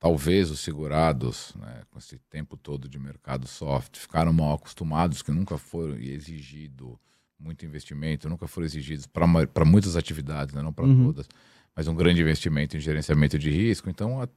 talvez 0.00 0.50
os 0.50 0.60
segurados, 0.60 1.52
né, 1.60 1.82
com 1.90 1.98
esse 1.98 2.16
tempo 2.30 2.56
todo 2.56 2.88
de 2.88 2.98
mercado 2.98 3.46
soft, 3.46 3.98
ficaram 3.98 4.32
mal 4.32 4.54
acostumados, 4.54 5.20
que 5.20 5.30
nunca 5.30 5.58
foram 5.58 5.96
exigido 5.96 6.98
muito 7.38 7.64
investimento, 7.64 8.28
nunca 8.28 8.46
foram 8.46 8.66
exigidos 8.66 9.06
para 9.06 9.64
muitas 9.64 9.96
atividades, 9.96 10.54
né, 10.54 10.62
não 10.62 10.72
para 10.72 10.84
Uhum. 10.84 11.06
todas, 11.06 11.28
mas 11.74 11.86
um 11.86 11.94
grande 11.94 12.20
investimento 12.20 12.76
em 12.76 12.80
gerenciamento 12.80 13.38
de 13.38 13.50
risco. 13.50 13.88
Então, 13.88 14.20
a- 14.20 14.28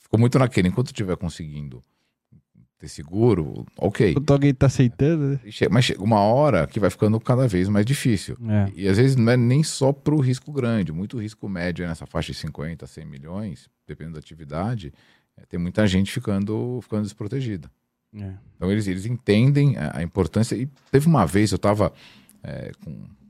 ficou 0.00 0.18
muito 0.18 0.38
naquele. 0.38 0.68
Enquanto 0.68 0.86
estiver 0.88 1.16
conseguindo 1.16 1.84
ter 2.78 2.88
seguro, 2.88 3.66
ok. 3.76 4.14
Quando 4.14 4.32
alguém 4.32 4.54
tá 4.54 4.64
aceitando, 4.66 5.32
né? 5.34 5.40
Mas 5.70 5.84
chega 5.84 6.02
uma 6.02 6.20
hora 6.20 6.66
que 6.66 6.80
vai 6.80 6.88
ficando 6.88 7.20
cada 7.20 7.46
vez 7.46 7.68
mais 7.68 7.84
difícil. 7.84 8.38
É. 8.48 8.72
E 8.74 8.88
às 8.88 8.96
vezes 8.96 9.16
não 9.16 9.30
é 9.30 9.36
nem 9.36 9.62
só 9.62 9.92
para 9.92 10.14
o 10.14 10.20
risco 10.20 10.50
grande, 10.50 10.90
muito 10.90 11.18
risco 11.18 11.46
médio 11.46 11.84
é 11.84 11.88
nessa 11.88 12.06
faixa 12.06 12.32
de 12.32 12.38
50, 12.38 12.86
100 12.86 13.04
milhões, 13.04 13.68
dependendo 13.86 14.14
da 14.14 14.20
atividade, 14.20 14.94
é, 15.36 15.44
tem 15.44 15.60
muita 15.60 15.86
gente 15.86 16.10
ficando, 16.10 16.80
ficando 16.82 17.02
desprotegida. 17.02 17.70
É. 18.14 18.32
Então 18.56 18.72
eles, 18.72 18.86
eles 18.86 19.04
entendem 19.04 19.76
a, 19.76 19.98
a 19.98 20.02
importância. 20.02 20.56
E 20.56 20.66
teve 20.90 21.06
uma 21.06 21.26
vez, 21.26 21.52
eu 21.52 21.56
estava 21.56 21.92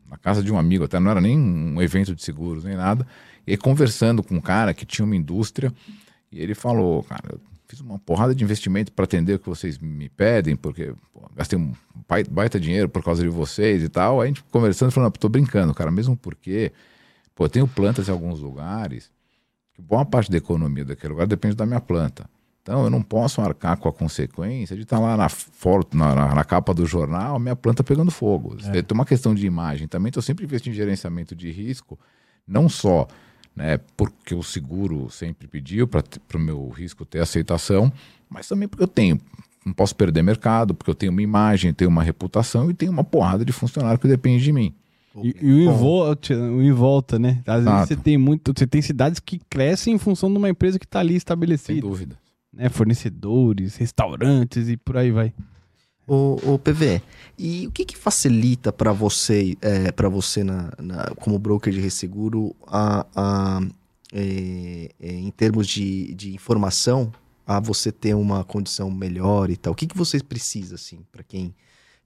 na 0.09 0.16
casa 0.16 0.42
de 0.42 0.53
um 0.53 0.59
amigo, 0.59 0.85
até 0.85 0.99
não 0.99 1.11
era 1.11 1.20
nem 1.20 1.38
um 1.38 1.81
evento 1.81 2.14
de 2.14 2.23
seguros, 2.23 2.64
nem 2.64 2.77
nada, 2.77 3.07
e 3.46 3.57
conversando 3.57 4.23
com 4.23 4.35
um 4.37 4.40
cara 4.40 4.75
que 4.75 4.85
tinha 4.85 5.05
uma 5.05 5.16
indústria, 5.16 5.73
e 6.33 6.40
ele 6.40 6.55
falou, 6.55 7.03
cara, 7.05 7.23
eu 7.33 7.40
fiz 7.68 7.81
uma 7.81 7.99
porrada 7.99 8.35
de 8.35 8.42
investimento 8.42 8.92
para 8.92 9.05
atender 9.05 9.35
o 9.35 9.38
que 9.38 9.49
vocês 9.49 9.79
me 9.79 10.09
pedem, 10.09 10.57
porque 10.57 10.92
pô, 11.12 11.29
gastei 11.35 11.59
um 11.59 11.73
bai- 12.09 12.25
baita 12.25 12.59
dinheiro 12.59 12.88
por 12.88 13.03
causa 13.03 13.23
de 13.23 13.29
vocês 13.29 13.83
e 13.83 13.88
tal. 13.88 14.20
Aí 14.20 14.25
a 14.25 14.29
gente 14.29 14.42
conversando, 14.44 14.90
falando, 14.90 15.12
tô 15.12 15.29
brincando, 15.29 15.73
cara, 15.73 15.90
mesmo 15.90 16.16
porque, 16.16 16.73
pô, 17.35 17.44
eu 17.44 17.49
tenho 17.49 17.68
plantas 17.68 18.09
em 18.09 18.11
alguns 18.12 18.40
lugares, 18.40 19.11
que 19.73 19.81
boa 19.81 20.05
parte 20.05 20.31
da 20.31 20.38
economia 20.38 20.85
daquele 20.85 21.12
lugar 21.12 21.27
depende 21.27 21.55
da 21.55 21.64
minha 21.64 21.81
planta. 21.81 22.29
Então 22.62 22.85
eu 22.85 22.90
não 22.90 23.01
posso 23.03 23.40
arcar 23.40 23.77
com 23.79 23.88
a 23.88 23.92
consequência 23.92 24.77
de 24.77 24.83
estar 24.83 24.99
lá 24.99 25.16
na, 25.16 25.29
for- 25.29 25.87
na, 25.94 26.14
na- 26.14 26.35
na 26.35 26.44
capa 26.44 26.75
do 26.75 26.85
jornal, 26.87 27.38
minha 27.38 27.57
planta 27.57 27.83
pegando 27.83 28.11
fogo. 28.11 28.57
É. 28.66 28.83
Tem 28.83 28.94
uma 28.94 29.07
questão 29.07 29.35
de 29.35 29.46
imagem. 29.46 29.88
Também 29.88 30.11
estou 30.11 30.23
sempre 30.23 30.44
investindo 30.44 30.73
em 30.73 30.77
gerenciamento 30.77 31.35
de 31.35 31.51
risco, 31.51 31.99
não 32.46 32.68
só 32.68 33.09
né, 33.57 33.79
porque 33.96 34.35
o 34.35 34.42
seguro 34.42 35.09
sempre 35.11 35.49
pediu 35.49 35.88
para 35.88 36.05
o 36.35 36.38
meu 36.38 36.68
risco 36.68 37.05
ter 37.05 37.20
aceitação, 37.20 37.92
mas 38.29 38.46
também 38.46 38.68
porque 38.68 38.83
eu 38.85 38.88
tenho. 38.88 39.18
Não 39.64 39.73
posso 39.73 39.94
perder 39.96 40.23
mercado, 40.23 40.75
porque 40.75 40.90
eu 40.90 40.94
tenho 40.94 41.12
uma 41.12 41.20
imagem, 41.23 41.73
tenho 41.75 41.90
uma 41.90 42.03
reputação 42.03 42.70
e 42.70 42.75
tenho 42.75 42.92
uma 42.92 43.05
porrada 43.05 43.44
de 43.44 43.53
funcionário 43.53 43.99
que 43.99 44.07
depende 44.09 44.42
de 44.44 44.53
mim. 44.53 44.75
E, 45.23 45.35
e 45.42 45.53
o, 45.53 45.59
em 45.62 45.66
Bom, 45.66 45.75
volta, 45.77 46.35
o 46.35 46.62
em 46.62 46.73
volta, 46.73 47.18
né? 47.18 47.42
Às 47.46 47.64
vezes 47.64 47.88
você 47.88 47.96
tem 47.96 48.16
muito. 48.16 48.53
Você 48.57 48.66
tem 48.66 48.81
cidades 48.81 49.18
que 49.18 49.40
crescem 49.51 49.94
em 49.94 49.99
função 49.99 50.31
de 50.31 50.38
uma 50.38 50.49
empresa 50.49 50.79
que 50.79 50.87
tá 50.87 51.01
ali 51.01 51.11
Sem 51.11 51.16
estabelecida. 51.16 51.81
dúvida. 51.81 52.16
Né? 52.53 52.69
Fornecedores, 52.69 53.77
restaurantes 53.77 54.69
e 54.69 54.77
por 54.77 54.97
aí 54.97 55.11
vai. 55.11 55.33
O, 56.07 56.55
o 56.55 56.59
PVE, 56.59 57.01
e 57.39 57.67
o 57.69 57.71
que, 57.71 57.85
que 57.85 57.97
facilita 57.97 58.73
para 58.73 58.93
você, 58.93 59.57
é, 59.61 59.93
para 59.93 60.09
você 60.09 60.43
na, 60.43 60.73
na- 60.79 61.11
como 61.21 61.39
broker 61.39 61.73
de 61.73 61.81
resseguro, 61.81 62.55
a, 62.67 63.07
a, 63.15 63.61
é, 64.13 64.91
é, 64.99 65.13
em 65.13 65.31
termos 65.31 65.69
de, 65.69 66.13
de 66.15 66.35
informação, 66.35 67.13
a 67.47 67.61
você 67.61 67.93
ter 67.93 68.15
uma 68.15 68.43
condição 68.43 68.91
melhor 68.91 69.51
e 69.51 69.57
tal? 69.57 69.73
O 69.73 69.77
que, 69.77 69.87
que 69.87 69.97
você 69.97 70.19
precisa, 70.21 70.75
assim, 70.75 70.99
para 71.13 71.23
quem 71.23 71.55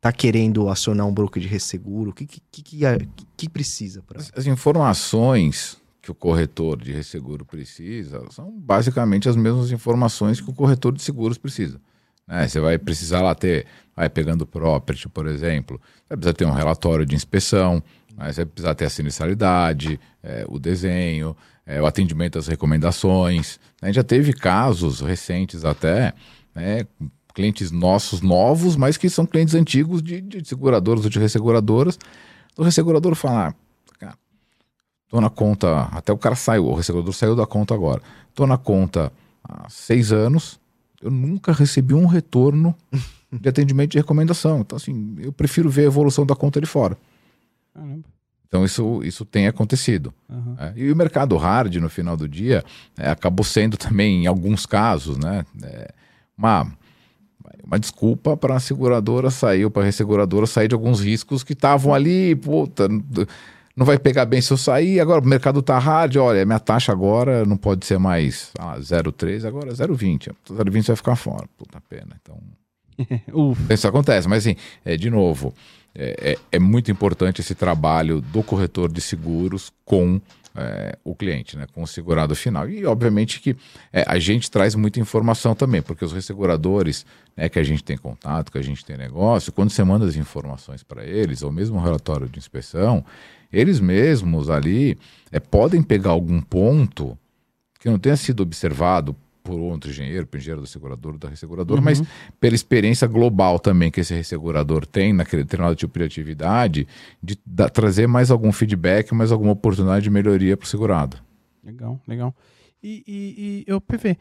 tá 0.03 0.13
querendo 0.13 0.69
acionar 0.69 1.07
um 1.07 1.15
broker 1.15 1.43
de 1.43 1.49
resseguro? 1.49 2.11
O 2.11 2.13
que, 2.13 2.27
que, 2.27 2.43
que, 2.53 2.63
que, 2.63 2.79
que- 2.81 3.27
que 3.39 3.49
precisa 3.49 4.03
para... 4.03 4.21
As, 4.21 4.31
as 4.37 4.47
informações 4.47 5.79
que 6.05 6.11
o 6.11 6.15
corretor 6.15 6.77
de 6.77 6.93
resseguro 6.93 7.47
precisa 7.47 8.23
são 8.31 8.53
basicamente 8.53 9.27
as 9.27 9.35
mesmas 9.35 9.73
informações 9.73 10.39
que 10.39 10.51
o 10.51 10.53
corretor 10.53 10.93
de 10.93 11.01
seguros 11.01 11.39
precisa. 11.39 11.81
né? 12.29 12.47
Você 12.47 12.61
vai 12.61 12.77
precisar 12.77 13.23
lá 13.23 13.35
ter, 13.35 13.67
vai 13.97 14.11
pegando 14.11 14.47
property, 14.47 15.09
por 15.09 15.27
exemplo, 15.27 15.81
vai 16.07 16.19
precisar 16.19 16.35
ter 16.35 16.45
um 16.45 16.53
relatório 16.53 17.07
de 17.07 17.15
inspeção, 17.15 17.83
né? 18.19 18.31
você 18.31 18.45
vai 18.45 18.53
precisar 18.53 18.75
ter 18.75 18.85
a 18.85 18.91
sinistralidade, 18.91 19.99
é, 20.23 20.45
o 20.47 20.59
desenho, 20.59 21.35
é, 21.65 21.81
o 21.81 21.87
atendimento 21.87 22.39
às 22.39 22.49
recomendações. 22.49 23.59
Gente 23.83 23.95
já 23.95 24.05
teve 24.05 24.35
casos 24.35 25.01
recentes 25.01 25.65
até, 25.65 26.13
né, 26.55 26.87
clientes 27.35 27.71
nossos 27.71 28.21
novos, 28.21 28.77
mas 28.77 28.99
que 28.99 29.09
são 29.09 29.25
clientes 29.25 29.55
antigos 29.55 30.03
de, 30.03 30.21
de 30.21 30.47
seguradoras 30.47 31.03
ou 31.03 31.11
de 31.11 31.19
resseguradoras, 31.19 31.99
do 32.55 32.63
ressegurador 32.63 33.15
falar, 33.15 33.57
tô 35.09 35.21
na 35.21 35.31
conta, 35.31 35.83
até 35.93 36.13
o 36.13 36.19
cara 36.19 36.35
saiu, 36.35 36.67
o 36.67 36.75
ressegurador 36.75 37.13
saiu 37.13 37.37
da 37.37 37.47
conta 37.47 37.75
agora, 37.75 38.03
tô 38.35 38.47
na 38.47 38.59
conta 38.59 39.13
há 39.43 39.69
seis 39.69 40.13
anos, 40.13 40.59
eu 41.01 41.11
nunca 41.11 41.53
recebi 41.53 41.95
um 41.95 42.07
retorno 42.07 42.75
de 43.31 43.49
atendimento 43.49 43.93
de 43.93 43.99
recomendação. 43.99 44.61
Então, 44.61 44.77
assim, 44.77 45.17
eu 45.19 45.33
prefiro 45.33 45.69
ver 45.69 45.83
a 45.83 45.87
evolução 45.87 46.25
da 46.25 46.35
conta 46.35 46.61
de 46.61 46.67
fora. 46.67 46.97
Caramba. 47.75 48.05
Então, 48.49 48.65
isso, 48.65 49.03
isso 49.03 49.25
tem 49.25 49.49
acontecido. 49.49 50.15
Aham. 50.31 50.57
É, 50.59 50.73
E 50.77 50.93
o 50.93 50.97
mercado 50.97 51.37
hard, 51.37 51.75
no 51.77 51.89
final 51.91 52.17
do 52.17 52.29
dia, 52.29 52.65
é, 52.97 53.11
acabou 53.11 53.45
sendo 53.45 53.77
também, 53.77 54.23
em 54.23 54.27
alguns 54.29 54.65
casos, 54.65 55.19
né, 55.19 55.45
é, 55.63 55.93
uma, 56.39 56.73
uma 57.65 57.79
desculpa 57.81 58.37
para 58.37 58.55
a 58.55 58.61
seguradora 58.61 59.29
sair, 59.29 59.65
ou 59.65 59.71
para 59.73 59.83
a 59.83 59.87
resseguradora 59.87 60.47
sair 60.47 60.69
de 60.69 60.75
alguns 60.75 61.01
riscos 61.01 61.43
que 61.43 61.53
estavam 61.53 61.93
ali, 61.93 62.37
puta, 62.37 62.89
não 63.77 63.85
vai 63.85 63.99
pegar 63.99 64.25
bem 64.25 64.41
se 64.41 64.53
eu 64.53 64.57
sair, 64.57 65.01
agora 65.01 65.21
o 65.21 65.27
mercado 65.27 65.61
tá 65.61 65.79
hard, 65.79 66.17
olha, 66.17 66.45
minha 66.45 66.61
taxa 66.61 66.93
agora 66.93 67.45
não 67.45 67.57
pode 67.57 67.85
ser 67.85 67.99
mais 67.99 68.51
ah, 68.59 68.79
0,3, 68.79 69.45
agora 69.45 69.73
0,20. 69.73 70.33
0,20 70.49 70.87
vai 70.87 70.97
ficar 70.97 71.17
fora. 71.17 71.49
Puta 71.57 71.81
pena. 71.89 72.17
Então, 72.23 72.39
isso 73.71 73.89
acontece, 73.89 74.29
mas 74.29 74.47
assim, 74.47 74.57
é, 74.85 74.97
de 74.97 75.11
novo, 75.11 75.53
é, 75.95 76.33
é, 76.33 76.57
é, 76.57 76.59
muito 76.59 76.91
importante 76.91 77.41
esse 77.41 77.55
trabalho 77.55 78.21
do 78.21 78.43
corretor 78.43 78.93
de 78.93 79.01
seguros 79.01 79.73
com 79.85 80.21
é, 80.55 80.97
o 81.03 81.15
cliente, 81.15 81.57
né, 81.57 81.67
com 81.73 81.83
o 81.83 81.87
segurado 81.87 82.35
final. 82.35 82.69
E 82.69 82.85
obviamente 82.87 83.41
que 83.41 83.57
é, 83.93 84.05
a 84.07 84.19
gente 84.19 84.51
traz 84.51 84.75
muita 84.75 85.01
informação 85.01 85.55
também, 85.55 85.83
porque 85.83 86.05
os 86.05 86.13
resseguradores 86.13 87.05
né, 87.37 87.49
que 87.49 87.59
a 87.59 87.63
gente 87.63 87.83
tem 87.83 87.97
contato, 87.97 88.53
que 88.53 88.59
a 88.59 88.63
gente 88.63 88.85
tem 88.85 88.97
negócio, 88.97 89.53
quando 89.53 89.71
você 89.71 89.83
manda 89.83 90.07
as 90.07 90.17
informações 90.17 90.83
para 90.83 91.05
eles, 91.05 91.43
ou 91.43 91.51
mesmo 91.51 91.77
um 91.77 91.83
relatório 91.83 92.29
de 92.29 92.39
inspeção, 92.39 93.05
eles 93.53 93.81
mesmos 93.81 94.51
ali 94.51 94.99
é, 95.33 95.41
podem 95.41 95.83
pegar 95.83 96.11
algum 96.11 96.41
ponto 96.41 97.19
que 97.81 97.89
não 97.89 97.99
tenha 97.99 98.17
sido 98.17 98.43
observado 98.43 99.15
por 99.45 99.61
outro 99.61 99.91
engenheiro, 99.91 100.27
por 100.27 100.39
engenheiro 100.39 100.63
do 100.63 100.67
segurador, 100.67 101.19
da 101.19 101.29
resseguradora, 101.29 101.79
uhum. 101.79 101.85
mas 101.85 102.03
pela 102.41 102.55
experiência 102.55 103.07
global 103.07 103.59
também 103.59 103.91
que 103.91 104.01
esse 104.01 104.15
ressegurador 104.15 104.87
tem 104.87 105.13
naquele 105.13 105.45
determinado 105.45 105.77
tipo 105.77 105.99
de 105.99 106.05
atividade, 106.05 106.89
de 107.23 107.39
da, 107.45 107.69
trazer 107.69 108.09
mais 108.09 108.31
algum 108.31 108.51
feedback, 108.51 109.13
mais 109.13 109.31
alguma 109.31 109.53
oportunidade 109.53 110.03
de 110.03 110.11
melhoria 110.11 110.57
para 110.57 110.65
o 110.65 110.69
segurado. 110.69 111.19
Legal, 111.63 112.01
legal. 112.09 112.35
E, 112.83 113.05
e, 113.07 113.15
e 113.39 113.65
eu, 113.67 113.81
PV, 113.83 114.17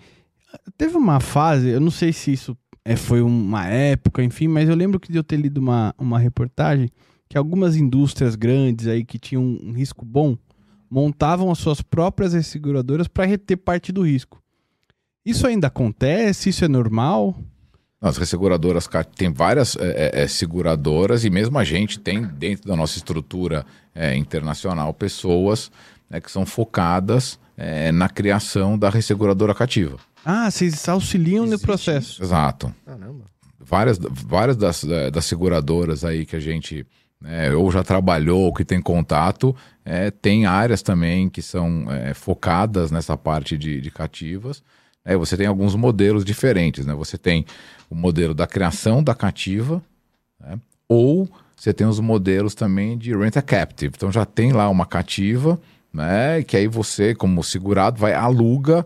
teve 0.77 0.97
uma 0.97 1.21
fase, 1.21 1.69
eu 1.69 1.79
não 1.79 1.91
sei 1.91 2.11
se 2.11 2.33
isso 2.33 2.57
é, 2.83 2.97
foi 2.97 3.21
uma 3.21 3.65
época, 3.65 4.21
enfim, 4.21 4.49
mas 4.49 4.67
eu 4.67 4.75
lembro 4.75 4.99
que 4.99 5.09
de 5.09 5.17
eu 5.17 5.23
ter 5.23 5.37
lido 5.37 5.57
uma, 5.57 5.95
uma 5.97 6.19
reportagem 6.19 6.89
que 7.29 7.37
algumas 7.37 7.77
indústrias 7.77 8.35
grandes 8.35 8.87
aí 8.87 9.05
que 9.05 9.17
tinham 9.17 9.41
um 9.41 9.71
risco 9.71 10.03
bom 10.03 10.37
montavam 10.89 11.49
as 11.49 11.59
suas 11.59 11.81
próprias 11.81 12.33
resseguradoras 12.33 13.07
para 13.07 13.25
reter 13.25 13.57
parte 13.57 13.91
do 13.91 14.01
risco. 14.01 14.42
Isso 15.25 15.47
ainda 15.47 15.67
acontece? 15.67 16.49
Isso 16.49 16.65
é 16.65 16.67
normal? 16.67 17.35
As 18.01 18.17
resseguradoras 18.17 18.89
tem 19.15 19.31
várias 19.31 19.77
é, 19.77 20.11
é, 20.13 20.23
é, 20.23 20.27
seguradoras 20.27 21.23
e 21.23 21.29
mesmo 21.29 21.57
a 21.57 21.63
gente 21.63 21.97
tem 21.97 22.21
dentro 22.21 22.67
da 22.67 22.75
nossa 22.75 22.97
estrutura 22.97 23.65
é, 23.95 24.13
internacional 24.15 24.93
pessoas 24.93 25.71
né, 26.09 26.19
que 26.19 26.29
são 26.29 26.45
focadas 26.45 27.39
é, 27.55 27.93
na 27.93 28.09
criação 28.09 28.77
da 28.77 28.89
resseguradora 28.89 29.55
cativa. 29.55 29.97
Ah, 30.25 30.51
vocês 30.51 30.87
auxiliam 30.89 31.45
Existe. 31.45 31.61
no 31.61 31.65
processo. 31.65 32.21
Exato. 32.21 32.75
Caramba. 32.85 33.23
Várias, 33.57 33.97
várias 33.97 34.57
das, 34.57 34.83
das 35.13 35.23
seguradoras 35.23 36.03
aí 36.03 36.25
que 36.25 36.35
a 36.35 36.39
gente 36.41 36.85
né, 37.21 37.53
ou 37.53 37.71
já 37.71 37.83
trabalhou 37.83 38.41
ou 38.41 38.53
que 38.53 38.65
tem 38.65 38.81
contato, 38.81 39.55
é, 39.85 40.11
tem 40.11 40.45
áreas 40.45 40.81
também 40.81 41.29
que 41.29 41.41
são 41.41 41.89
é, 41.89 42.13
focadas 42.13 42.91
nessa 42.91 43.15
parte 43.15 43.57
de, 43.57 43.79
de 43.79 43.89
cativas. 43.89 44.61
É, 45.05 45.15
você 45.15 45.35
tem 45.35 45.47
alguns 45.47 45.75
modelos 45.75 46.23
diferentes, 46.23 46.85
né? 46.85 46.93
Você 46.93 47.17
tem 47.17 47.45
o 47.89 47.95
modelo 47.95 48.33
da 48.33 48.47
criação 48.47 49.03
da 49.03 49.13
cativa, 49.13 49.81
né? 50.39 50.59
ou 50.87 51.29
você 51.55 51.73
tem 51.73 51.87
os 51.87 51.99
modelos 51.99 52.55
também 52.55 52.97
de 52.97 53.15
rent 53.15 53.37
a 53.37 53.41
captive. 53.41 53.93
Então 53.95 54.11
já 54.11 54.25
tem 54.25 54.51
lá 54.51 54.69
uma 54.69 54.85
cativa, 54.85 55.59
né? 55.93 56.43
Que 56.43 56.57
aí 56.57 56.67
você, 56.67 57.13
como 57.13 57.43
segurado, 57.43 57.99
vai 57.99 58.13
aluga 58.13 58.85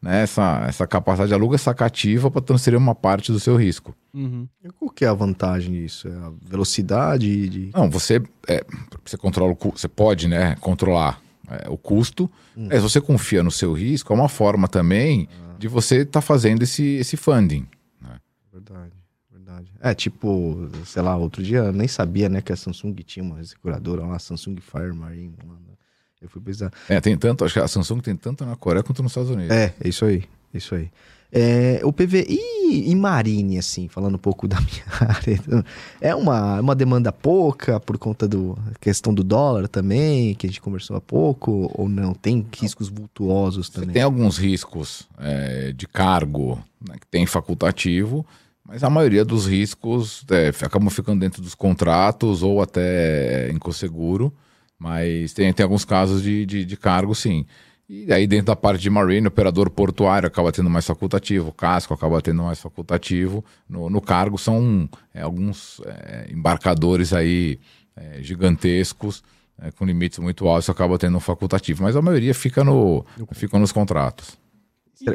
né, 0.00 0.22
essa, 0.22 0.64
essa 0.68 0.86
capacidade, 0.86 1.34
aluga 1.34 1.56
essa 1.56 1.74
cativa 1.74 2.30
para 2.30 2.40
transferir 2.40 2.78
uma 2.78 2.94
parte 2.94 3.32
do 3.32 3.40
seu 3.40 3.56
risco. 3.56 3.94
Uhum. 4.14 4.46
E 4.64 4.68
qual 4.70 4.90
que 4.90 5.04
é 5.04 5.08
a 5.08 5.14
vantagem 5.14 5.72
disso? 5.72 6.08
É 6.08 6.12
a 6.12 6.32
velocidade 6.42 7.48
de... 7.48 7.70
Não, 7.74 7.90
você, 7.90 8.22
é, 8.46 8.64
você 9.04 9.16
controla 9.16 9.52
o, 9.52 9.72
você 9.74 9.88
pode 9.88 10.28
né, 10.28 10.56
controlar 10.60 11.20
é, 11.50 11.68
o 11.68 11.76
custo. 11.76 12.30
Hum. 12.56 12.68
É, 12.70 12.76
se 12.76 12.82
você 12.82 13.00
confia 13.00 13.42
no 13.42 13.50
seu 13.50 13.72
risco, 13.72 14.12
é 14.12 14.16
uma 14.16 14.28
forma 14.28 14.68
também 14.68 15.28
ah. 15.32 15.47
De 15.58 15.68
você 15.68 16.02
estar 16.02 16.20
tá 16.20 16.22
fazendo 16.22 16.62
esse, 16.62 16.84
esse 16.84 17.16
funding. 17.16 17.66
Né? 18.00 18.20
Verdade, 18.52 18.94
verdade. 19.30 19.72
É 19.80 19.94
tipo, 19.94 20.70
sei 20.86 21.02
lá, 21.02 21.16
outro 21.16 21.42
dia 21.42 21.58
eu 21.58 21.72
nem 21.72 21.88
sabia 21.88 22.28
né, 22.28 22.40
que 22.40 22.52
a 22.52 22.56
Samsung 22.56 22.94
tinha 23.04 23.24
uma 23.24 23.42
seguradora 23.44 24.06
lá, 24.06 24.18
Samsung 24.18 24.56
Fire 24.60 24.92
Marine. 24.92 25.34
Lá, 25.46 25.54
né? 25.54 25.74
Eu 26.20 26.28
fui 26.28 26.42
pesquisar. 26.42 26.72
É, 26.88 27.00
tem 27.00 27.16
tanto, 27.16 27.44
acho 27.44 27.54
que 27.54 27.60
a 27.60 27.68
Samsung 27.68 28.00
tem 28.00 28.16
tanto 28.16 28.44
na 28.44 28.56
Coreia 28.56 28.82
quanto 28.82 29.02
nos 29.02 29.12
Estados 29.12 29.30
Unidos. 29.30 29.54
É, 29.54 29.74
é 29.80 29.88
isso 29.88 30.04
aí, 30.04 30.24
isso 30.52 30.74
aí. 30.74 30.90
É, 31.30 31.80
o 31.84 31.92
PV 31.92 32.26
e, 32.26 32.90
e 32.90 32.96
Marine, 32.96 33.58
assim, 33.58 33.86
falando 33.86 34.14
um 34.14 34.18
pouco 34.18 34.48
da 34.48 34.58
minha 34.60 34.84
área, 34.98 35.64
é 36.00 36.14
uma, 36.14 36.60
uma 36.60 36.74
demanda 36.74 37.12
pouca 37.12 37.78
por 37.78 37.98
conta 37.98 38.26
da 38.26 38.38
questão 38.80 39.12
do 39.12 39.22
dólar 39.22 39.68
também, 39.68 40.34
que 40.34 40.46
a 40.46 40.48
gente 40.48 40.60
conversou 40.60 40.96
há 40.96 41.00
pouco, 41.00 41.70
ou 41.74 41.88
não? 41.88 42.14
Tem 42.14 42.46
riscos 42.58 42.88
vultuosos 42.88 43.68
também? 43.68 43.90
Você 43.90 43.94
tem 43.94 44.02
alguns 44.02 44.38
riscos 44.38 45.06
é, 45.18 45.72
de 45.72 45.86
cargo 45.86 46.58
né, 46.86 46.96
que 46.98 47.06
tem 47.06 47.26
facultativo, 47.26 48.24
mas 48.66 48.82
a 48.82 48.90
maioria 48.90 49.24
dos 49.24 49.46
riscos 49.46 50.24
é, 50.30 50.48
acabam 50.64 50.90
ficando 50.90 51.20
dentro 51.20 51.42
dos 51.42 51.54
contratos 51.54 52.42
ou 52.42 52.62
até 52.62 53.50
em 53.50 53.58
co-seguro, 53.58 54.32
mas 54.78 55.32
tem, 55.32 55.52
tem 55.52 55.64
alguns 55.64 55.84
casos 55.84 56.22
de, 56.22 56.46
de, 56.46 56.64
de 56.64 56.76
cargo, 56.76 57.14
sim. 57.14 57.44
E 57.88 58.12
aí, 58.12 58.26
dentro 58.26 58.46
da 58.46 58.56
parte 58.56 58.82
de 58.82 58.90
marine, 58.90 59.26
o 59.26 59.28
operador 59.28 59.70
portuário 59.70 60.26
acaba 60.26 60.52
tendo 60.52 60.68
mais 60.68 60.86
facultativo, 60.86 61.48
o 61.48 61.52
casco 61.52 61.94
acaba 61.94 62.20
tendo 62.20 62.42
mais 62.42 62.60
facultativo. 62.60 63.42
No, 63.66 63.88
no 63.88 64.00
cargo, 64.00 64.36
são 64.36 64.86
é, 65.14 65.22
alguns 65.22 65.80
é, 65.86 66.28
embarcadores 66.30 67.14
aí 67.14 67.58
é, 67.96 68.22
gigantescos, 68.22 69.24
é, 69.58 69.70
com 69.70 69.86
limites 69.86 70.18
muito 70.18 70.46
altos, 70.46 70.68
acaba 70.68 70.98
tendo 70.98 71.16
um 71.16 71.20
facultativo. 71.20 71.82
Mas 71.82 71.96
a 71.96 72.02
maioria 72.02 72.34
fica, 72.34 72.62
no, 72.62 73.06
fica 73.32 73.58
nos 73.58 73.72
contratos. 73.72 74.36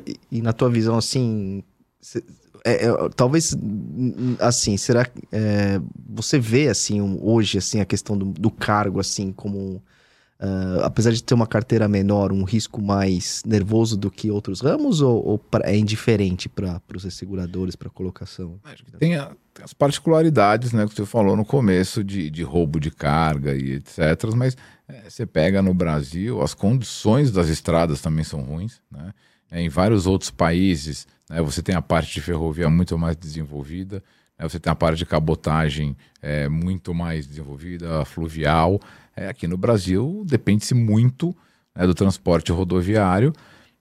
E, 0.08 0.20
e 0.32 0.42
na 0.42 0.52
tua 0.52 0.70
visão, 0.70 0.98
assim, 0.98 1.64
é, 2.66 2.88
é, 2.88 3.10
talvez 3.16 3.56
assim 4.40 4.78
será 4.78 5.06
é, 5.32 5.82
você 6.10 6.40
vê 6.40 6.70
assim 6.70 7.02
hoje 7.22 7.58
assim 7.58 7.82
a 7.82 7.86
questão 7.86 8.18
do, 8.18 8.26
do 8.26 8.50
cargo 8.50 9.02
assim 9.02 9.34
como 9.34 9.84
Uh, 10.40 10.84
apesar 10.84 11.12
de 11.12 11.24
ter 11.24 11.34
uma 11.34 11.48
carteira 11.48 11.88
menor, 11.88 12.34
um 12.34 12.44
risco 12.44 12.82
mais 12.82 13.42
nervoso 13.46 13.96
do 13.96 14.12
que 14.12 14.30
outros 14.30 14.60
ramos, 14.60 15.00
ou, 15.00 15.26
ou 15.26 15.38
pra, 15.38 15.70
é 15.70 15.78
indiferente 15.78 16.50
para 16.50 16.82
os 16.94 17.14
seguradores, 17.14 17.76
para 17.76 17.90
colocação? 17.90 18.60
Tem, 19.00 19.16
a, 19.16 19.28
tem, 19.54 19.64
as 19.64 19.74
particularidades 19.74 20.74
né, 20.74 20.86
que 20.86 20.96
você 20.96 21.06
falou 21.06 21.38
no 21.38 21.46
começo 21.46 22.04
de, 22.04 22.30
de 22.30 22.44
roubo 22.44 22.80
de 22.80 22.92
carga 22.92 23.56
e 23.56 23.74
etc. 23.76 24.34
Mas 24.36 24.58
é, 24.88 25.10
você 25.10 25.26
pega 25.26 25.62
no 25.62 25.74
Brasil, 25.74 26.42
as 26.42 26.54
condições 26.54 27.32
das 27.32 27.48
estradas 27.48 28.02
também 28.02 28.26
são 28.26 28.42
ruins. 28.42 28.82
Né? 28.92 29.14
É, 29.50 29.62
em 29.62 29.70
vários 29.70 30.06
outros 30.06 30.30
países, 30.30 31.08
né, 31.30 31.42
você 31.42 31.62
tem 31.62 31.76
a 31.76 31.82
parte 31.82 32.14
de 32.14 32.22
ferrovia 32.22 32.70
muito 32.70 32.98
mais 32.98 33.16
desenvolvida, 33.16 34.04
né, 34.38 34.50
você 34.50 34.60
tem 34.60 34.72
a 34.72 34.76
parte 34.76 34.98
de 34.98 35.06
cabotagem 35.06 35.96
é, 36.22 36.50
muito 36.50 36.94
mais 36.94 37.26
desenvolvida, 37.26 38.04
fluvial. 38.04 38.82
É, 39.16 39.28
aqui 39.28 39.48
no 39.48 39.58
Brasil 39.58 40.24
depende-se 40.26 40.74
muito 40.74 41.36
né, 41.76 41.86
do 41.86 41.94
transporte 41.94 42.52
rodoviário 42.52 43.34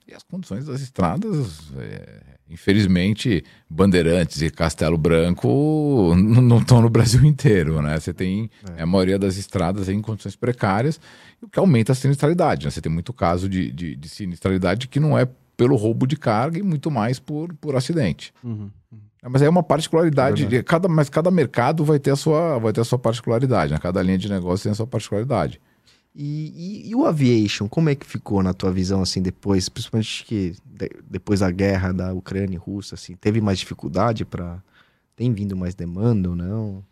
e 0.07 0.15
as 0.15 0.23
condições 0.23 0.67
das 0.67 0.81
estradas, 0.81 1.73
é, 1.79 2.23
infelizmente, 2.51 3.45
Bandeirantes 3.69 4.43
e 4.43 4.51
Castelo 4.51 4.99
Branco 4.99 6.15
não 6.17 6.59
estão 6.59 6.83
no 6.83 6.91
Brasil 6.91 7.25
inteiro, 7.25 7.81
né? 7.81 7.99
Você 7.99 8.13
tem 8.13 8.51
é. 8.77 8.83
a 8.83 8.87
maioria 8.87 9.19
das 9.19 9.37
estradas 9.37 9.89
em 9.89 10.03
condições 10.03 10.37
precárias, 10.37 11.01
o 11.41 11.49
que 11.49 11.59
aumenta 11.59 11.93
a 11.93 11.95
sinistralidade. 11.95 12.67
Né? 12.67 12.71
Você 12.71 12.81
tem 12.81 12.93
muito 12.93 13.13
caso 13.13 13.49
de, 13.49 13.71
de, 13.71 13.97
de, 13.97 14.09
sinistralidade 14.09 14.89
que 14.89 15.01
não 15.01 15.17
é 15.17 15.27
pelo 15.57 15.77
roubo 15.77 16.07
de 16.07 16.17
carga 16.17 16.59
e 16.59 16.63
muito 16.63 16.91
mais 16.91 17.19
por, 17.19 17.55
por 17.55 17.77
acidente. 17.77 18.35
Uhum. 18.43 18.71
É, 19.23 19.29
mas 19.29 19.41
é 19.41 19.49
uma 19.49 19.63
particularidade, 19.63 20.47
de 20.47 20.63
cada, 20.63 20.89
mas 20.89 21.09
cada 21.09 21.31
mercado 21.31 21.85
vai 21.85 21.99
ter 21.99 22.11
a 22.11 22.17
sua, 22.17 22.59
vai 22.59 22.73
ter 22.73 22.81
a 22.81 22.85
sua 22.85 22.99
particularidade, 22.99 23.73
né? 23.73 23.79
cada 23.79 24.03
linha 24.03 24.19
de 24.19 24.29
negócio 24.29 24.65
tem 24.65 24.73
a 24.73 24.75
sua 24.75 24.87
particularidade. 24.87 25.61
E, 26.15 26.83
e, 26.85 26.91
e, 26.91 26.95
o 26.95 27.07
aviation, 27.07 27.67
como 27.67 27.89
é 27.89 27.95
que 27.95 28.05
ficou 28.05 28.43
na 28.43 28.53
tua 28.53 28.71
visão, 28.71 29.01
assim, 29.01 29.23
depois, 29.23 29.71
principalmente 29.71 30.25
que 30.27 30.55
de, 30.63 30.91
depois 31.09 31.41
da 31.41 31.51
guerra 31.51 31.91
da 31.91 32.13
Ucrânia 32.13 32.57
e 32.57 32.59
Rússia, 32.59 32.97
assim, 32.97 33.15
teve 33.15 33.41
mais 33.41 33.59
dificuldade 33.59 34.25
para 34.25 34.63
tem 35.17 35.33
vindo 35.33 35.57
mais 35.57 35.75
demanda 35.75 36.29
ou 36.29 36.37
não? 36.37 36.85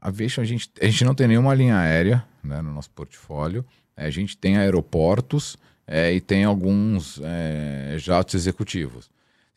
Aviation, 0.00 0.40
a 0.40 0.44
gente, 0.44 0.70
a 0.80 0.86
gente 0.86 1.04
não 1.04 1.14
tem 1.14 1.28
nenhuma 1.28 1.54
linha 1.54 1.76
aérea 1.76 2.24
né, 2.42 2.62
no 2.62 2.72
nosso 2.72 2.90
portfólio, 2.90 3.64
é, 3.96 4.06
a 4.06 4.10
gente 4.10 4.36
tem 4.36 4.56
aeroportos 4.56 5.56
é, 5.86 6.12
e 6.12 6.20
tem 6.20 6.44
alguns 6.44 7.20
é, 7.22 7.96
jatos 7.98 8.34
executivos. 8.34 9.10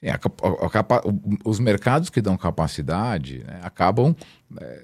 É, 0.06 0.12
a, 0.12 0.20
a, 0.20 0.80
a, 0.98 1.02
os 1.44 1.60
mercados 1.60 2.12
que 2.12 2.22
dão 2.22 2.38
capacidade 2.38 3.44
né, 3.44 3.60
acabam 3.64 4.16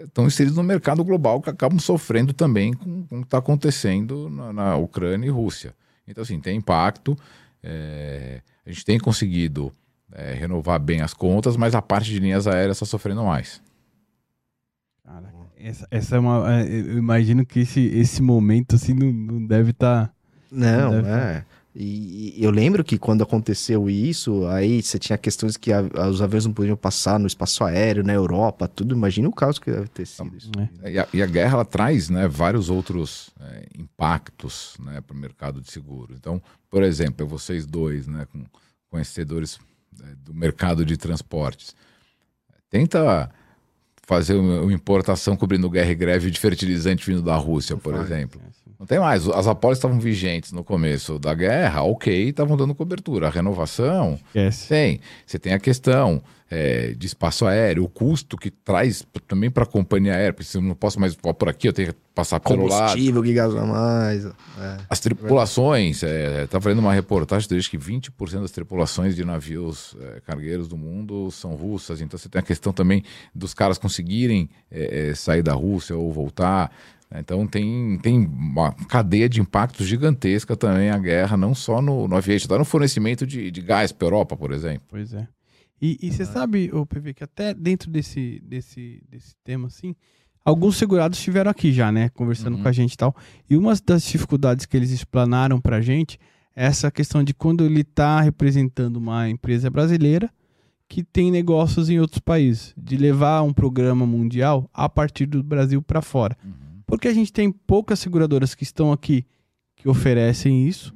estão 0.02 0.24
é, 0.24 0.28
inseridos 0.28 0.58
no 0.58 0.64
mercado 0.64 1.04
global 1.04 1.40
que 1.40 1.50
acabam 1.52 1.78
sofrendo 1.78 2.34
também 2.34 2.74
com, 2.74 3.04
com 3.04 3.18
o 3.18 3.20
que 3.20 3.28
está 3.28 3.38
acontecendo 3.38 4.28
na, 4.32 4.52
na, 4.52 4.76
Ucrânia 4.78 5.28
e 5.28 5.30
Rússia. 5.30 5.76
Então, 6.08 6.24
assim, 6.24 6.40
tem 6.40 6.58
impacto. 6.58 7.16
É, 7.62 8.42
a 8.66 8.72
gente 8.72 8.84
tem 8.84 8.98
conseguido 8.98 9.72
é, 10.12 10.34
renovar 10.34 10.80
bem 10.80 11.02
as 11.02 11.14
contas, 11.14 11.56
mas 11.56 11.76
a 11.76 11.84
parte 11.84 12.10
de 12.10 12.18
linhas 12.18 12.48
aéreas 12.48 12.78
está 12.78 12.88
sofrendo 12.88 13.24
mais. 13.24 13.62
Essa, 15.64 15.88
essa 15.92 16.16
é 16.16 16.20
uma. 16.20 16.52
é, 16.52 16.64
Eu 16.68 16.98
imagino 16.98 17.46
que 17.46 17.60
esse, 17.60 17.80
esse 17.80 18.24
momento 18.24 18.76
assim 18.76 18.96
não, 18.96 19.12
não 19.12 19.46
deve 19.46 19.72
tá 19.72 20.12
estar. 20.12 20.16
Não, 20.52 20.92
Deve- 20.92 21.10
é. 21.10 21.46
E, 21.74 22.34
e 22.38 22.44
eu 22.44 22.52
lembro 22.52 22.84
que 22.84 22.98
quando 22.98 23.24
aconteceu 23.24 23.90
isso, 23.90 24.46
aí 24.48 24.84
você 24.84 25.00
tinha 25.00 25.18
questões 25.18 25.56
que 25.56 25.72
a- 25.72 25.84
os 26.10 26.22
aviões 26.22 26.46
não 26.46 26.52
podiam 26.54 26.76
passar 26.76 27.18
no 27.18 27.26
espaço 27.26 27.64
aéreo, 27.64 28.04
na 28.04 28.12
Europa, 28.14 28.68
tudo. 28.68 28.94
Imagina 28.94 29.30
o 29.30 29.32
caos 29.32 29.58
que 29.58 29.72
deve 29.72 29.88
ter 29.88 30.06
sido 30.06 30.36
isso. 30.36 30.52
É. 30.84 30.92
E 30.92 31.00
a, 31.00 31.08
e 31.14 31.22
a 31.22 31.26
guerra 31.26 31.54
ela 31.54 31.66
traz 31.66 32.10
né, 32.10 32.28
vários 32.28 32.70
outros 32.70 33.30
é, 33.40 33.68
impactos 33.78 34.76
né, 34.80 35.00
para 35.00 35.16
o 35.16 35.20
mercado 35.20 35.62
de 35.62 35.72
seguros. 35.72 36.18
Então, 36.18 36.42
por 36.70 36.84
exemplo, 36.84 37.26
vocês 37.26 37.66
dois, 37.66 38.06
né, 38.06 38.28
com 38.32 38.44
conhecedores 38.90 39.58
é, 40.04 40.16
do 40.26 40.34
mercado 40.34 40.86
de 40.86 40.98
transportes, 40.98 41.74
tenta 42.70 43.32
fazer 44.04 44.36
uma 44.36 44.74
importação 44.74 45.38
cobrindo 45.38 45.70
guerra 45.70 45.92
e 45.92 45.96
greve 45.96 46.30
de 46.32 46.38
fertilizante 46.40 47.06
vindo 47.10 47.22
da 47.22 47.36
Rússia, 47.38 47.78
por 47.78 47.94
faz. 47.94 48.12
exemplo. 48.12 48.42
Não 48.82 48.88
tem 48.88 48.98
mais. 48.98 49.28
As 49.30 49.46
apólices 49.46 49.78
estavam 49.78 50.00
vigentes 50.00 50.52
no 50.52 50.64
começo 50.64 51.20
da 51.20 51.36
guerra, 51.36 51.84
ok, 51.84 52.30
estavam 52.30 52.58
dando 52.58 52.74
cobertura. 52.74 53.28
A 53.28 53.30
renovação, 53.30 54.20
Esquece. 54.30 54.68
tem. 54.70 55.00
Você 55.24 55.38
tem 55.38 55.54
a 55.54 55.60
questão 55.60 56.24
é, 56.50 56.96
de 56.98 57.06
espaço 57.06 57.46
aéreo, 57.46 57.84
o 57.84 57.88
custo 57.88 58.36
que 58.36 58.50
traz 58.50 59.06
também 59.28 59.52
para 59.52 59.66
a 59.66 59.68
companhia 59.68 60.16
aérea, 60.16 60.34
porque 60.34 60.50
se 60.50 60.58
eu 60.58 60.64
não 60.64 60.74
posso 60.74 61.00
mais 61.00 61.14
voar 61.14 61.36
por 61.36 61.48
aqui, 61.48 61.68
eu 61.68 61.74
tenho 61.74 61.94
que 61.94 62.00
passar 62.16 62.40
pelo 62.40 62.66
lado. 62.66 62.90
Combustível 62.90 63.22
que 63.22 63.34
gasta 63.34 63.64
mais. 63.64 64.26
É. 64.26 64.78
As 64.90 65.00
tripulações, 65.00 66.02
é, 66.02 66.48
tá 66.48 66.58
vendo 66.58 66.80
uma 66.80 66.92
reportagem 66.92 67.48
desde 67.48 67.70
que 67.70 67.78
20% 67.78 68.42
das 68.42 68.50
tripulações 68.50 69.16
de 69.16 69.24
navios 69.24 69.96
é, 70.02 70.22
cargueiros 70.22 70.68
do 70.68 70.76
mundo 70.76 71.30
são 71.30 71.54
russas, 71.54 72.02
então 72.02 72.18
você 72.18 72.28
tem 72.28 72.40
a 72.40 72.44
questão 72.44 72.74
também 72.74 73.04
dos 73.34 73.54
caras 73.54 73.78
conseguirem 73.78 74.50
é, 74.72 75.10
é, 75.10 75.14
sair 75.14 75.44
da 75.44 75.54
Rússia 75.54 75.96
ou 75.96 76.12
voltar. 76.12 76.72
Né? 77.12 77.20
Então 77.20 77.46
tem, 77.46 78.00
tem 78.00 78.26
uma 78.26 78.72
cadeia 78.88 79.28
de 79.28 79.42
impactos 79.42 79.86
gigantesca 79.88 80.56
também 80.56 80.90
a 80.90 80.98
guerra, 80.98 81.36
não 81.36 81.54
só 81.54 81.82
no, 81.82 82.08
no 82.08 82.16
aviation, 82.16 82.48
tá 82.48 82.58
no 82.58 82.66
fornecimento 82.66 83.28
de, 83.28 83.52
de 83.52 83.62
gás 83.62 83.92
para 83.92 84.06
a 84.06 84.10
Europa, 84.10 84.38
por 84.38 84.52
exemplo. 84.52 84.84
Pois 84.90 85.14
é. 85.14 85.28
E, 85.82 85.98
e 86.02 86.12
você 86.12 86.26
sabe, 86.26 86.70
o 86.72 86.86
PV, 86.86 87.14
que 87.16 87.24
até 87.24 87.54
dentro 87.54 87.90
desse, 87.90 88.40
desse, 88.46 89.02
desse 89.10 89.36
tema, 89.44 89.68
assim, 89.68 89.96
alguns 90.46 90.78
segurados 90.78 91.18
estiveram 91.18 91.50
aqui 91.50 91.72
já, 91.74 91.92
né? 91.92 92.10
Conversando 92.10 92.56
Uhum. 92.58 92.62
com 92.62 92.68
a 92.70 92.72
gente 92.72 92.94
e 92.94 92.98
tal. 92.98 93.16
E 93.50 93.58
uma 93.58 93.74
das 93.84 94.04
dificuldades 94.04 94.66
que 94.68 94.78
eles 94.78 94.92
explanaram 94.92 95.60
pra 95.60 95.82
gente 95.82 96.20
é 96.56 96.66
essa 96.66 96.92
questão 96.92 97.24
de 97.24 97.34
quando 97.34 97.66
ele 97.66 97.84
tá 97.84 98.22
representando 98.22 98.98
uma 98.98 99.28
empresa 99.28 99.70
brasileira 99.72 100.30
que 100.88 101.04
tem 101.04 101.32
negócios 101.32 101.90
em 101.90 102.00
outros 102.00 102.20
países, 102.20 102.74
de 102.78 102.98
levar 102.98 103.42
um 103.44 103.54
programa 103.54 104.06
mundial 104.06 104.70
a 104.74 104.90
partir 104.90 105.26
do 105.26 105.42
Brasil 105.42 105.82
para 105.82 106.02
fora. 106.02 106.38
Porque 106.92 107.08
a 107.08 107.14
gente 107.14 107.32
tem 107.32 107.50
poucas 107.52 108.00
seguradoras 108.00 108.54
que 108.54 108.64
estão 108.64 108.92
aqui 108.92 109.26
que 109.78 109.88
oferecem 109.88 110.68
isso, 110.68 110.94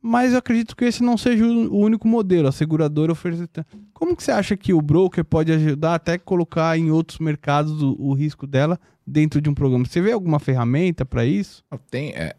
mas 0.00 0.32
eu 0.32 0.38
acredito 0.38 0.76
que 0.76 0.84
esse 0.84 1.02
não 1.02 1.18
seja 1.18 1.44
o 1.44 1.76
único 1.78 2.06
modelo, 2.06 2.46
a 2.46 2.52
seguradora 2.52 3.10
oferece. 3.10 3.48
Como 3.92 4.16
que 4.16 4.22
você 4.22 4.30
acha 4.30 4.56
que 4.56 4.72
o 4.72 4.80
broker 4.80 5.24
pode 5.24 5.52
ajudar 5.52 5.96
até 5.96 6.16
colocar 6.16 6.78
em 6.78 6.90
outros 6.92 7.18
mercados 7.18 7.82
o, 7.82 7.96
o 7.98 8.14
risco 8.14 8.46
dela 8.46 8.78
dentro 9.04 9.40
de 9.40 9.50
um 9.50 9.54
programa? 9.54 9.84
Você 9.84 10.00
vê 10.00 10.12
alguma 10.12 10.38
ferramenta 10.38 11.04
para 11.04 11.24
isso? 11.24 11.64
Tem 11.90 12.10
é, 12.10 12.34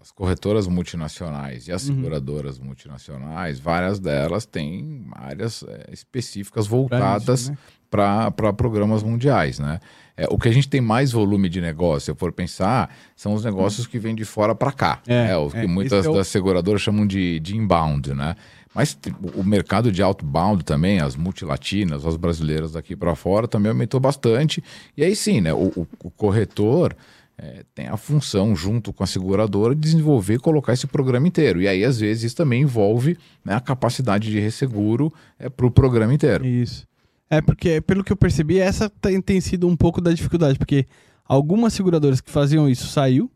as 0.00 0.10
corretoras 0.10 0.66
multinacionais 0.66 1.68
e 1.68 1.72
as 1.72 1.88
Uhum. 1.88 1.94
seguradoras 1.94 2.58
multinacionais, 2.58 3.60
várias 3.60 4.00
delas 4.00 4.44
têm 4.44 5.06
áreas 5.12 5.62
é, 5.62 5.90
específicas 5.92 6.66
voltadas 6.66 7.42
isso, 7.42 7.50
né? 7.52 7.58
para 7.88 8.52
programas 8.52 9.02
mundiais, 9.02 9.58
né? 9.60 9.78
É, 10.16 10.26
o 10.30 10.38
que 10.38 10.48
a 10.48 10.52
gente 10.52 10.68
tem 10.68 10.80
mais 10.80 11.12
volume 11.12 11.48
de 11.48 11.60
negócio, 11.60 12.00
se 12.06 12.10
eu 12.10 12.14
for 12.14 12.32
pensar, 12.32 12.94
são 13.16 13.32
os 13.34 13.44
negócios 13.44 13.86
que 13.86 13.98
vêm 13.98 14.14
de 14.14 14.24
fora 14.24 14.54
para 14.54 14.70
cá. 14.72 15.00
É, 15.06 15.28
que 15.50 15.56
é, 15.58 15.66
muitas 15.66 16.00
esse 16.00 16.06
é 16.08 16.10
o- 16.10 16.14
das 16.14 16.28
seguradoras 16.28 16.82
chamam 16.82 17.06
de, 17.06 17.40
de 17.40 17.56
inbound, 17.56 18.12
né? 18.14 18.36
Mas 18.74 18.96
o 19.34 19.42
mercado 19.42 19.92
de 19.92 20.02
outbound 20.02 20.64
também, 20.64 20.98
as 21.00 21.14
multilatinas, 21.14 22.06
as 22.06 22.16
brasileiras 22.16 22.72
daqui 22.72 22.96
para 22.96 23.14
fora, 23.14 23.46
também 23.46 23.70
aumentou 23.70 24.00
bastante. 24.00 24.62
E 24.96 25.04
aí 25.04 25.14
sim, 25.16 25.40
né? 25.40 25.52
O, 25.52 25.66
o- 25.76 25.86
o 26.04 26.10
corretor 26.10 26.94
é, 27.38 27.64
tem 27.74 27.88
a 27.88 27.96
função, 27.96 28.54
junto 28.54 28.92
com 28.92 29.02
a 29.02 29.06
seguradora, 29.06 29.74
de 29.74 29.80
desenvolver 29.80 30.34
e 30.34 30.38
colocar 30.38 30.72
esse 30.74 30.86
programa 30.86 31.26
inteiro. 31.26 31.60
E 31.60 31.66
aí, 31.68 31.82
às 31.84 31.98
vezes, 31.98 32.24
isso 32.24 32.36
também 32.36 32.62
envolve 32.62 33.16
né, 33.44 33.54
a 33.54 33.60
capacidade 33.60 34.30
de 34.30 34.38
resseguro 34.38 35.12
é, 35.38 35.48
para 35.48 35.66
o 35.66 35.70
programa 35.70 36.12
inteiro. 36.14 36.44
Isso. 36.46 36.86
É 37.32 37.40
porque, 37.40 37.80
pelo 37.80 38.04
que 38.04 38.12
eu 38.12 38.16
percebi, 38.16 38.58
essa 38.58 38.90
tem, 38.90 39.20
tem 39.20 39.40
sido 39.40 39.66
um 39.66 39.74
pouco 39.74 40.00
da 40.02 40.12
dificuldade, 40.12 40.58
porque 40.58 40.86
algumas 41.24 41.72
seguradoras 41.72 42.20
que 42.20 42.30
faziam 42.30 42.68
isso 42.68 42.86
saiu. 42.88 43.30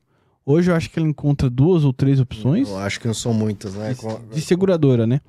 Hoje 0.44 0.70
eu 0.70 0.76
acho 0.76 0.90
que 0.90 0.98
ela 0.98 1.08
encontra 1.08 1.48
duas 1.48 1.82
ou 1.82 1.92
três 1.94 2.20
opções. 2.20 2.68
Eu 2.68 2.78
acho 2.78 3.00
que 3.00 3.06
não 3.06 3.14
são 3.14 3.32
muitas, 3.32 3.74
né? 3.74 3.94
Com- 3.94 4.20
de 4.32 4.40
seguradora, 4.42 5.06
né? 5.06 5.20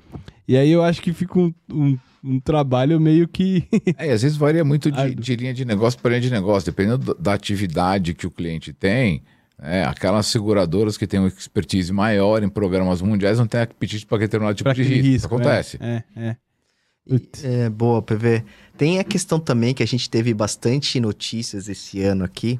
E 0.45 0.57
aí 0.57 0.70
eu 0.70 0.84
acho 0.84 1.01
que 1.01 1.13
fica 1.13 1.39
um, 1.39 1.53
um, 1.72 1.97
um 2.24 2.39
trabalho 2.41 2.99
meio 2.99 3.26
que. 3.28 3.63
É, 3.97 4.09
e 4.09 4.11
às 4.11 4.22
vezes 4.22 4.38
varia 4.38 4.65
muito 4.65 4.91
de, 4.91 5.15
de 5.15 5.36
linha 5.38 5.53
de 5.53 5.63
negócio 5.65 5.97
para 6.01 6.09
linha 6.09 6.22
de 6.22 6.30
negócio, 6.30 6.70
dependendo 6.70 6.97
do- 6.97 7.13
da 7.15 7.34
atividade 7.34 8.13
que 8.13 8.28
o 8.28 8.32
cliente 8.32 8.74
tem. 8.74 9.24
né, 9.57 9.86
aquelas 9.86 10.28
seguradoras 10.28 10.97
que 10.97 11.07
têm 11.07 11.20
uma 11.22 11.30
expertise 11.30 11.91
maior 11.93 12.43
em 12.43 12.49
programas 12.49 13.01
mundiais 13.01 13.39
não 13.39 13.47
têm 13.47 13.61
apetite 13.61 14.05
para 14.05 14.20
determinado 14.20 14.55
tipo 14.55 14.65
pra 14.65 14.74
de 14.74 14.84
risco. 14.84 15.03
risco. 15.07 15.28
Acontece. 15.36 15.78
É, 15.82 16.03
é. 16.15 16.26
é. 16.28 16.36
É, 17.43 17.70
boa, 17.70 18.01
PV. 18.01 18.43
Tem 18.78 18.99
a 18.99 19.03
questão 19.03 19.39
também 19.39 19.74
que 19.74 19.82
a 19.82 19.88
gente 19.88 20.10
teve 20.10 20.34
bastante 20.34 20.99
notícias 20.99 21.68
esse 21.68 22.01
ano 22.01 22.24
aqui, 22.24 22.60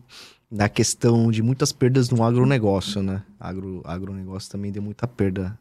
na 0.50 0.70
questão 0.70 1.30
de 1.30 1.44
muitas 1.44 1.72
perdas 1.72 2.10
no 2.10 2.24
agronegócio, 2.24 3.04
né? 3.04 3.24
Agro, 3.40 3.82
agronegócio 3.86 4.50
também 4.50 4.72
deu 4.72 4.82
muita 4.82 5.08
perda. 5.08 5.58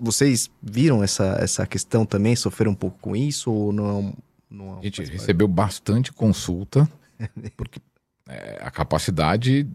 Vocês 0.00 0.50
viram 0.62 1.02
essa, 1.02 1.36
essa 1.40 1.66
questão 1.66 2.04
também? 2.04 2.34
Sofreram 2.34 2.72
um 2.72 2.76
pouco 2.76 2.98
com 3.00 3.14
isso 3.14 3.50
ou 3.52 3.72
não? 3.72 4.14
não 4.50 4.78
A 4.78 4.82
gente 4.82 5.02
recebeu 5.04 5.46
bastante 5.46 6.12
consulta, 6.12 6.88
porque 7.56 7.80
é, 8.28 8.58
a 8.62 8.70
capacidade, 8.70 9.68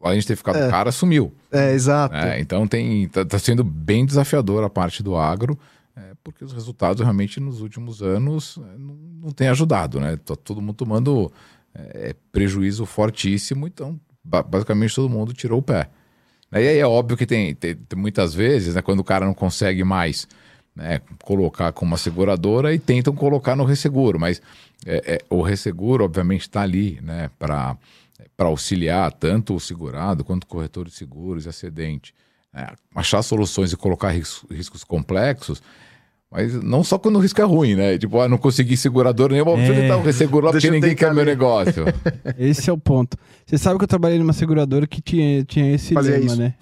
além 0.00 0.20
de 0.20 0.26
ter 0.26 0.36
ficado 0.36 0.56
É. 0.56 0.70
cara, 0.70 0.92
sumiu. 0.92 1.32
É, 1.50 1.72
exato. 1.72 2.14
né? 2.14 2.38
Então 2.40 2.66
tem, 2.68 3.08
tá, 3.08 3.24
tá 3.24 3.38
sendo 3.38 3.64
bem 3.64 4.04
desafiador 4.04 4.62
a 4.62 4.70
parte 4.70 5.02
do 5.02 5.16
agro, 5.16 5.58
é, 5.58 5.81
porque 6.22 6.44
os 6.44 6.52
resultados 6.52 7.02
realmente 7.02 7.40
nos 7.40 7.60
últimos 7.60 8.02
anos 8.02 8.58
é, 8.58 8.78
não, 8.78 8.94
não 9.22 9.30
têm 9.30 9.48
ajudado, 9.48 10.00
né? 10.00 10.16
Tá 10.16 10.36
todo 10.36 10.60
mundo 10.60 10.74
tomando 10.74 11.32
é, 11.74 12.14
prejuízo 12.30 12.84
fortíssimo, 12.86 13.66
então 13.66 13.98
ba- 14.22 14.42
basicamente 14.42 14.94
todo 14.94 15.08
mundo 15.08 15.32
tirou 15.32 15.58
o 15.58 15.62
pé. 15.62 15.88
E 16.52 16.56
aí 16.58 16.78
é 16.78 16.86
óbvio 16.86 17.16
que 17.16 17.24
tem, 17.26 17.54
tem- 17.54 17.74
tem 17.74 17.98
muitas 17.98 18.34
vezes, 18.34 18.74
né, 18.74 18.82
quando 18.82 19.00
o 19.00 19.04
cara 19.04 19.24
não 19.24 19.34
consegue 19.34 19.82
mais 19.84 20.28
né, 20.76 21.00
colocar 21.22 21.72
com 21.72 21.84
uma 21.84 21.96
seguradora 21.96 22.74
e 22.74 22.78
tentam 22.78 23.14
colocar 23.14 23.56
no 23.56 23.64
resseguro, 23.64 24.18
mas 24.20 24.40
é, 24.86 25.14
é, 25.14 25.18
o 25.30 25.42
resseguro 25.42 26.04
obviamente 26.04 26.42
está 26.42 26.62
ali 26.62 26.98
né, 27.02 27.30
para 27.38 27.76
auxiliar 28.38 29.12
tanto 29.12 29.54
o 29.54 29.60
segurado 29.60 30.24
quanto 30.24 30.44
o 30.44 30.46
corretor 30.46 30.86
de 30.86 30.92
seguros 30.92 31.46
e 31.46 31.48
acidente. 31.48 32.14
É, 32.54 32.70
achar 32.94 33.22
soluções 33.22 33.72
e 33.72 33.76
colocar 33.76 34.10
ris- 34.10 34.44
riscos 34.50 34.84
complexos, 34.84 35.62
mas 36.32 36.54
não 36.62 36.82
só 36.82 36.98
quando 36.98 37.16
o 37.16 37.18
risco 37.20 37.40
é 37.40 37.44
ruim, 37.44 37.74
né? 37.74 37.98
Tipo, 37.98 38.20
ah, 38.20 38.28
não 38.28 38.38
consegui 38.38 38.76
nenhuma, 39.34 39.54
deixa 39.56 39.72
eu 39.72 39.76
É. 39.76 39.80
tentar 39.82 39.96
um 39.98 40.02
resseguro 40.02 40.46
lá 40.46 40.52
Deixa 40.52 40.68
porque 40.68 40.80
ninguém 40.80 40.96
quer 40.96 41.14
meu 41.14 41.24
negócio. 41.24 41.84
Esse 42.38 42.70
é 42.70 42.72
o 42.72 42.78
ponto. 42.78 43.16
Você 43.46 43.58
sabe 43.58 43.76
que 43.78 43.84
eu 43.84 43.88
trabalhei 43.88 44.18
numa 44.18 44.32
seguradora 44.32 44.86
que 44.86 45.00
tinha, 45.02 45.44
tinha 45.44 45.74
esse 45.74 45.92
Fazia 45.94 46.12
lema, 46.12 46.24
isso. 46.26 46.36
né? 46.36 46.54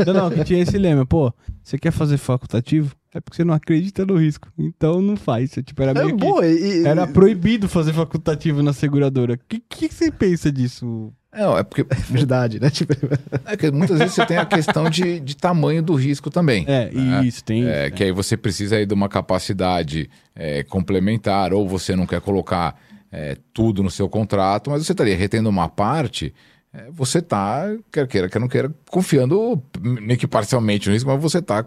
É. 0.00 0.04
Não, 0.04 0.14
não, 0.14 0.30
que 0.30 0.42
tinha 0.44 0.60
esse 0.60 0.76
lema. 0.76 1.06
Pô, 1.06 1.32
você 1.62 1.78
quer 1.78 1.92
fazer 1.92 2.16
facultativo? 2.16 2.94
É 3.14 3.20
porque 3.20 3.36
você 3.36 3.44
não 3.44 3.54
acredita 3.54 4.04
no 4.04 4.16
risco. 4.16 4.48
Então 4.58 5.00
não 5.00 5.16
faz. 5.16 5.52
Tipo, 5.64 5.80
era 5.82 5.92
É 5.92 6.04
meio 6.04 6.16
boa. 6.16 6.44
E- 6.44 6.84
Era 6.84 7.06
proibido 7.06 7.68
fazer 7.68 7.92
facultativo 7.92 8.60
na 8.60 8.72
seguradora. 8.72 9.34
O 9.34 9.38
que, 9.48 9.60
que 9.60 9.94
você 9.94 10.10
pensa 10.10 10.50
disso? 10.50 11.12
Não, 11.36 11.58
é 11.58 11.62
porque 11.62 11.84
verdade, 12.10 12.60
né? 12.60 12.70
Tipo, 12.70 12.94
é 13.44 13.56
que 13.56 13.70
muitas 13.70 13.98
vezes 13.98 14.14
você 14.14 14.26
tem 14.26 14.36
a 14.36 14.46
questão 14.46 14.88
de, 14.88 15.20
de 15.20 15.36
tamanho 15.36 15.82
do 15.82 15.94
risco 15.94 16.30
também. 16.30 16.64
É, 16.68 16.90
né? 16.90 17.24
isso, 17.24 17.42
tem 17.44 17.66
É, 17.66 17.86
isso. 17.86 17.96
que 17.96 18.04
aí 18.04 18.12
você 18.12 18.36
precisa 18.36 18.76
aí 18.76 18.86
de 18.86 18.94
uma 18.94 19.08
capacidade 19.08 20.08
é, 20.34 20.62
complementar, 20.62 21.52
ou 21.52 21.68
você 21.68 21.96
não 21.96 22.06
quer 22.06 22.20
colocar 22.20 22.78
é, 23.10 23.36
tudo 23.52 23.82
no 23.82 23.90
seu 23.90 24.08
contrato, 24.08 24.70
mas 24.70 24.84
você 24.84 24.92
estaria 24.92 25.16
retendo 25.16 25.48
uma 25.48 25.68
parte, 25.68 26.34
é, 26.72 26.86
você 26.90 27.18
está, 27.18 27.64
quer 27.92 28.06
queira, 28.06 28.28
quer 28.28 28.38
não 28.40 28.48
queira, 28.48 28.72
confiando 28.90 29.62
meio 29.80 30.18
que 30.18 30.26
parcialmente 30.26 30.88
no 30.88 30.94
risco, 30.94 31.10
mas 31.10 31.20
você 31.20 31.38
está 31.38 31.64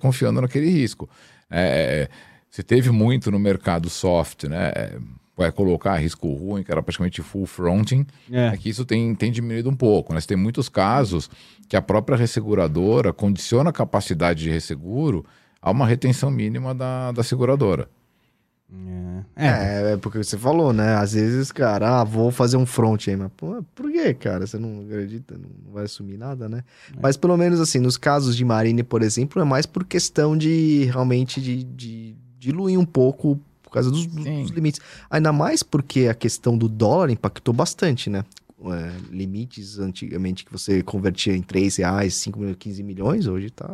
confiando 0.00 0.40
naquele 0.40 0.68
risco. 0.70 1.08
É, 1.50 2.08
você 2.48 2.62
teve 2.62 2.90
muito 2.90 3.30
no 3.32 3.38
mercado 3.38 3.90
soft, 3.90 4.44
né? 4.44 4.72
É, 5.36 5.42
Vai 5.42 5.52
colocar 5.52 5.96
risco 5.96 6.32
ruim, 6.32 6.62
que 6.62 6.70
era 6.70 6.82
praticamente 6.82 7.22
full 7.22 7.46
fronting. 7.46 8.06
É. 8.30 8.48
É 8.48 8.56
que 8.56 8.68
isso 8.68 8.84
tem, 8.84 9.14
tem 9.14 9.32
diminuído 9.32 9.68
um 9.68 9.76
pouco. 9.76 10.14
Né? 10.14 10.20
Você 10.20 10.28
tem 10.28 10.36
muitos 10.36 10.68
casos 10.68 11.30
que 11.68 11.76
a 11.76 11.82
própria 11.82 12.16
resseguradora 12.16 13.12
condiciona 13.12 13.70
a 13.70 13.72
capacidade 13.72 14.44
de 14.44 14.50
resseguro 14.50 15.24
a 15.60 15.70
uma 15.70 15.86
retenção 15.86 16.30
mínima 16.30 16.74
da, 16.74 17.10
da 17.12 17.22
seguradora. 17.22 17.88
É. 19.36 19.46
É, 19.46 19.92
é 19.92 19.96
porque 19.96 20.18
você 20.18 20.38
falou, 20.38 20.72
né? 20.72 20.94
Às 20.96 21.12
vezes, 21.12 21.52
cara, 21.52 22.00
ah, 22.00 22.04
vou 22.04 22.30
fazer 22.30 22.56
um 22.56 22.66
front 22.66 23.08
aí, 23.08 23.16
mas 23.16 23.30
pô, 23.36 23.62
por 23.74 23.90
que, 23.90 24.14
cara? 24.14 24.46
Você 24.46 24.58
não 24.58 24.82
acredita? 24.82 25.34
Não 25.34 25.72
vai 25.72 25.84
assumir 25.84 26.16
nada, 26.16 26.48
né? 26.48 26.64
É. 26.92 26.98
Mas 27.00 27.16
pelo 27.16 27.36
menos 27.36 27.60
assim, 27.60 27.78
nos 27.78 27.96
casos 27.96 28.36
de 28.36 28.44
Marine, 28.44 28.82
por 28.82 29.02
exemplo, 29.02 29.40
é 29.40 29.44
mais 29.44 29.66
por 29.66 29.84
questão 29.84 30.36
de 30.36 30.84
realmente 30.84 31.40
de, 31.40 31.64
de 31.64 32.16
diluir 32.38 32.78
um 32.78 32.84
pouco 32.84 33.40
causa 33.74 33.90
dos, 33.90 34.06
dos- 34.06 34.50
limites. 34.50 34.80
Ainda 35.10 35.32
mais 35.32 35.62
porque 35.62 36.08
a 36.08 36.14
questão 36.14 36.56
do 36.56 36.68
dólar 36.68 37.10
impactou 37.10 37.52
bastante, 37.54 38.08
né? 38.10 38.24
É, 38.66 38.92
limites 39.14 39.78
antigamente 39.78 40.44
que 40.44 40.50
você 40.52 40.82
convertia 40.82 41.36
em 41.36 41.42
3 41.42 41.76
reais, 41.76 42.14
5 42.14 42.38
milhões, 42.38 42.56
15 42.58 42.82
milhões, 42.82 43.26
hoje 43.26 43.50
tá 43.50 43.68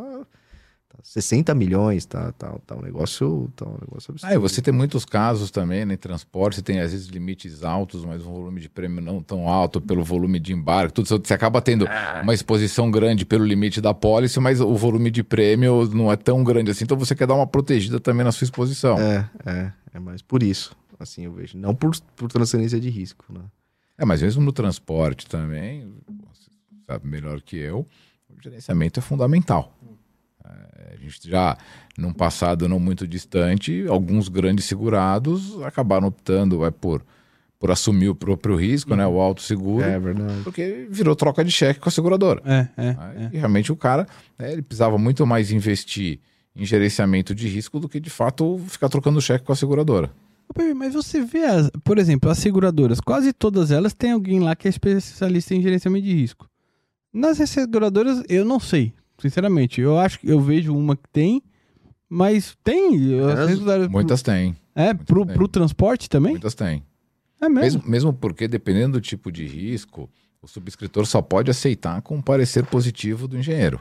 60 1.02 1.54
milhões, 1.54 2.04
tá, 2.04 2.32
tá, 2.32 2.54
tá 2.66 2.76
um 2.76 2.82
negócio, 2.82 3.50
tá 3.56 3.66
um 3.66 3.78
negócio 3.80 4.12
absurdo. 4.12 4.30
Ah, 4.30 4.34
e 4.34 4.38
você 4.38 4.60
tem 4.60 4.72
muitos 4.72 5.04
casos 5.04 5.50
também, 5.50 5.84
né? 5.84 5.94
Em 5.94 5.96
transporte, 5.96 6.56
você 6.56 6.62
tem 6.62 6.80
às 6.80 6.92
vezes 6.92 7.08
limites 7.08 7.64
altos, 7.64 8.04
mas 8.04 8.24
um 8.24 8.32
volume 8.32 8.60
de 8.60 8.68
prêmio 8.68 9.00
não 9.00 9.22
tão 9.22 9.48
alto 9.48 9.80
pelo 9.80 10.04
volume 10.04 10.38
de 10.38 10.52
embarque. 10.52 10.94
Tudo, 10.94 11.06
isso, 11.06 11.18
você 11.18 11.34
acaba 11.34 11.60
tendo 11.60 11.86
uma 12.22 12.34
exposição 12.34 12.90
grande 12.90 13.24
pelo 13.24 13.44
limite 13.44 13.80
da 13.80 13.94
pólice, 13.94 14.38
mas 14.40 14.60
o 14.60 14.74
volume 14.76 15.10
de 15.10 15.22
prêmio 15.22 15.86
não 15.94 16.12
é 16.12 16.16
tão 16.16 16.44
grande 16.44 16.70
assim. 16.70 16.84
Então 16.84 16.98
você 16.98 17.14
quer 17.14 17.26
dar 17.26 17.34
uma 17.34 17.46
protegida 17.46 17.98
também 17.98 18.24
na 18.24 18.32
sua 18.32 18.44
exposição. 18.44 18.98
É, 18.98 19.28
é, 19.46 19.72
é 19.94 19.98
mais 19.98 20.22
por 20.22 20.42
isso, 20.42 20.76
assim 20.98 21.24
eu 21.24 21.32
vejo. 21.32 21.56
Não 21.56 21.74
por, 21.74 21.96
por 22.16 22.30
transferência 22.30 22.78
de 22.78 22.90
risco, 22.90 23.24
né? 23.28 23.42
É, 23.96 24.04
mas 24.04 24.22
mesmo 24.22 24.42
no 24.42 24.52
transporte 24.52 25.26
também, 25.26 25.92
você 26.08 26.50
sabe 26.86 27.06
melhor 27.06 27.42
que 27.42 27.56
eu, 27.56 27.86
o 28.30 28.42
gerenciamento 28.42 28.98
é 28.98 29.02
fundamental. 29.02 29.76
É, 30.44 30.94
a 30.94 30.96
gente 30.96 31.28
já, 31.28 31.56
num 31.96 32.12
passado 32.12 32.68
não 32.68 32.78
muito 32.80 33.06
distante, 33.06 33.84
alguns 33.88 34.28
grandes 34.28 34.64
segurados 34.64 35.60
acabaram 35.62 36.08
optando 36.08 36.64
é, 36.64 36.70
por, 36.70 37.04
por 37.58 37.70
assumir 37.70 38.08
o 38.08 38.14
próprio 38.14 38.56
risco, 38.56 38.94
né, 38.96 39.06
o 39.06 39.20
alto 39.20 39.42
seguro, 39.42 39.84
É 39.84 39.98
verdade. 39.98 40.42
porque 40.42 40.86
virou 40.90 41.14
troca 41.14 41.44
de 41.44 41.50
cheque 41.50 41.80
com 41.80 41.88
a 41.88 41.92
seguradora. 41.92 42.42
É, 42.44 42.68
é, 42.76 42.96
Aí, 42.98 43.24
é. 43.24 43.30
E 43.32 43.38
realmente 43.38 43.70
o 43.72 43.76
cara 43.76 44.06
né, 44.38 44.52
ele 44.52 44.62
precisava 44.62 44.96
muito 44.98 45.26
mais 45.26 45.50
investir 45.50 46.18
em 46.54 46.64
gerenciamento 46.64 47.34
de 47.34 47.48
risco 47.48 47.78
do 47.78 47.88
que 47.88 48.00
de 48.00 48.10
fato 48.10 48.58
ficar 48.68 48.88
trocando 48.88 49.20
cheque 49.20 49.44
com 49.44 49.52
a 49.52 49.56
seguradora. 49.56 50.10
Mas 50.74 50.94
você 50.94 51.22
vê, 51.22 51.44
as, 51.44 51.70
por 51.84 51.96
exemplo, 51.96 52.28
as 52.28 52.38
seguradoras, 52.38 53.00
quase 53.00 53.32
todas 53.32 53.70
elas 53.70 53.94
têm 53.94 54.10
alguém 54.10 54.40
lá 54.40 54.56
que 54.56 54.66
é 54.66 54.70
especialista 54.70 55.54
em 55.54 55.62
gerenciamento 55.62 56.04
de 56.04 56.12
risco. 56.12 56.48
Nas 57.12 57.38
seguradoras, 57.48 58.22
eu 58.28 58.44
não 58.44 58.58
sei, 58.58 58.92
sinceramente. 59.20 59.80
Eu 59.80 59.98
acho 59.98 60.18
que 60.20 60.28
eu 60.28 60.40
vejo 60.40 60.74
uma 60.76 60.96
que 60.96 61.08
tem, 61.12 61.42
mas 62.08 62.56
tem. 62.64 62.98
Muitas 63.90 64.22
têm, 64.22 64.56
É, 64.74 64.94
pro, 64.94 65.24
têm. 65.24 65.34
pro 65.34 65.48
transporte 65.48 66.08
também? 66.08 66.32
muitas 66.32 66.54
têm. 66.54 66.82
É 67.40 67.48
mesmo. 67.48 67.78
Mesmo, 67.78 67.90
mesmo 67.90 68.12
porque, 68.12 68.46
dependendo 68.46 68.98
do 68.98 69.00
tipo 69.00 69.30
de 69.32 69.46
risco, 69.46 70.10
o 70.42 70.48
subscritor 70.48 71.06
só 71.06 71.22
pode 71.22 71.50
aceitar 71.50 72.02
com 72.02 72.16
um 72.16 72.22
parecer 72.22 72.64
positivo 72.66 73.26
do 73.28 73.38
engenheiro. 73.38 73.80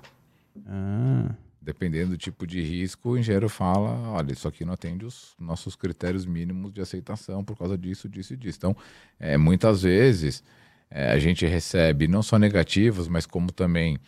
Ah, 0.67 1.31
Dependendo 1.61 2.11
do 2.11 2.17
tipo 2.17 2.47
de 2.47 2.61
risco, 2.61 3.09
o 3.11 3.17
engenheiro 3.17 3.49
fala: 3.49 4.11
olha, 4.13 4.31
isso 4.31 4.47
aqui 4.47 4.63
não 4.63 4.73
atende 4.73 5.05
os 5.05 5.35
nossos 5.37 5.75
critérios 5.75 6.25
mínimos 6.25 6.71
de 6.73 6.81
aceitação 6.81 7.43
por 7.43 7.57
causa 7.57 7.77
disso, 7.77 8.07
disso 8.09 8.33
e 8.33 8.37
disso. 8.37 8.57
Então, 8.57 8.75
é, 9.19 9.37
muitas 9.37 9.83
vezes, 9.83 10.41
é, 10.89 11.11
a 11.11 11.19
gente 11.19 11.45
recebe 11.45 12.07
não 12.07 12.23
só 12.23 12.39
negativos, 12.39 13.07
mas 13.09 13.25
como 13.25 13.51
também 13.51 13.99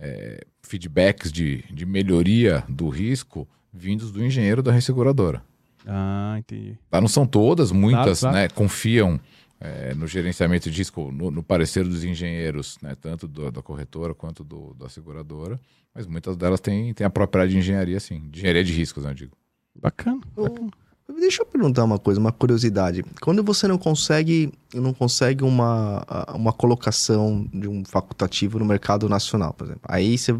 é, 0.00 0.44
feedbacks 0.62 1.30
de, 1.30 1.62
de 1.70 1.84
melhoria 1.86 2.64
do 2.68 2.88
risco 2.88 3.46
vindos 3.72 4.10
do 4.10 4.24
engenheiro 4.24 4.62
da 4.62 4.72
resseguradora. 4.72 5.42
ah, 5.86 6.34
entendi. 6.38 6.76
Tá? 6.90 7.00
Não 7.00 7.06
são 7.08 7.26
todas, 7.26 7.70
muitas 7.70 8.20
Claro, 8.20 8.34
claro. 8.34 8.36
né, 8.36 8.48
confiam 8.48 9.20
é, 9.60 9.92
no 9.94 10.06
gerenciamento 10.06 10.70
de 10.70 10.78
risco, 10.78 11.12
no, 11.12 11.30
no 11.30 11.42
parecer 11.42 11.84
dos 11.84 12.02
engenheiros, 12.02 12.78
né, 12.80 12.96
tanto 13.00 13.28
do- 13.28 13.50
da 13.52 13.60
corretora 13.62 14.14
quanto 14.14 14.42
do- 14.42 14.72
da 14.74 14.88
seguradora, 14.88 15.60
mas 15.94 16.06
muitas 16.06 16.34
delas 16.36 16.60
têm, 16.60 16.94
têm 16.94 17.06
a 17.06 17.10
própria 17.10 17.42
área 17.42 17.52
de 17.52 17.58
engenharia, 17.58 18.00
sim, 18.00 18.20
de 18.30 18.38
engenharia 18.38 18.64
de 18.64 18.72
riscos, 18.72 19.04
né, 19.04 19.10
eu 19.10 19.14
digo. 19.14 19.36
Bacana. 19.78 20.20
Bacana. 20.34 20.70
Deixa 21.18 21.42
eu 21.42 21.46
perguntar 21.46 21.84
uma 21.84 21.98
coisa, 21.98 22.20
uma 22.20 22.32
curiosidade. 22.32 23.04
Quando 23.20 23.42
você 23.42 23.66
não 23.66 23.78
consegue, 23.78 24.52
não 24.74 24.92
consegue 24.92 25.44
uma, 25.44 26.04
uma 26.34 26.52
colocação 26.52 27.48
de 27.52 27.68
um 27.68 27.84
facultativo 27.84 28.58
no 28.58 28.64
mercado 28.64 29.08
nacional, 29.08 29.52
por 29.52 29.64
exemplo, 29.64 29.82
aí 29.84 30.16
você, 30.16 30.36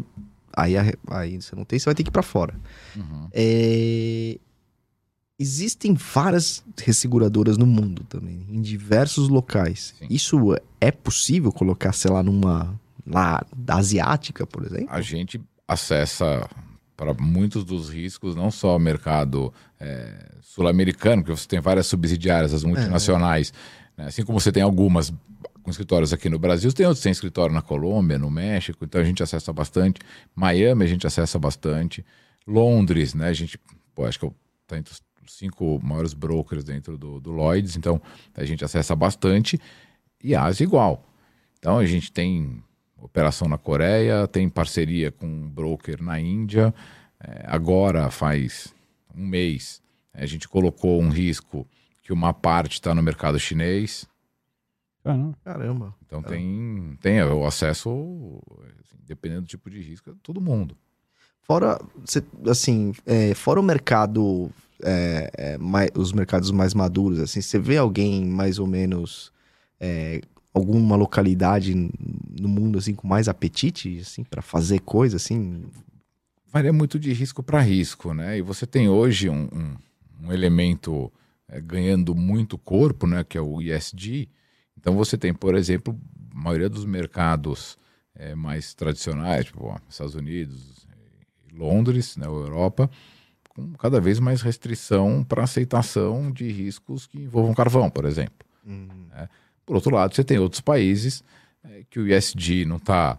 aí, 0.55 0.75
aí 1.07 1.41
você 1.41 1.55
não 1.55 1.65
tem, 1.65 1.79
você 1.79 1.85
vai 1.85 1.95
ter 1.95 2.03
que 2.03 2.09
ir 2.09 2.13
para 2.13 2.23
fora. 2.23 2.55
Uhum. 2.95 3.27
É, 3.33 4.37
Existem 5.41 5.95
várias 5.95 6.63
resseguradoras 6.77 7.57
no 7.57 7.65
mundo 7.65 8.03
também, 8.03 8.45
em 8.47 8.61
diversos 8.61 9.27
locais. 9.27 9.95
Sim. 9.97 10.05
Isso 10.07 10.37
é 10.79 10.91
possível 10.91 11.51
colocar, 11.51 11.93
sei 11.93 12.11
lá, 12.11 12.21
numa 12.21 12.79
lá 13.07 13.43
da 13.55 13.77
asiática, 13.77 14.45
por 14.45 14.63
exemplo? 14.63 14.85
A 14.91 15.01
gente 15.01 15.41
acessa 15.67 16.47
para 16.95 17.13
muitos 17.13 17.63
dos 17.63 17.89
riscos, 17.89 18.35
não 18.35 18.51
só 18.51 18.75
o 18.75 18.79
mercado 18.79 19.53
é, 19.79 20.29
sul-americano, 20.41 21.23
que 21.23 21.31
você 21.31 21.47
tem 21.47 21.59
várias 21.59 21.87
subsidiárias, 21.87 22.53
as 22.53 22.63
multinacionais, 22.63 23.53
né, 23.97 24.05
assim 24.05 24.23
como 24.23 24.39
você 24.39 24.51
tem 24.51 24.61
algumas 24.61 25.11
com 25.61 25.69
escritórios 25.69 26.11
aqui 26.11 26.29
no 26.29 26.39
Brasil, 26.39 26.71
tem 26.73 26.85
outros 26.85 27.01
que 27.01 27.03
têm 27.03 27.11
escritório 27.11 27.53
na 27.53 27.61
Colômbia, 27.61 28.17
no 28.17 28.29
México, 28.29 28.83
então 28.83 28.99
a 28.99 29.03
gente 29.03 29.21
acessa 29.21 29.53
bastante. 29.53 29.99
Miami 30.35 30.85
a 30.85 30.87
gente 30.87 31.05
acessa 31.05 31.37
bastante. 31.37 32.05
Londres, 32.47 33.13
né? 33.13 33.27
A 33.27 33.33
gente, 33.33 33.59
pô, 33.93 34.05
acho 34.05 34.19
que 34.19 34.25
está 34.63 34.77
entre 34.77 34.93
os 34.93 35.01
cinco 35.27 35.79
maiores 35.83 36.13
brokers 36.13 36.63
dentro 36.63 36.97
do, 36.97 37.19
do 37.19 37.31
Lloyds, 37.31 37.77
então 37.77 38.01
a 38.33 38.43
gente 38.43 38.65
acessa 38.65 38.95
bastante. 38.95 39.59
E 40.23 40.35
Ásia 40.35 40.63
igual. 40.63 41.07
Então 41.59 41.77
a 41.77 41.85
gente 41.85 42.11
tem 42.11 42.63
operação 43.01 43.47
na 43.47 43.57
Coreia, 43.57 44.27
tem 44.27 44.47
parceria 44.47 45.11
com 45.11 45.25
um 45.25 45.49
broker 45.49 46.01
na 46.01 46.19
Índia. 46.19 46.73
É, 47.19 47.43
agora 47.47 48.09
faz 48.09 48.73
um 49.15 49.25
mês 49.25 49.81
a 50.13 50.25
gente 50.25 50.47
colocou 50.47 51.01
um 51.01 51.09
risco 51.09 51.65
que 52.03 52.11
uma 52.11 52.33
parte 52.33 52.73
está 52.73 52.93
no 52.93 53.01
mercado 53.01 53.39
chinês. 53.39 54.05
Caramba. 55.03 55.37
Caramba. 55.43 55.95
Então 56.05 56.21
tem, 56.21 56.97
tem 57.01 57.21
o 57.23 57.45
acesso, 57.45 58.41
assim, 58.81 58.97
dependendo 59.05 59.41
do 59.43 59.47
tipo 59.47 59.69
de 59.69 59.79
risco, 59.81 60.09
é 60.09 60.13
todo 60.21 60.41
mundo. 60.41 60.75
Fora, 61.41 61.79
assim, 62.47 62.91
é, 63.05 63.33
fora 63.33 63.59
o 63.59 63.63
mercado, 63.63 64.51
é, 64.83 65.31
é, 65.33 65.57
mai- 65.57 65.89
os 65.95 66.11
mercados 66.13 66.51
mais 66.51 66.73
maduros, 66.73 67.19
assim, 67.19 67.41
você 67.41 67.57
vê 67.57 67.77
alguém 67.77 68.25
mais 68.25 68.59
ou 68.59 68.67
menos, 68.67 69.31
é, 69.79 70.21
alguma 70.53 70.95
localidade 70.95 71.73
no 71.75 72.47
mundo, 72.49 72.77
assim, 72.77 72.93
com 72.93 73.07
mais 73.07 73.27
apetite, 73.27 73.99
assim, 73.99 74.23
para 74.23 74.41
fazer 74.41 74.79
coisa, 74.79 75.17
assim? 75.17 75.65
Varia 76.51 76.73
muito 76.73 76.99
de 76.99 77.13
risco 77.13 77.41
para 77.41 77.61
risco, 77.61 78.13
né? 78.13 78.37
E 78.37 78.41
você 78.41 78.65
tem 78.67 78.89
hoje 78.89 79.29
um, 79.29 79.43
um- 79.53 79.77
um 80.27 80.31
elemento 80.33 81.11
é, 81.47 81.59
ganhando 81.59 82.13
muito 82.15 82.57
corpo, 82.57 83.07
né? 83.07 83.23
Que 83.23 83.37
é 83.37 83.41
o 83.41 83.61
ESG. 83.61 84.27
Então 84.77 84.95
você 84.95 85.17
tem, 85.17 85.33
por 85.33 85.55
exemplo, 85.55 85.97
a 86.33 86.37
maioria 86.37 86.69
dos 86.69 86.85
mercados 86.85 87.77
é, 88.15 88.35
mais 88.35 88.73
tradicionais, 88.73 89.45
tipo 89.45 89.65
ó, 89.67 89.77
Estados 89.89 90.15
Unidos, 90.15 90.85
Londres, 91.53 92.15
né, 92.17 92.25
Europa, 92.25 92.89
com 93.49 93.73
cada 93.73 93.99
vez 94.01 94.19
mais 94.19 94.41
restrição 94.41 95.23
para 95.23 95.43
aceitação 95.43 96.31
de 96.31 96.49
riscos 96.49 97.05
que 97.07 97.19
envolvam 97.19 97.53
carvão, 97.53 97.89
por 97.89 98.05
exemplo. 98.05 98.45
Por 99.65 99.75
outro 99.75 99.93
lado, 99.95 100.15
você 100.15 100.23
tem 100.23 100.39
outros 100.39 100.61
países 100.61 101.23
eh, 101.63 101.83
que 101.89 101.99
o 101.99 102.07
ISD 102.07 102.65
não 102.65 102.77
está 102.77 103.17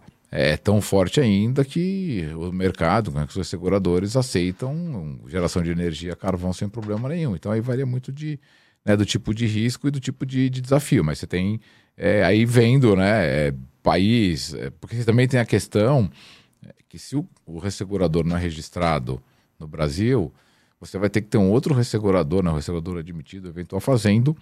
tão 0.63 0.81
forte 0.81 1.21
ainda 1.21 1.63
que 1.63 2.27
o 2.35 2.51
mercado, 2.51 3.11
né, 3.11 3.27
que 3.27 3.39
os 3.39 3.47
seguradores 3.47 4.15
aceitam 4.15 5.19
geração 5.27 5.61
de 5.61 5.69
energia 5.69 6.13
a 6.13 6.15
carvão 6.15 6.51
sem 6.51 6.67
problema 6.67 7.07
nenhum. 7.07 7.35
Então 7.35 7.51
aí 7.51 7.61
varia 7.61 7.85
muito 7.85 8.11
de, 8.11 8.39
né, 8.83 8.97
do 8.97 9.05
tipo 9.05 9.31
de 9.31 9.45
risco 9.45 9.87
e 9.87 9.91
do 9.91 9.99
tipo 9.99 10.25
de, 10.25 10.49
de 10.49 10.59
desafio. 10.59 11.03
Mas 11.03 11.19
você 11.19 11.27
tem 11.27 11.59
eh, 11.97 12.23
aí 12.23 12.45
vendo 12.45 12.95
né, 12.95 13.47
eh, 13.49 13.53
país, 13.81 14.53
eh, 14.53 14.71
porque 14.79 14.95
você 14.95 15.05
também 15.05 15.27
tem 15.27 15.39
a 15.39 15.45
questão 15.45 16.09
eh, 16.65 16.73
que 16.89 16.97
se 16.97 17.15
o, 17.15 17.27
o 17.45 17.59
ressegurador 17.59 18.25
não 18.25 18.35
é 18.35 18.39
registrado 18.39 19.21
no 19.59 19.67
Brasil, 19.67 20.33
você 20.79 20.97
vai 20.97 21.09
ter 21.09 21.21
que 21.21 21.27
ter 21.27 21.37
um 21.37 21.51
outro 21.51 21.73
ressegurador, 21.73 22.43
né, 22.43 22.51
um 22.51 22.55
ressegurador 22.55 22.97
admitido, 22.97 23.47
eventual, 23.47 23.79
fazendo 23.79 24.35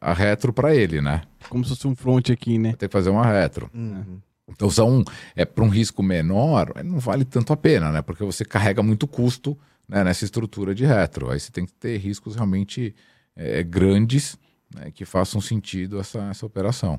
a 0.00 0.12
retro 0.12 0.52
para 0.52 0.74
ele, 0.74 1.00
né? 1.00 1.22
Como 1.48 1.64
se 1.64 1.70
fosse 1.70 1.86
um 1.86 1.94
front 1.94 2.30
aqui, 2.30 2.58
né? 2.58 2.72
Ter 2.74 2.88
que 2.88 2.92
fazer 2.92 3.10
uma 3.10 3.26
retro. 3.26 3.70
Uhum. 3.74 4.20
Então, 4.48 4.68
são, 4.68 5.04
é, 5.36 5.44
para 5.44 5.64
um 5.64 5.68
risco 5.68 6.02
menor, 6.02 6.72
não 6.84 6.98
vale 6.98 7.24
tanto 7.24 7.52
a 7.52 7.56
pena, 7.56 7.90
né? 7.90 8.02
Porque 8.02 8.24
você 8.24 8.44
carrega 8.44 8.82
muito 8.82 9.06
custo 9.06 9.56
né, 9.88 10.04
nessa 10.04 10.24
estrutura 10.24 10.74
de 10.74 10.84
retro. 10.84 11.30
Aí 11.30 11.38
você 11.38 11.50
tem 11.50 11.66
que 11.66 11.72
ter 11.72 11.96
riscos 11.98 12.34
realmente 12.34 12.94
eh, 13.36 13.62
grandes 13.62 14.36
né, 14.74 14.90
que 14.90 15.04
façam 15.04 15.40
sentido 15.40 15.98
essa, 15.98 16.20
essa 16.30 16.46
operação. 16.46 16.98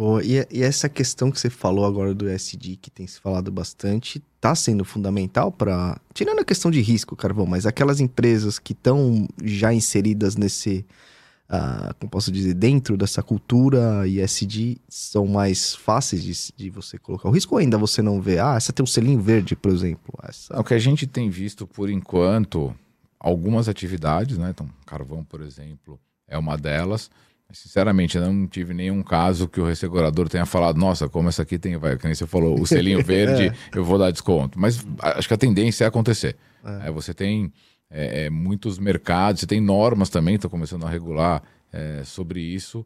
Oh, 0.00 0.20
e, 0.20 0.46
e, 0.48 0.62
essa 0.62 0.88
questão 0.88 1.28
que 1.28 1.40
você 1.40 1.50
falou 1.50 1.84
agora 1.84 2.14
do 2.14 2.28
SD, 2.28 2.76
que 2.76 2.88
tem 2.88 3.04
se 3.04 3.18
falado 3.18 3.50
bastante, 3.50 4.22
está 4.36 4.54
sendo 4.54 4.84
fundamental 4.84 5.50
para. 5.50 6.00
Tirando 6.14 6.38
a 6.38 6.44
questão 6.44 6.70
de 6.70 6.80
risco, 6.80 7.16
Carvão, 7.16 7.46
mas 7.46 7.66
aquelas 7.66 7.98
empresas 7.98 8.60
que 8.60 8.72
estão 8.72 9.26
já 9.42 9.74
inseridas 9.74 10.36
nesse. 10.36 10.86
Uh, 11.50 11.94
como 11.98 12.10
posso 12.10 12.30
dizer, 12.30 12.52
dentro 12.52 12.96
dessa 12.96 13.22
cultura 13.22 14.06
ISD, 14.06 14.76
são 14.86 15.26
mais 15.26 15.74
fáceis 15.74 16.22
de, 16.22 16.64
de, 16.64 16.70
você 16.70 16.98
colocar 16.98 17.26
o 17.28 17.32
risco 17.32 17.54
ou 17.54 17.58
ainda 17.58 17.78
você 17.78 18.02
não 18.02 18.20
vê? 18.20 18.38
Ah, 18.38 18.56
essa 18.56 18.70
tem 18.70 18.84
um 18.84 18.86
selinho 18.86 19.18
verde, 19.18 19.56
por 19.56 19.72
exemplo. 19.72 20.12
Essa... 20.22 20.60
O 20.60 20.62
que 20.62 20.74
a 20.74 20.78
gente 20.78 21.06
tem 21.06 21.30
visto 21.30 21.66
por 21.66 21.88
enquanto, 21.88 22.74
algumas 23.18 23.66
atividades, 23.66 24.36
né? 24.36 24.50
Então, 24.50 24.68
carvão, 24.84 25.24
por 25.24 25.40
exemplo, 25.40 25.98
é 26.26 26.36
uma 26.36 26.56
delas 26.56 27.10
Sinceramente, 27.50 28.18
eu 28.18 28.30
não 28.30 28.46
tive 28.46 28.74
nenhum 28.74 29.02
caso 29.02 29.48
que 29.48 29.58
o 29.58 29.64
ressegurador 29.64 30.28
tenha 30.28 30.44
falado, 30.44 30.76
nossa, 30.76 31.08
como 31.08 31.30
essa 31.30 31.42
aqui 31.42 31.58
tem, 31.58 31.78
vai, 31.78 31.96
que 31.96 32.04
nem 32.04 32.14
você 32.14 32.26
falou, 32.26 32.60
o 32.60 32.66
selinho 32.66 33.00
verde, 33.02 33.46
é. 33.46 33.54
eu 33.74 33.82
vou 33.82 33.98
dar 33.98 34.10
desconto. 34.10 34.60
Mas 34.60 34.86
acho 35.00 35.26
que 35.26 35.32
a 35.32 35.38
tendência 35.38 35.84
é 35.84 35.86
acontecer. 35.86 36.36
É. 36.62 36.88
É, 36.88 36.90
você 36.90 37.14
tem 37.14 37.50
é, 37.90 38.24
é, 38.24 38.30
muitos 38.30 38.78
mercados, 38.78 39.40
você 39.40 39.46
tem 39.46 39.60
normas 39.60 40.10
também, 40.10 40.34
estão 40.34 40.50
começando 40.50 40.84
a 40.84 40.90
regular 40.90 41.42
é, 41.72 42.02
sobre 42.04 42.40
isso, 42.40 42.84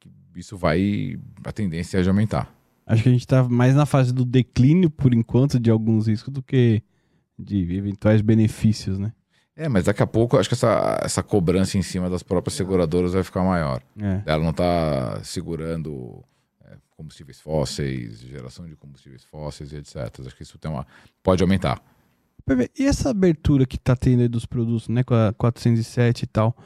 que 0.00 0.10
isso 0.36 0.56
vai, 0.56 1.18
a 1.44 1.52
tendência 1.52 1.98
é 1.98 2.02
de 2.02 2.08
aumentar. 2.08 2.52
Acho 2.86 3.02
que 3.02 3.08
a 3.08 3.12
gente 3.12 3.22
está 3.22 3.44
mais 3.44 3.74
na 3.74 3.86
fase 3.86 4.12
do 4.12 4.24
declínio, 4.24 4.90
por 4.90 5.14
enquanto, 5.14 5.58
de 5.58 5.70
alguns 5.70 6.08
riscos 6.08 6.32
do 6.32 6.42
que 6.42 6.82
de 7.38 7.76
eventuais 7.76 8.20
benefícios, 8.20 8.98
né? 8.98 9.12
É, 9.54 9.68
mas 9.68 9.84
daqui 9.84 10.02
a 10.02 10.06
pouco 10.06 10.38
acho 10.38 10.48
que 10.48 10.54
essa, 10.54 10.98
essa 11.02 11.22
cobrança 11.22 11.76
em 11.76 11.82
cima 11.82 12.08
das 12.08 12.22
próprias 12.22 12.54
seguradoras 12.54 13.12
vai 13.12 13.22
ficar 13.22 13.42
maior. 13.42 13.82
É. 14.00 14.22
Ela 14.24 14.42
não 14.42 14.50
está 14.50 15.22
segurando 15.22 16.24
é, 16.64 16.76
combustíveis 16.96 17.38
fósseis, 17.38 18.20
geração 18.20 18.66
de 18.66 18.74
combustíveis 18.76 19.24
fósseis 19.24 19.72
e 19.72 19.76
etc. 19.76 19.96
Acho 20.26 20.36
que 20.36 20.42
isso 20.42 20.58
tem 20.58 20.70
uma, 20.70 20.86
pode 21.22 21.42
aumentar. 21.42 21.82
E 22.78 22.84
essa 22.84 23.10
abertura 23.10 23.64
que 23.64 23.76
está 23.76 23.94
tendo 23.94 24.20
aí 24.20 24.28
dos 24.28 24.44
produtos, 24.44 24.88
né, 24.88 25.02
com 25.02 25.14
a 25.14 25.32
407 25.32 26.22
e 26.22 26.26
tal, 26.26 26.56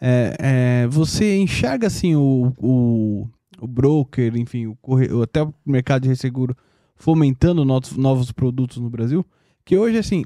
é, 0.00 0.36
é, 0.38 0.86
você 0.86 1.36
enxerga 1.36 1.86
assim 1.86 2.14
o, 2.14 2.52
o, 2.58 3.28
o 3.58 3.66
broker, 3.66 4.36
enfim, 4.36 4.76
o 4.82 5.22
até 5.22 5.42
o 5.42 5.52
mercado 5.66 6.02
de 6.02 6.08
resseguro 6.08 6.56
fomentando 6.94 7.64
novos, 7.64 7.96
novos 7.96 8.32
produtos 8.32 8.78
no 8.78 8.88
Brasil? 8.88 9.24
Que 9.64 9.76
hoje, 9.76 9.98
assim, 9.98 10.24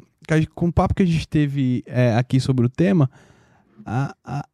com 0.55 0.69
o 0.69 0.73
papo 0.73 0.95
que 0.95 1.03
a 1.03 1.07
gente 1.07 1.27
teve 1.27 1.83
é, 1.87 2.15
aqui 2.15 2.41
sobre 2.41 2.67
o 2.67 2.69
tema, 2.69 3.11
a, 3.87 4.15
a, 4.25 4.49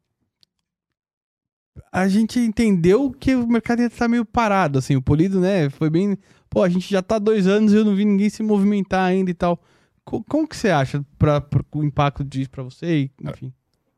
a 1.91 2.07
gente 2.07 2.39
entendeu 2.39 3.11
que 3.11 3.35
o 3.35 3.47
mercado 3.47 3.81
ainda 3.81 3.93
tá 3.93 4.07
meio 4.07 4.23
parado, 4.23 4.79
assim, 4.79 4.95
o 4.95 5.01
polido, 5.01 5.39
né, 5.39 5.69
foi 5.69 5.89
bem... 5.89 6.17
Pô, 6.49 6.63
a 6.63 6.69
gente 6.69 6.89
já 6.89 7.01
tá 7.01 7.19
dois 7.19 7.47
anos 7.47 7.73
e 7.73 7.75
eu 7.75 7.83
não 7.83 7.95
vi 7.95 8.05
ninguém 8.05 8.29
se 8.29 8.41
movimentar 8.41 9.03
ainda 9.03 9.29
e 9.29 9.33
tal. 9.33 9.59
Co 10.05 10.23
como 10.23 10.47
que 10.47 10.55
você 10.55 10.69
acha 10.69 11.03
para 11.17 11.43
o 11.73 11.83
impacto 11.83 12.23
disso 12.23 12.49
para 12.49 12.63
você? 12.63 13.09
Enfim. 13.21 13.51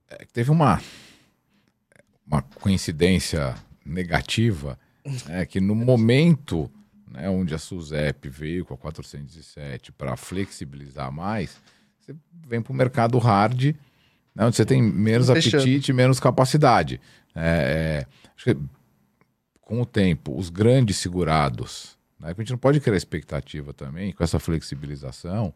É, 0.10 0.26
teve 0.32 0.49
uma, 0.49 0.82
uma 2.26 2.41
coincidência 2.41 3.53
negativa, 3.86 4.80
é 5.30 5.45
que 5.45 5.60
no 5.60 5.76
momento 5.76 6.72
né, 7.12 7.30
onde 7.30 7.53
a 7.53 7.58
SUSEP 7.58 8.30
veio 8.30 8.66
com 8.66 8.74
a 8.74 8.78
407 8.78 9.91
para 9.91 10.16
flexibilizar 10.16 11.12
mais, 11.12 11.58
você 11.99 12.16
vem 12.47 12.62
para 12.62 12.72
o 12.72 12.76
mercado 12.76 13.18
hard, 13.18 13.76
né, 14.36 14.45
onde 14.45 14.55
você 14.55 14.66
tem 14.66 14.82
menos 14.82 15.28
Fechando. 15.28 15.58
apetite, 15.58 15.91
menos 15.91 16.20
capacidade. 16.20 17.01
É, 17.36 18.05
é, 18.45 18.58
com 19.62 19.82
o 19.82 19.86
tempo, 19.86 20.38
os 20.38 20.49
grandes 20.49 20.97
segurados, 20.97 21.97
né, 22.20 22.34
a 22.36 22.41
gente 22.41 22.51
não 22.51 22.58
pode 22.58 22.80
criar 22.80 22.95
expectativa 22.95 23.74
também 23.74 24.14
com 24.14 24.24
essa 24.24 24.39
flexibilização, 24.39 25.53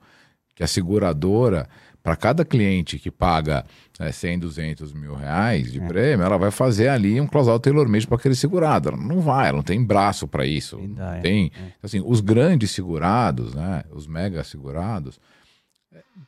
que 0.62 0.64
a 0.64 0.68
seguradora 0.68 1.68
para 2.04 2.16
cada 2.16 2.46
cliente 2.46 3.00
que 3.00 3.10
paga 3.10 3.66
é, 4.00 4.12
100, 4.12 4.40
200 4.40 4.94
mil 4.94 5.16
reais 5.16 5.72
de 5.72 5.80
é. 5.80 5.88
prêmio, 5.88 6.24
ela 6.24 6.38
vai 6.38 6.52
fazer 6.52 6.88
ali 6.88 7.20
um 7.20 7.28
close 7.28 7.60
tailor-made 7.60 8.08
para 8.08 8.18
aquele 8.18 8.36
segurado. 8.36 8.90
Ela 8.90 8.98
não 8.98 9.20
vai, 9.20 9.50
ela 9.50 9.58
não 9.58 9.64
tem 9.64 9.84
braço 9.84 10.28
para 10.28 10.46
isso. 10.46 10.78
Ainda 10.78 11.18
é. 11.18 11.20
tem, 11.20 11.52
é. 11.56 11.72
assim, 11.82 12.02
os 12.04 12.22
grandes 12.22 12.72
segurados, 12.72 13.54
né, 13.54 13.84
os 13.92 14.08
mega 14.08 14.44
segurados, 14.44 15.20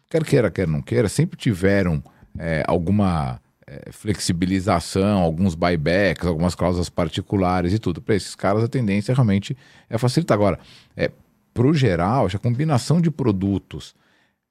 quer 0.09 0.23
queira, 0.23 0.51
quer 0.51 0.67
não 0.67 0.81
queira, 0.81 1.07
sempre 1.09 1.37
tiveram 1.37 2.03
é, 2.37 2.63
alguma 2.67 3.39
é, 3.67 3.91
flexibilização, 3.91 5.21
alguns 5.21 5.55
buybacks, 5.55 6.27
algumas 6.27 6.55
cláusulas 6.55 6.89
particulares 6.89 7.73
e 7.73 7.79
tudo. 7.79 8.01
Para 8.01 8.15
esses 8.15 8.35
caras, 8.35 8.63
a 8.63 8.67
tendência 8.67 9.13
realmente 9.13 9.55
é 9.89 9.97
facilitar. 9.97 10.35
Agora, 10.35 10.59
é, 10.95 11.11
para 11.51 11.67
o 11.67 11.73
geral, 11.73 12.27
a 12.27 12.39
combinação 12.39 12.99
de 12.99 13.11
produtos 13.11 13.95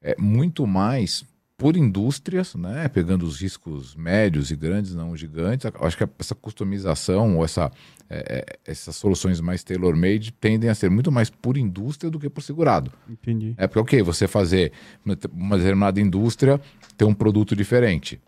é, 0.03 0.15
muito 0.19 0.67
mais 0.67 1.25
por 1.57 1.77
indústrias, 1.77 2.55
né, 2.55 2.89
pegando 2.89 3.25
os 3.25 3.39
riscos 3.39 3.95
médios 3.95 4.51
e 4.51 4.55
grandes, 4.55 4.93
não 4.93 5.15
gigantes. 5.15 5.71
Acho 5.79 5.97
que 5.97 6.05
essa 6.19 6.35
customização 6.35 7.37
ou 7.37 7.45
essa, 7.45 7.71
é, 8.09 8.43
é, 8.65 8.71
essas 8.71 8.95
soluções 8.95 9.39
mais 9.39 9.63
tailor-made 9.63 10.33
tendem 10.33 10.69
a 10.69 10.75
ser 10.75 10.89
muito 10.89 11.11
mais 11.11 11.29
por 11.29 11.55
indústria 11.55 12.11
do 12.11 12.19
que 12.19 12.29
por 12.29 12.41
segurado. 12.41 12.91
Entendi. 13.07 13.53
É 13.55 13.65
porque, 13.65 13.79
ok, 13.79 14.01
você 14.01 14.27
fazer 14.27 14.73
uma 15.31 15.57
determinada 15.57 16.01
indústria 16.01 16.59
ter 16.97 17.05
um 17.05 17.13
produto 17.13 17.55
diferente. 17.55 18.21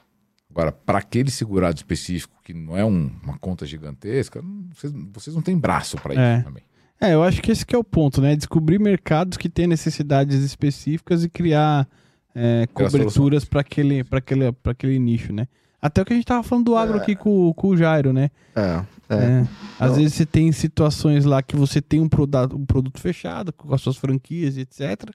Agora, 0.49 0.71
para 0.71 0.99
aquele 0.99 1.29
segurado 1.29 1.75
específico, 1.75 2.39
que 2.41 2.53
não 2.53 2.77
é 2.77 2.85
um, 2.85 3.11
uma 3.21 3.37
conta 3.37 3.65
gigantesca, 3.65 4.41
vocês, 4.73 4.93
vocês 5.11 5.35
não 5.35 5.41
têm 5.41 5.57
braço 5.57 5.97
para 5.97 6.13
isso 6.13 6.21
é. 6.21 6.41
também. 6.41 6.63
É, 6.99 7.13
eu 7.13 7.23
acho 7.23 7.41
que 7.41 7.51
esse 7.51 7.65
que 7.65 7.75
é 7.75 7.77
o 7.77 7.83
ponto, 7.83 8.21
né? 8.21 8.35
Descobrir 8.35 8.79
mercados 8.79 9.37
que 9.37 9.49
têm 9.49 9.67
necessidades 9.67 10.41
específicas 10.43 11.23
e 11.23 11.29
criar 11.29 11.87
é, 12.33 12.67
coberturas 12.73 13.45
para 13.45 13.61
aquele, 13.61 14.05
aquele, 14.11 14.55
aquele 14.63 14.99
nicho, 14.99 15.33
né? 15.33 15.47
Até 15.81 16.01
o 16.01 16.05
que 16.05 16.13
a 16.13 16.15
gente 16.15 16.25
tava 16.25 16.41
falando 16.41 16.65
do 16.65 16.75
agro 16.75 16.97
é. 16.97 17.01
aqui 17.01 17.15
com, 17.15 17.53
com 17.53 17.67
o 17.69 17.77
Jairo, 17.77 18.11
né? 18.11 18.31
É. 18.55 18.83
é. 19.09 19.15
é. 19.15 19.39
Às 19.79 19.91
então... 19.91 19.95
vezes 19.95 20.13
você 20.15 20.25
tem 20.25 20.51
situações 20.51 21.25
lá 21.25 21.43
que 21.43 21.55
você 21.55 21.81
tem 21.81 21.99
um 21.99 22.09
produto, 22.09 22.55
um 22.55 22.65
produto 22.65 22.99
fechado, 22.99 23.53
com 23.53 23.73
as 23.73 23.81
suas 23.81 23.97
franquias 23.97 24.57
e 24.57 24.61
etc. 24.61 25.09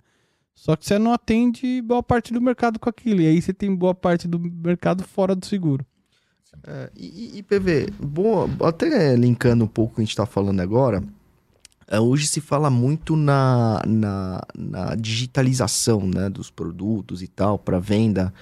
Só 0.54 0.76
que 0.76 0.86
você 0.86 0.98
não 0.98 1.12
atende 1.12 1.80
boa 1.80 2.02
parte 2.02 2.32
do 2.32 2.40
mercado 2.40 2.78
com 2.78 2.88
aquilo. 2.88 3.22
E 3.22 3.26
aí 3.26 3.40
você 3.40 3.52
tem 3.52 3.74
boa 3.74 3.94
parte 3.94 4.28
do 4.28 4.38
mercado 4.38 5.02
fora 5.02 5.34
do 5.34 5.44
seguro. 5.46 5.84
É, 6.66 6.90
e, 6.94 7.38
e, 7.38 7.42
PV, 7.42 7.88
bom, 7.98 8.48
até 8.62 9.16
linkando 9.16 9.64
um 9.64 9.68
pouco 9.68 9.92
o 9.92 9.94
que 9.96 10.00
a 10.02 10.04
gente 10.04 10.10
está 10.10 10.26
falando 10.26 10.60
agora, 10.60 10.98
é, 10.98 11.02
hoje 11.98 12.26
se 12.26 12.40
fala 12.40 12.70
muito 12.70 13.16
na, 13.16 13.82
na, 13.86 14.40
na 14.56 14.94
digitalização 14.94 16.06
né, 16.06 16.28
dos 16.28 16.50
produtos 16.50 17.22
e 17.22 17.26
tal, 17.26 17.58
para 17.58 17.80
venda 17.80 18.32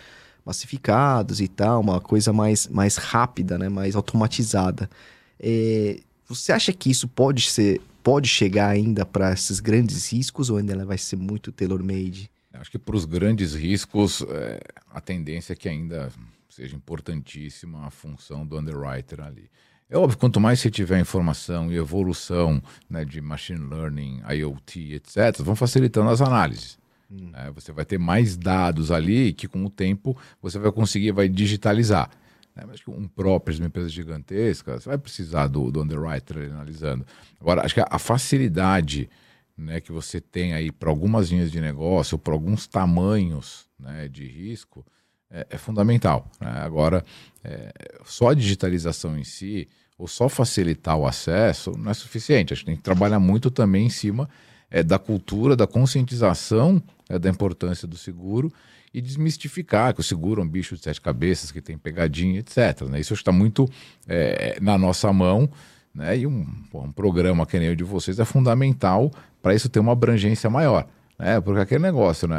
massificados 0.44 1.40
e 1.40 1.48
tal, 1.48 1.80
uma 1.80 2.00
coisa 2.00 2.32
mais, 2.32 2.66
mais 2.66 2.96
rápida, 2.96 3.56
né, 3.56 3.68
mais 3.68 3.94
automatizada. 3.94 4.90
É, 5.38 6.00
você 6.26 6.52
acha 6.52 6.72
que 6.72 6.90
isso 6.90 7.06
pode 7.06 7.42
ser 7.42 7.80
pode 8.02 8.28
chegar 8.28 8.68
ainda 8.68 9.04
para 9.04 9.32
esses 9.32 9.60
grandes 9.60 10.10
riscos 10.10 10.48
ou 10.48 10.56
ainda 10.56 10.84
vai 10.86 10.96
ser 10.96 11.16
muito 11.16 11.52
tailor-made? 11.52 12.30
Acho 12.54 12.70
que 12.70 12.78
para 12.78 12.96
os 12.96 13.04
grandes 13.04 13.54
riscos, 13.54 14.22
é, 14.22 14.60
a 14.90 15.00
tendência 15.00 15.52
é 15.52 15.56
que 15.56 15.68
ainda 15.68 16.10
seja 16.48 16.74
importantíssima 16.74 17.86
a 17.86 17.90
função 17.90 18.46
do 18.46 18.58
underwriter 18.58 19.20
ali. 19.20 19.50
É 19.90 19.96
óbvio, 19.96 20.18
quanto 20.18 20.38
mais 20.38 20.60
você 20.60 20.70
tiver 20.70 21.00
informação 21.00 21.72
e 21.72 21.76
evolução 21.76 22.62
né, 22.90 23.04
de 23.04 23.22
machine 23.22 23.58
learning, 23.58 24.20
IoT, 24.28 24.94
etc., 24.94 25.40
vão 25.40 25.56
facilitando 25.56 26.10
as 26.10 26.20
análises. 26.20 26.78
Hum. 27.10 27.30
É, 27.34 27.50
você 27.50 27.72
vai 27.72 27.86
ter 27.86 27.98
mais 27.98 28.36
dados 28.36 28.90
ali 28.90 29.32
que 29.32 29.48
com 29.48 29.64
o 29.64 29.70
tempo 29.70 30.14
você 30.42 30.58
vai 30.58 30.70
conseguir, 30.70 31.12
vai 31.12 31.26
digitalizar. 31.26 32.10
É, 32.54 32.66
mas 32.66 32.80
um 32.86 33.08
próprio 33.08 33.54
de 33.54 33.62
uma 33.62 33.68
empresa 33.68 33.88
gigantesca, 33.88 34.78
você 34.78 34.88
vai 34.88 34.98
precisar 34.98 35.46
do, 35.46 35.70
do 35.70 35.80
underwriter 35.80 36.50
analisando. 36.50 37.06
Agora, 37.40 37.64
acho 37.64 37.72
que 37.72 37.80
a, 37.80 37.86
a 37.88 37.98
facilidade 37.98 39.08
né, 39.56 39.80
que 39.80 39.90
você 39.90 40.20
tem 40.20 40.52
aí 40.52 40.70
para 40.70 40.90
algumas 40.90 41.30
linhas 41.30 41.50
de 41.50 41.60
negócio, 41.60 42.18
para 42.18 42.34
alguns 42.34 42.66
tamanhos 42.66 43.66
né, 43.78 44.06
de 44.06 44.26
risco, 44.26 44.84
é, 45.30 45.46
é 45.50 45.58
fundamental. 45.58 46.30
Né? 46.40 46.50
Agora, 46.50 47.04
é, 47.44 47.72
só 48.04 48.30
a 48.30 48.34
digitalização 48.34 49.18
em 49.18 49.24
si, 49.24 49.68
ou 49.98 50.06
só 50.06 50.28
facilitar 50.28 50.96
o 50.96 51.06
acesso, 51.06 51.72
não 51.76 51.90
é 51.90 51.94
suficiente. 51.94 52.52
A 52.52 52.56
gente 52.56 52.66
tem 52.66 52.76
que 52.76 52.82
trabalhar 52.82 53.18
muito 53.18 53.50
também 53.50 53.86
em 53.86 53.90
cima 53.90 54.28
é, 54.70 54.82
da 54.82 54.98
cultura, 54.98 55.56
da 55.56 55.66
conscientização 55.66 56.82
é, 57.08 57.18
da 57.18 57.28
importância 57.28 57.86
do 57.86 57.96
seguro 57.96 58.52
e 58.92 59.00
desmistificar 59.00 59.92
que 59.92 60.00
o 60.00 60.04
seguro 60.04 60.40
é 60.40 60.44
um 60.44 60.48
bicho 60.48 60.76
de 60.76 60.82
sete 60.82 61.00
cabeças, 61.00 61.50
que 61.50 61.60
tem 61.60 61.76
pegadinha, 61.76 62.40
etc. 62.40 62.82
Né? 62.88 63.00
Isso 63.00 63.14
está 63.14 63.32
muito 63.32 63.68
é, 64.06 64.58
na 64.60 64.78
nossa 64.78 65.12
mão. 65.12 65.50
Né? 65.94 66.18
E 66.18 66.26
um, 66.26 66.46
um 66.72 66.92
programa 66.92 67.44
que 67.44 67.58
nem 67.58 67.70
o 67.70 67.76
de 67.76 67.84
vocês 67.84 68.18
é 68.18 68.24
fundamental 68.24 69.10
para 69.42 69.54
isso 69.54 69.68
ter 69.68 69.80
uma 69.80 69.92
abrangência 69.92 70.48
maior. 70.48 70.86
É, 71.18 71.40
porque 71.40 71.60
aquele 71.60 71.82
negócio, 71.82 72.28
né? 72.28 72.36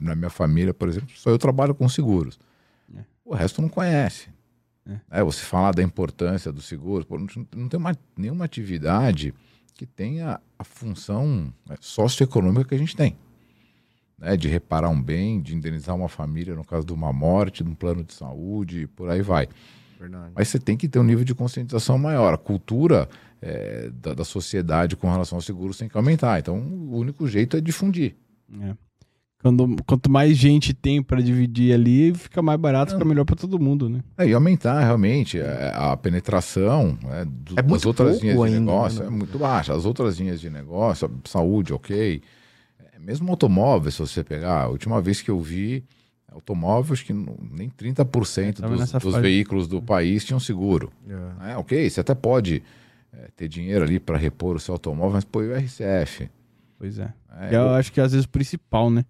Na 0.00 0.14
minha 0.14 0.30
família, 0.30 0.72
por 0.72 0.88
exemplo, 0.88 1.10
só 1.14 1.28
eu 1.28 1.38
trabalho 1.38 1.74
com 1.74 1.88
seguros. 1.88 2.38
É. 2.96 3.00
O 3.24 3.34
resto 3.34 3.60
não 3.60 3.68
conhece. 3.68 4.28
É. 5.10 5.22
você 5.22 5.44
falar 5.44 5.72
da 5.72 5.82
importância 5.82 6.50
do 6.50 6.62
seguro, 6.62 7.04
pô, 7.04 7.18
não, 7.18 7.26
não, 7.54 7.68
tem 7.68 7.78
uma, 7.78 7.94
nenhuma 8.16 8.46
atividade 8.46 9.34
que 9.74 9.84
tenha 9.84 10.40
a 10.58 10.64
função 10.64 11.52
né, 11.68 11.76
socioeconômica 11.78 12.64
que 12.64 12.74
a 12.74 12.78
gente 12.78 12.96
tem. 12.96 13.14
Né, 14.18 14.36
de 14.36 14.48
reparar 14.48 14.88
um 14.88 15.00
bem, 15.00 15.42
de 15.42 15.54
indenizar 15.54 15.94
uma 15.94 16.08
família 16.08 16.54
no 16.54 16.64
caso 16.64 16.86
de 16.86 16.92
uma 16.92 17.12
morte, 17.12 17.62
de 17.62 17.70
um 17.70 17.74
plano 17.74 18.02
de 18.02 18.14
saúde, 18.14 18.88
por 18.96 19.10
aí 19.10 19.20
vai. 19.20 19.46
Verdade. 19.98 20.32
Mas 20.34 20.48
você 20.48 20.58
tem 20.58 20.76
que 20.76 20.88
ter 20.88 20.98
um 20.98 21.04
nível 21.04 21.24
de 21.24 21.34
conscientização 21.34 21.98
maior. 21.98 22.34
A 22.34 22.38
cultura 22.38 23.08
é, 23.42 23.90
da, 23.92 24.14
da, 24.14 24.24
sociedade 24.24 24.96
com 24.96 25.10
relação 25.10 25.38
aos 25.38 25.44
seguros 25.44 25.76
tem 25.76 25.88
que 25.88 25.96
aumentar. 25.96 26.38
Então, 26.38 26.56
o 26.56 26.96
único 26.96 27.26
jeito 27.26 27.56
é 27.56 27.60
difundir. 27.60 28.14
É. 28.60 28.74
Quando, 29.40 29.76
quanto 29.86 30.10
mais 30.10 30.36
gente 30.36 30.74
tem 30.74 31.00
para 31.00 31.20
dividir 31.20 31.72
ali, 31.72 32.12
fica 32.12 32.42
mais 32.42 32.58
barato, 32.58 32.92
fica 32.92 33.04
melhor 33.04 33.24
para 33.24 33.36
todo 33.36 33.58
mundo, 33.58 33.88
né? 33.88 34.02
É, 34.16 34.26
e 34.26 34.34
aumentar 34.34 34.80
realmente 34.80 35.38
é, 35.38 35.72
a 35.76 35.96
penetração 35.96 36.98
é, 37.04 37.24
do, 37.24 37.54
é 37.56 37.62
das 37.62 37.86
outras 37.86 38.20
linhas 38.20 38.36
de 38.50 38.58
negócio 38.58 39.00
né? 39.00 39.06
é 39.06 39.10
muito 39.10 39.38
baixa. 39.38 39.72
As 39.72 39.84
outras 39.84 40.18
linhas 40.18 40.40
de 40.40 40.50
negócio, 40.50 41.08
saúde, 41.24 41.72
ok. 41.72 42.20
É, 42.92 42.98
mesmo 42.98 43.30
automóvel, 43.30 43.92
se 43.92 44.00
você 44.00 44.24
pegar, 44.24 44.62
a 44.62 44.68
última 44.68 45.00
vez 45.00 45.22
que 45.22 45.30
eu 45.30 45.40
vi 45.40 45.84
automóveis 46.30 47.02
que 47.02 47.12
nem 47.12 47.70
30% 47.70 48.62
é, 48.62 48.76
dos, 48.76 48.92
dos 48.92 49.16
veículos 49.16 49.66
do 49.66 49.82
país 49.82 50.24
tinham 50.24 50.38
seguro. 50.38 50.92
É. 51.42 51.52
é 51.52 51.56
ok, 51.56 51.88
você 51.88 52.00
até 52.00 52.14
pode 52.14 52.62
é, 53.12 53.28
ter 53.36 53.48
dinheiro 53.48 53.84
ali 53.84 53.98
para 53.98 54.16
repor 54.16 54.56
o 54.56 54.60
seu 54.60 54.74
automóvel, 54.74 55.12
mas 55.14 55.24
põe 55.24 55.46
o 55.48 55.56
RCF. 55.56 56.30
Pois 56.78 56.98
é. 56.98 57.12
é 57.40 57.48
eu, 57.48 57.60
eu 57.60 57.70
acho 57.70 57.92
que 57.92 58.00
é, 58.00 58.04
às 58.04 58.12
vezes 58.12 58.26
o 58.26 58.28
principal, 58.28 58.90
né? 58.90 59.04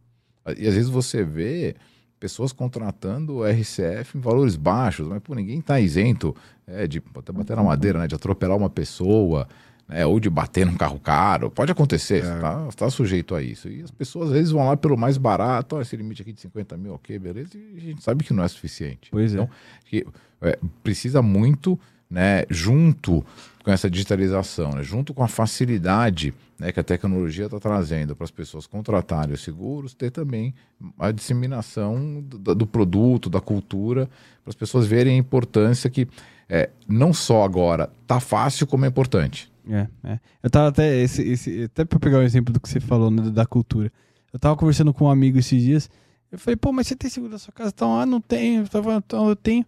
E 0.57 0.67
às 0.67 0.75
vezes 0.75 0.89
você 0.89 1.23
vê 1.23 1.77
pessoas 2.19 2.53
contratando 2.53 3.37
o 3.37 3.45
RCF 3.45 4.17
em 4.17 4.21
valores 4.21 4.57
baixos, 4.57 5.07
mas 5.07 5.21
pô, 5.21 5.35
ninguém 5.35 5.59
está 5.59 5.79
isento 5.79 6.35
é, 6.67 6.87
de 6.87 7.03
até 7.15 7.33
bater 7.33 7.57
na 7.57 7.63
madeira, 7.63 7.99
né, 7.99 8.07
de 8.07 8.15
atropelar 8.15 8.57
uma 8.57 8.71
pessoa, 8.71 9.47
né, 9.89 10.05
ou 10.05 10.21
de 10.21 10.29
bater 10.29 10.67
num 10.67 10.77
carro 10.77 11.01
caro. 11.01 11.51
Pode 11.51 11.73
acontecer, 11.73 12.19
é. 12.19 12.23
você 12.23 12.35
está 12.69 12.71
tá 12.77 12.91
sujeito 12.91 13.35
a 13.35 13.43
isso. 13.43 13.69
E 13.69 13.83
as 13.83 13.91
pessoas 13.91 14.29
às 14.29 14.35
vezes 14.35 14.51
vão 14.51 14.67
lá 14.67 14.77
pelo 14.77 14.97
mais 14.97 15.17
barato, 15.17 15.77
olha, 15.77 15.83
esse 15.83 15.97
limite 15.97 16.23
aqui 16.23 16.33
de 16.33 16.41
50 16.41 16.77
mil, 16.77 16.95
ok, 16.95 17.19
beleza, 17.19 17.57
e 17.57 17.77
a 17.77 17.81
gente 17.81 18.03
sabe 18.03 18.23
que 18.23 18.35
não 18.35 18.45
é 18.45 18.49
suficiente. 18.49 19.09
Pois 19.11 19.33
então, 19.33 19.45
é. 19.45 19.89
Que, 19.89 20.07
é, 20.43 20.59
precisa 20.83 21.23
muito, 21.23 21.79
né, 22.11 22.45
junto 22.51 23.25
com 23.65 23.73
essa 23.73 23.89
digitalização, 23.91 24.71
né, 24.73 24.83
junto 24.83 25.15
com 25.15 25.23
a 25.23 25.29
facilidade 25.29 26.35
né, 26.59 26.73
que 26.73 26.81
a 26.81 26.85
tecnologia 26.85 27.47
está 27.47 27.59
trazendo 27.59 28.17
para 28.17 28.25
as 28.25 28.31
pessoas 28.31 28.67
contratarem 28.67 29.35
os 29.35 29.43
seguros, 29.43 29.95
ter 29.95 30.11
também 30.11 30.55
a 30.99 31.11
disseminação 31.13 32.21
do, 32.21 32.55
do 32.55 32.67
produto, 32.67 33.31
da 33.31 33.41
cultura, 33.41 34.07
para 34.43 34.51
as 34.51 34.55
pessoas 34.55 34.87
verem 34.87 35.15
a 35.15 35.19
importância 35.19 35.89
que 35.89 36.09
é, 36.49 36.71
não 36.89 37.13
só 37.13 37.45
agora 37.45 37.91
está 38.03 38.19
fácil, 38.19 38.67
como 38.67 38.85
é 38.85 38.89
importante. 38.89 39.51
É, 39.69 39.87
é. 40.05 40.21
Eu 40.43 40.51
tava 40.51 40.69
até, 40.69 40.97
esse, 41.01 41.23
esse, 41.23 41.63
até 41.65 41.85
para 41.85 41.99
pegar 41.99 42.19
o 42.19 42.21
um 42.21 42.25
exemplo 42.25 42.53
do 42.53 42.61
que 42.61 42.69
você 42.69 42.81
falou, 42.81 43.11
né, 43.11 43.31
da 43.31 43.47
cultura. 43.47 43.93
Eu 44.33 44.39
tava 44.39 44.57
conversando 44.57 44.93
com 44.93 45.05
um 45.05 45.11
amigo 45.11 45.39
esses 45.39 45.63
dias, 45.63 45.91
eu 46.31 46.39
falei, 46.39 46.57
pô, 46.57 46.73
mas 46.73 46.87
você 46.87 46.95
tem 46.95 47.09
seguro 47.09 47.33
da 47.33 47.39
sua 47.39 47.53
casa? 47.53 47.73
Então, 47.75 47.99
ah, 47.99 48.05
não 48.05 48.21
tenho. 48.21 48.63
Eu 48.63 48.69
tava, 48.69 48.95
então, 48.95 49.29
eu 49.29 49.37
tenho. 49.37 49.65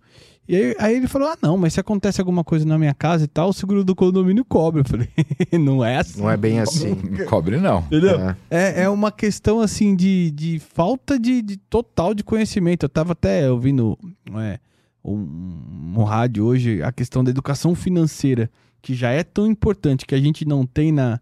E 0.50 0.56
aí, 0.56 0.76
aí, 0.80 0.96
ele 0.96 1.06
falou: 1.06 1.28
Ah, 1.28 1.38
não, 1.40 1.56
mas 1.56 1.74
se 1.74 1.80
acontece 1.80 2.20
alguma 2.20 2.42
coisa 2.42 2.66
na 2.66 2.76
minha 2.76 2.92
casa 2.92 3.24
e 3.24 3.28
tal, 3.28 3.50
o 3.50 3.52
seguro 3.52 3.84
do 3.84 3.94
condomínio 3.94 4.44
cobre. 4.44 4.80
Eu 4.80 4.84
falei: 4.84 5.08
Não 5.58 5.84
é 5.84 5.98
assim. 5.98 6.20
Não 6.20 6.28
é 6.28 6.36
bem 6.36 6.58
assim. 6.58 6.96
cobre, 7.28 7.58
não. 7.58 7.78
Entendeu? 7.82 8.18
É, 8.20 8.36
é, 8.50 8.82
é 8.82 8.88
uma 8.88 9.12
questão 9.12 9.60
assim 9.60 9.94
de, 9.94 10.32
de 10.32 10.58
falta 10.58 11.20
de, 11.20 11.40
de, 11.40 11.56
total 11.56 12.14
de 12.14 12.24
conhecimento. 12.24 12.84
Eu 12.84 12.88
tava 12.88 13.12
até 13.12 13.48
ouvindo 13.48 13.96
é, 14.40 14.58
um, 15.04 15.94
um 15.96 16.02
rádio 16.02 16.44
hoje 16.44 16.82
a 16.82 16.90
questão 16.90 17.22
da 17.22 17.30
educação 17.30 17.72
financeira, 17.76 18.50
que 18.80 18.94
já 18.94 19.10
é 19.10 19.22
tão 19.22 19.46
importante 19.46 20.06
que 20.06 20.14
a 20.14 20.20
gente 20.20 20.44
não 20.44 20.66
tem 20.66 20.92
na, 20.92 21.20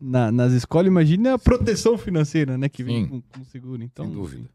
na 0.00 0.30
nas 0.30 0.52
escolas. 0.52 0.86
Imagina 0.86 1.34
a 1.34 1.38
proteção 1.38 1.96
financeira, 1.98 2.56
né? 2.56 2.68
Que 2.68 2.82
vem 2.82 3.06
com, 3.06 3.20
com 3.20 3.44
seguro. 3.44 3.82
Então, 3.82 4.06
Sem 4.06 4.14
dúvida. 4.14 4.50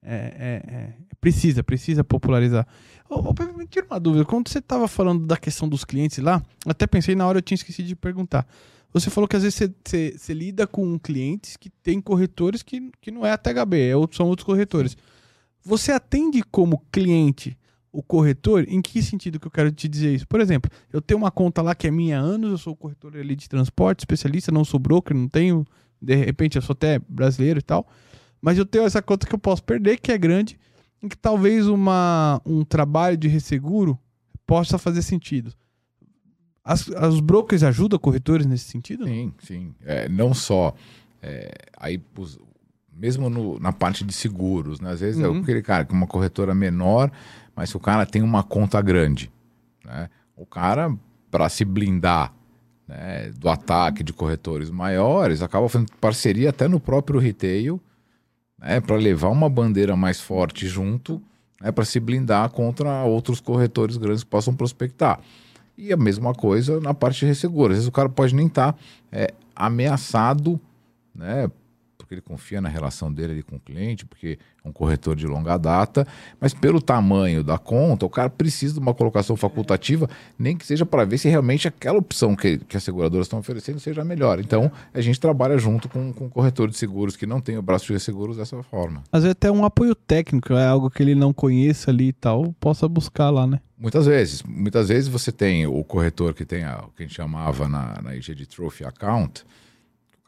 É, 0.00 0.14
é, 0.14 0.74
é, 0.74 0.94
precisa, 1.20 1.62
precisa 1.62 2.04
popularizar. 2.04 2.66
Oh, 3.10 3.20
oh, 3.20 3.58
me 3.58 3.66
tira 3.66 3.86
uma 3.86 3.98
dúvida. 3.98 4.24
Quando 4.24 4.48
você 4.48 4.58
estava 4.58 4.86
falando 4.86 5.26
da 5.26 5.36
questão 5.36 5.68
dos 5.68 5.84
clientes 5.84 6.18
lá, 6.18 6.42
até 6.66 6.86
pensei 6.86 7.14
na 7.14 7.26
hora 7.26 7.38
eu 7.38 7.42
tinha 7.42 7.56
esquecido 7.56 7.88
de 7.88 7.96
perguntar. 7.96 8.46
Você 8.92 9.10
falou 9.10 9.28
que 9.28 9.36
às 9.36 9.42
vezes 9.42 9.56
você, 9.56 9.74
você, 9.84 10.14
você 10.16 10.32
lida 10.32 10.66
com 10.66 10.98
clientes 10.98 11.56
que 11.56 11.68
têm 11.68 12.00
corretores 12.00 12.62
que, 12.62 12.90
que 13.00 13.10
não 13.10 13.26
é 13.26 13.32
a 13.32 13.38
THB, 13.38 13.90
é 13.90 13.96
outro, 13.96 14.16
são 14.16 14.26
outros 14.26 14.46
corretores. 14.46 14.96
Você 15.62 15.92
atende 15.92 16.42
como 16.42 16.82
cliente 16.90 17.56
o 17.92 18.02
corretor? 18.02 18.64
Em 18.68 18.80
que 18.80 19.02
sentido 19.02 19.40
que 19.40 19.46
eu 19.46 19.50
quero 19.50 19.70
te 19.70 19.88
dizer 19.88 20.14
isso? 20.14 20.26
Por 20.26 20.40
exemplo, 20.40 20.70
eu 20.92 21.00
tenho 21.00 21.18
uma 21.18 21.30
conta 21.30 21.62
lá 21.62 21.74
que 21.74 21.86
é 21.86 21.90
minha 21.90 22.18
há 22.18 22.22
anos, 22.22 22.50
eu 22.50 22.58
sou 22.58 22.76
corretor 22.76 23.16
ali 23.16 23.34
de 23.34 23.48
transporte, 23.48 24.00
especialista, 24.00 24.52
não 24.52 24.64
sou 24.64 24.78
broker, 24.78 25.16
não 25.16 25.28
tenho, 25.28 25.64
de 26.00 26.14
repente 26.14 26.56
eu 26.56 26.62
sou 26.62 26.74
até 26.74 26.98
brasileiro 27.08 27.58
e 27.58 27.62
tal. 27.62 27.88
Mas 28.40 28.56
eu 28.58 28.66
tenho 28.66 28.84
essa 28.84 29.02
conta 29.02 29.26
que 29.26 29.34
eu 29.34 29.38
posso 29.38 29.62
perder, 29.64 29.98
que 29.98 30.12
é 30.12 30.18
grande, 30.18 30.58
em 31.02 31.08
que 31.08 31.16
talvez 31.16 31.66
uma, 31.66 32.40
um 32.44 32.64
trabalho 32.64 33.16
de 33.16 33.28
resseguro 33.28 33.98
possa 34.46 34.78
fazer 34.78 35.02
sentido. 35.02 35.52
As, 36.64 36.86
os 36.86 37.20
brokers 37.20 37.62
ajudam 37.62 37.98
corretores 37.98 38.46
nesse 38.46 38.64
sentido? 38.64 39.04
Sim, 39.06 39.32
sim. 39.38 39.74
É, 39.84 40.08
não 40.08 40.34
só. 40.34 40.74
É, 41.22 41.50
aí, 41.76 42.00
mesmo 42.92 43.30
no, 43.30 43.58
na 43.58 43.72
parte 43.72 44.04
de 44.04 44.12
seguros, 44.12 44.80
né? 44.80 44.90
às 44.90 45.00
vezes 45.00 45.20
é 45.20 45.28
uhum. 45.28 45.38
é 45.38 45.40
aquele 45.40 45.62
cara 45.62 45.84
com 45.84 45.94
uma 45.94 46.06
corretora 46.06 46.54
menor, 46.54 47.10
mas 47.58 47.74
o 47.74 47.80
cara 47.80 48.06
tem 48.06 48.22
uma 48.22 48.44
conta 48.44 48.80
grande. 48.80 49.32
Né? 49.84 50.08
O 50.36 50.46
cara, 50.46 50.94
para 51.28 51.48
se 51.48 51.64
blindar 51.64 52.32
né, 52.86 53.32
do 53.36 53.48
ataque 53.48 54.04
de 54.04 54.12
corretores 54.12 54.70
maiores, 54.70 55.42
acaba 55.42 55.68
fazendo 55.68 55.90
parceria 56.00 56.50
até 56.50 56.68
no 56.68 56.78
próprio 56.78 57.18
retail 57.18 57.80
né, 58.56 58.80
para 58.80 58.94
levar 58.94 59.30
uma 59.30 59.50
bandeira 59.50 59.96
mais 59.96 60.20
forte 60.20 60.68
junto, 60.68 61.20
né, 61.60 61.72
para 61.72 61.84
se 61.84 61.98
blindar 61.98 62.48
contra 62.50 63.02
outros 63.02 63.40
corretores 63.40 63.96
grandes 63.96 64.22
que 64.22 64.30
possam 64.30 64.54
prospectar. 64.54 65.18
E 65.76 65.92
a 65.92 65.96
mesma 65.96 66.32
coisa 66.32 66.78
na 66.78 66.94
parte 66.94 67.18
de 67.18 67.26
resseguro. 67.26 67.72
Às 67.72 67.78
vezes 67.78 67.88
o 67.88 67.92
cara 67.92 68.08
pode 68.08 68.36
nem 68.36 68.46
estar 68.46 68.72
tá, 68.72 68.78
é, 69.10 69.34
ameaçado 69.56 70.60
né, 71.12 71.50
porque 72.08 72.14
ele 72.14 72.22
confia 72.22 72.58
na 72.58 72.70
relação 72.70 73.12
dele 73.12 73.42
com 73.42 73.56
o 73.56 73.60
cliente, 73.60 74.06
porque 74.06 74.38
é 74.64 74.68
um 74.68 74.72
corretor 74.72 75.14
de 75.14 75.26
longa 75.26 75.58
data, 75.58 76.06
mas 76.40 76.54
pelo 76.54 76.80
tamanho 76.80 77.44
da 77.44 77.58
conta, 77.58 78.06
o 78.06 78.08
cara 78.08 78.30
precisa 78.30 78.72
de 78.72 78.80
uma 78.80 78.94
colocação 78.94 79.36
facultativa, 79.36 80.08
nem 80.38 80.56
que 80.56 80.64
seja 80.64 80.86
para 80.86 81.04
ver 81.04 81.18
se 81.18 81.28
realmente 81.28 81.68
aquela 81.68 81.98
opção 81.98 82.34
que, 82.34 82.56
que 82.58 82.78
as 82.78 82.82
seguradoras 82.82 83.26
estão 83.26 83.38
oferecendo 83.38 83.78
seja 83.78 84.02
melhor. 84.02 84.40
Então, 84.40 84.72
a 84.94 85.02
gente 85.02 85.20
trabalha 85.20 85.58
junto 85.58 85.86
com, 85.86 86.10
com 86.14 86.26
o 86.26 86.30
corretor 86.30 86.70
de 86.70 86.78
seguros 86.78 87.14
que 87.14 87.26
não 87.26 87.42
tem 87.42 87.58
o 87.58 87.62
braço 87.62 87.92
de 87.92 88.00
seguros 88.00 88.38
dessa 88.38 88.62
forma. 88.62 89.04
Às 89.12 89.24
vezes 89.24 89.32
até 89.32 89.50
um 89.50 89.62
apoio 89.62 89.94
técnico, 89.94 90.54
é 90.54 90.66
algo 90.66 90.90
que 90.90 91.02
ele 91.02 91.14
não 91.14 91.34
conheça 91.34 91.90
ali 91.90 92.08
e 92.08 92.12
tal, 92.14 92.54
possa 92.58 92.88
buscar 92.88 93.28
lá, 93.28 93.46
né? 93.46 93.60
Muitas 93.78 94.06
vezes. 94.06 94.42
Muitas 94.42 94.88
vezes 94.88 95.08
você 95.08 95.30
tem 95.30 95.66
o 95.66 95.84
corretor 95.84 96.32
que 96.32 96.46
tem 96.46 96.64
a, 96.64 96.84
o 96.86 96.90
que 96.92 97.02
a 97.02 97.06
gente 97.06 97.14
chamava 97.14 97.68
na, 97.68 98.00
na 98.00 98.16
IG 98.16 98.34
de 98.34 98.46
Trophy 98.46 98.84
Account, 98.84 99.44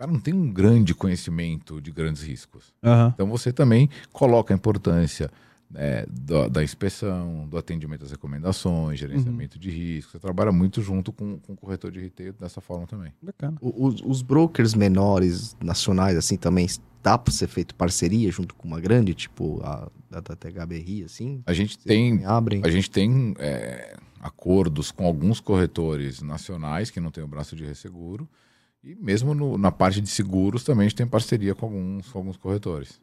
cara 0.01 0.11
não 0.11 0.21
tem 0.21 0.33
um 0.33 0.51
grande 0.51 0.95
conhecimento 0.95 1.79
de 1.79 1.91
grandes 1.91 2.23
riscos. 2.23 2.73
Uhum. 2.83 3.09
Então 3.09 3.27
você 3.27 3.53
também 3.53 3.91
coloca 4.11 4.55
a 4.55 4.57
importância 4.57 5.31
né, 5.71 6.07
da, 6.09 6.49
da, 6.49 6.65
inspeção, 6.65 7.47
do 7.47 7.59
atendimento 7.59 8.05
às 8.05 8.11
recomendações, 8.11 8.99
gerenciamento 8.99 9.57
uhum. 9.57 9.61
de 9.61 9.71
risco. 9.71 10.13
Você 10.13 10.19
trabalha 10.19 10.51
muito 10.51 10.81
junto 10.81 11.13
com, 11.13 11.39
com 11.39 11.53
o 11.53 11.57
corretor 11.57 11.93
de 11.93 12.01
retail 12.01 12.33
dessa 12.33 12.63
forma 12.63 12.87
também. 12.87 13.13
Bacana. 13.21 13.59
Os, 13.61 14.01
os 14.03 14.23
brokers 14.23 14.75
menores, 14.75 15.55
nacionais, 15.63 16.17
assim, 16.17 16.39
também 16.39 16.67
dá 17.03 17.19
para 17.19 17.33
ser 17.33 17.47
feito 17.47 17.75
parceria 17.75 18.31
junto 18.31 18.55
com 18.55 18.67
uma 18.67 18.81
grande, 18.81 19.13
tipo 19.13 19.61
a, 19.63 19.91
a 20.11 20.21
da 20.21 20.35
THBRI, 20.35 21.05
assim? 21.05 21.43
A 21.45 21.53
gente 21.53 21.79
tem, 21.79 22.25
abrem. 22.25 22.63
A 22.65 22.71
gente 22.71 22.91
tem 22.91 23.35
é, 23.39 23.99
acordos 24.19 24.91
com 24.91 25.05
alguns 25.05 25.41
corretores 25.41 26.23
nacionais 26.23 26.91
que 26.91 27.01
não 27.01 27.11
têm 27.11 27.23
o 27.23 27.29
braço 27.29 27.55
de 27.55 27.67
resseguro. 27.67 28.27
E 28.83 28.95
mesmo 28.95 29.35
no, 29.35 29.59
na 29.59 29.71
parte 29.71 30.01
de 30.01 30.09
seguros 30.09 30.65
também 30.65 30.87
a 30.87 30.89
gente 30.89 30.97
tem 30.97 31.07
parceria 31.07 31.55
com 31.55 31.67
alguns, 31.67 32.09
com 32.09 32.19
alguns 32.19 32.37
corretores. 32.37 33.01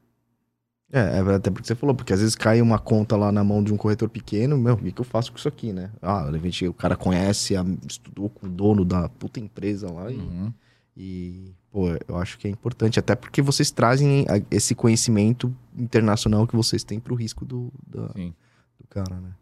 É, 0.91 0.99
é 0.99 1.35
até 1.35 1.51
porque 1.51 1.67
você 1.67 1.75
falou, 1.75 1.93
porque 1.93 2.13
às 2.13 2.19
vezes 2.19 2.35
cai 2.35 2.61
uma 2.61 2.79
conta 2.79 3.15
lá 3.17 3.31
na 3.31 3.43
mão 3.43 3.61
de 3.61 3.73
um 3.73 3.77
corretor 3.77 4.09
pequeno, 4.09 4.57
meu, 4.57 4.73
o 4.73 4.77
que, 4.77 4.91
que 4.91 5.01
eu 5.01 5.05
faço 5.05 5.31
com 5.31 5.37
isso 5.37 5.47
aqui, 5.47 5.73
né? 5.73 5.91
Ah, 6.01 6.25
de 6.25 6.37
repente 6.37 6.67
o 6.67 6.73
cara 6.73 6.95
conhece, 6.95 7.55
estudou 7.87 8.29
com 8.29 8.47
o 8.47 8.49
dono 8.49 8.85
da 8.85 9.09
puta 9.09 9.39
empresa 9.39 9.91
lá 9.91 10.09
e, 10.09 10.15
uhum. 10.15 10.53
e, 10.95 11.51
pô, 11.69 11.89
eu 12.07 12.17
acho 12.17 12.39
que 12.39 12.47
é 12.47 12.51
importante, 12.51 12.99
até 12.99 13.15
porque 13.15 13.41
vocês 13.41 13.69
trazem 13.69 14.25
esse 14.49 14.73
conhecimento 14.73 15.53
internacional 15.77 16.47
que 16.47 16.55
vocês 16.55 16.83
têm 16.85 16.99
pro 16.99 17.15
risco 17.15 17.43
do, 17.43 17.71
da, 17.85 18.07
do 18.07 18.87
cara, 18.89 19.19
né? 19.19 19.33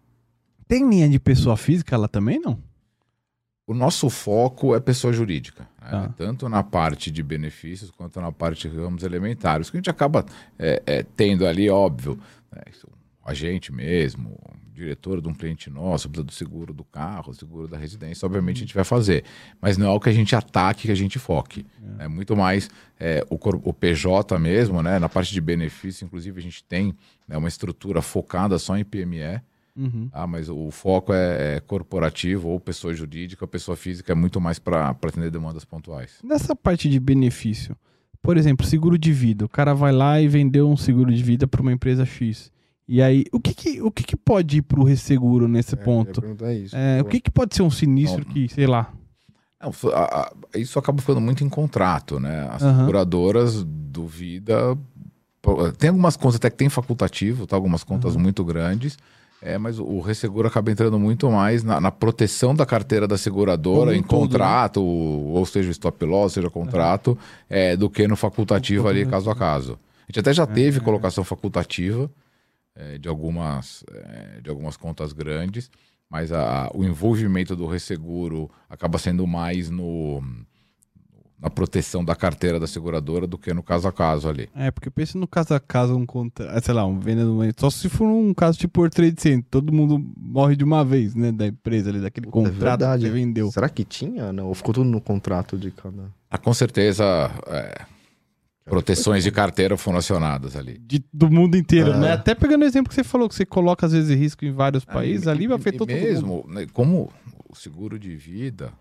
Tem 0.68 0.88
linha 0.90 1.08
de 1.08 1.20
pessoa 1.20 1.56
física 1.56 1.96
lá 1.96 2.08
também, 2.08 2.40
não? 2.40 2.58
O 3.68 3.74
nosso 3.74 4.10
foco 4.10 4.76
é 4.76 4.80
pessoa 4.80 5.12
jurídica, 5.12 5.64
né? 5.82 5.90
ah. 5.92 6.14
tanto 6.16 6.48
na 6.48 6.62
parte 6.62 7.10
de 7.10 7.24
benefícios 7.24 7.90
quanto 7.90 8.22
na 8.22 8.32
parte 8.32 8.70
de 8.70 8.78
ramos 8.78 9.04
elementares. 9.04 9.70
que 9.70 9.78
a 9.78 9.80
gente 9.80 9.90
acaba 9.90 10.24
é, 10.60 10.84
é, 10.86 11.04
tendo 11.04 11.48
ali, 11.48 11.68
óbvio, 11.70 12.20
né? 12.52 12.62
a 13.26 13.34
gente 13.34 13.74
mesmo, 13.74 14.38
diretor 14.72 15.20
de 15.20 15.28
um 15.28 15.34
cliente 15.34 15.70
nosso, 15.70 16.08
precisa 16.08 16.26
do 16.26 16.32
seguro 16.32 16.74
do 16.74 16.84
carro, 16.84 17.34
seguro 17.34 17.68
da 17.68 17.76
residência, 17.78 18.26
obviamente 18.26 18.58
a 18.58 18.60
gente 18.60 18.76
vai 18.76 18.84
fazer. 18.84 19.24
Mas 19.60 19.78
não 19.78 19.88
é 19.88 19.90
o 19.90 20.00
que 20.00 20.10
a 20.10 20.14
gente 20.14 20.36
ataque, 20.36 20.84
que 20.84 20.92
a 20.92 20.96
gente 20.96 21.18
foque. 21.18 21.66
É, 21.98 22.08
muito 22.08 22.36
mais 22.36 22.70
é, 23.00 23.26
o, 23.30 23.36
o, 23.36 23.74
PJ 23.74 24.38
mesmo, 24.38 24.84
né? 24.84 25.00
Na 25.00 25.10
parte 25.10 25.34
de 25.34 25.42
benefício, 25.42 26.06
inclusive, 26.06 26.40
a 26.40 26.44
gente 26.44 26.64
tem 26.64 26.94
né, 27.28 27.36
uma 27.36 27.48
estrutura 27.48 28.02
focada 28.02 28.60
só 28.60 28.78
em 28.78 28.84
PME. 28.84 29.42
Uhum. 29.76 30.10
Ah, 30.14 30.26
mas 30.26 30.48
o 30.50 30.72
foco 30.72 31.14
é, 31.14 31.56
é, 31.56 31.60
corporativo 31.60 32.48
ou 32.50 32.60
pessoa 32.60 32.94
jurídica, 32.94 33.46
pessoa 33.46 33.76
física 33.76 34.14
é 34.14 34.16
muito 34.16 34.40
mais 34.40 34.58
para 34.58 34.90
atender 34.90 35.30
demandas 35.30 35.66
pontuais. 35.66 36.20
Nessa 36.24 36.56
parte 36.56 36.90
de 36.90 37.00
benefício, 37.00 37.76
por 38.22 38.38
exemplo, 38.38 38.66
seguro 38.66 38.98
de 38.98 39.14
vida. 39.14 39.46
O 39.46 39.50
cara 39.50 39.74
vai 39.74 39.92
lá 39.92 40.20
e 40.20 40.28
vendeu 40.28 40.70
um 40.70 40.76
seguro 40.76 41.14
de 41.14 41.22
vida 41.22 41.48
para 41.48 41.62
uma 41.62 41.72
empresa 41.72 42.06
X. 42.06 42.52
E 42.88 43.02
aí, 43.02 43.26
o 43.32 43.40
que, 43.40 43.54
que 43.54 43.82
o 43.82 43.92
que, 43.92 44.04
que 44.04 44.16
pode 44.16 44.58
ir 44.58 44.62
para 44.62 44.80
o 44.80 44.84
resseguro 44.84 45.48
nesse 45.48 45.76
é, 45.76 45.78
ponto? 45.78 46.24
Isso, 46.52 46.76
é, 46.76 47.02
o 47.02 47.06
que, 47.06 47.20
que 47.20 47.32
pode 47.32 47.56
ser 47.56 47.64
um 47.64 47.70
sinistro 47.70 48.24
Não. 48.26 48.34
que, 48.34 48.48
sei 48.48 48.68
lá. 48.68 48.94
Não, 49.62 49.72
a, 49.92 50.22
a, 50.22 50.34
isso 50.58 50.78
acaba 50.78 51.00
ficando 51.02 51.22
muito 51.22 51.44
em 51.44 51.50
contrato, 51.50 52.20
né? 52.20 52.48
As 52.52 52.62
uhum. 52.62 52.80
seguradoras 52.80 53.64
do 53.64 54.06
Vida. 54.08 54.78
Tem 55.78 55.90
algumas 55.90 56.18
contas 56.18 56.38
até 56.38 56.50
que 56.50 56.58
tem 56.58 56.70
facultativo, 56.70 57.46
tá? 57.46 57.56
algumas 57.56 57.84
contas 57.84 58.16
uhum. 58.16 58.22
muito 58.22 58.44
grandes. 58.44 58.98
É, 59.46 59.60
mas 59.60 59.78
o 59.78 60.00
resseguro 60.00 60.48
acaba 60.48 60.72
entrando 60.72 60.98
muito 60.98 61.30
mais 61.30 61.64
na, 61.64 61.80
na 61.80 61.92
proteção 61.92 62.56
da 62.56 62.66
carteira 62.66 63.08
da 63.08 63.16
seguradora, 63.16 63.92
Como 63.92 63.94
em 63.94 64.02
todo, 64.02 64.22
né? 64.22 64.28
contrato, 64.28 64.80
né? 64.80 64.86
ou 64.88 65.46
seja, 65.46 65.70
stop 65.70 66.04
loss, 66.04 66.34
seja 66.34 66.50
contrato, 66.50 67.12
uhum. 67.12 67.18
é, 67.48 67.78
do 67.78 67.88
que 67.88 68.08
no 68.08 68.16
facultativo 68.16 68.88
ali, 68.88 69.06
caso 69.06 69.30
a 69.30 69.36
caso. 69.36 69.74
A 69.74 70.06
gente 70.08 70.20
até 70.20 70.34
já 70.34 70.44
é, 70.44 70.48
teve 70.48 70.80
é. 70.80 70.82
colocação 70.82 71.24
facultativa, 71.24 72.10
é, 72.76 72.98
de, 72.98 73.08
algumas, 73.08 73.84
é, 73.92 74.42
de 74.42 74.50
algumas 74.50 74.76
contas 74.78 75.14
grandes, 75.14 75.70
mas 76.10 76.32
a, 76.32 76.72
o 76.74 76.84
envolvimento 76.84 77.56
do 77.56 77.68
resseguro 77.68 78.50
acaba 78.68 78.98
sendo 78.98 79.28
mais 79.28 79.70
no 79.70 80.24
na 81.40 81.50
proteção 81.50 82.04
da 82.04 82.16
carteira 82.16 82.60
da 82.60 82.68
seguradora 82.68 83.28
do 83.28 83.38
que 83.38 83.54
no 83.54 83.62
caso 83.62 83.88
a 83.88 83.92
caso 83.92 84.30
ali. 84.30 84.50
É, 84.56 84.72
porque 84.72 84.90
pensa 84.90 85.18
no 85.18 85.28
caso 85.28 85.54
a 85.54 85.60
caso, 85.60 85.96
um 85.96 86.06
contra, 86.06 86.46
é, 86.52 86.62
sei 86.62 86.74
lá, 86.74 86.86
um 86.86 87.00
vendedor, 87.00 87.54
só 87.58 87.70
se 87.70 87.90
for 87.90 88.06
um 88.06 88.34
caso 88.34 88.58
tipo 88.58 88.74
por 88.74 88.90
trade 88.90 89.22
center, 89.22 89.46
todo 89.50 89.72
mundo 89.72 90.04
morre 90.18 90.56
de 90.56 90.64
uma 90.64 90.84
vez, 90.84 91.14
né, 91.14 91.32
da 91.32 91.48
empresa 91.48 91.90
ali, 91.90 92.00
daquele 92.00 92.28
Puta, 92.28 92.50
é 92.50 92.52
contrato 92.52 92.84
é 92.86 92.98
que 92.98 93.10
vendeu. 93.10 93.52
Será 93.52 93.70
que 93.70 93.84
tinha? 93.84 94.32
Não, 94.34 94.48
ou 94.48 94.56
ficou 94.56 94.74
tudo 94.74 94.90
no 94.90 95.02
contrato 95.02 95.58
de 95.58 95.72
cada... 95.72 96.12
Ah, 96.30 96.38
com 96.38 96.54
certeza, 96.54 97.04
é, 97.48 97.82
proteções 98.66 99.24
de 99.24 99.32
carteira 99.32 99.78
foram 99.78 100.00
acionadas 100.00 100.56
ali. 100.56 100.78
De, 100.80 101.04
do 101.14 101.30
mundo 101.30 101.56
inteiro, 101.56 101.92
é. 101.92 101.98
né? 101.98 102.12
Até 102.14 102.34
pegando 102.34 102.64
o 102.64 102.66
exemplo 102.66 102.90
que 102.90 102.96
você 102.96 103.04
falou, 103.04 103.30
que 103.30 103.36
você 103.36 103.46
coloca 103.46 103.86
às 103.86 103.92
vezes 103.92 104.18
risco 104.18 104.44
em 104.44 104.52
vários 104.52 104.84
é, 104.88 104.92
países, 104.92 105.28
ali 105.28 105.48
vai 105.48 105.58
afetar 105.58 105.80
todo 105.80 105.90
mesmo, 105.90 106.28
mundo. 106.28 106.48
Né, 106.50 106.68
como 106.74 107.12
o 107.50 107.56
seguro 107.56 108.00
de 108.00 108.16
vida, 108.16 108.72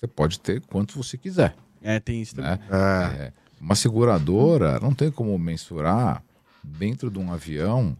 você 0.00 0.06
pode 0.06 0.40
ter 0.40 0.62
quanto 0.62 0.96
você 0.96 1.18
quiser. 1.18 1.54
É, 1.82 2.00
tem 2.00 2.22
isso 2.22 2.34
também. 2.34 2.52
Né? 2.52 2.68
É. 2.70 3.32
Uma 3.60 3.74
seguradora 3.74 4.80
não 4.80 4.94
tem 4.94 5.10
como 5.10 5.38
mensurar 5.38 6.24
dentro 6.64 7.10
de 7.10 7.18
um 7.18 7.30
avião 7.30 7.96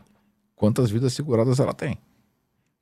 quantas 0.56 0.90
vidas 0.90 1.12
seguradas 1.12 1.60
ela 1.60 1.74
tem. 1.74 1.98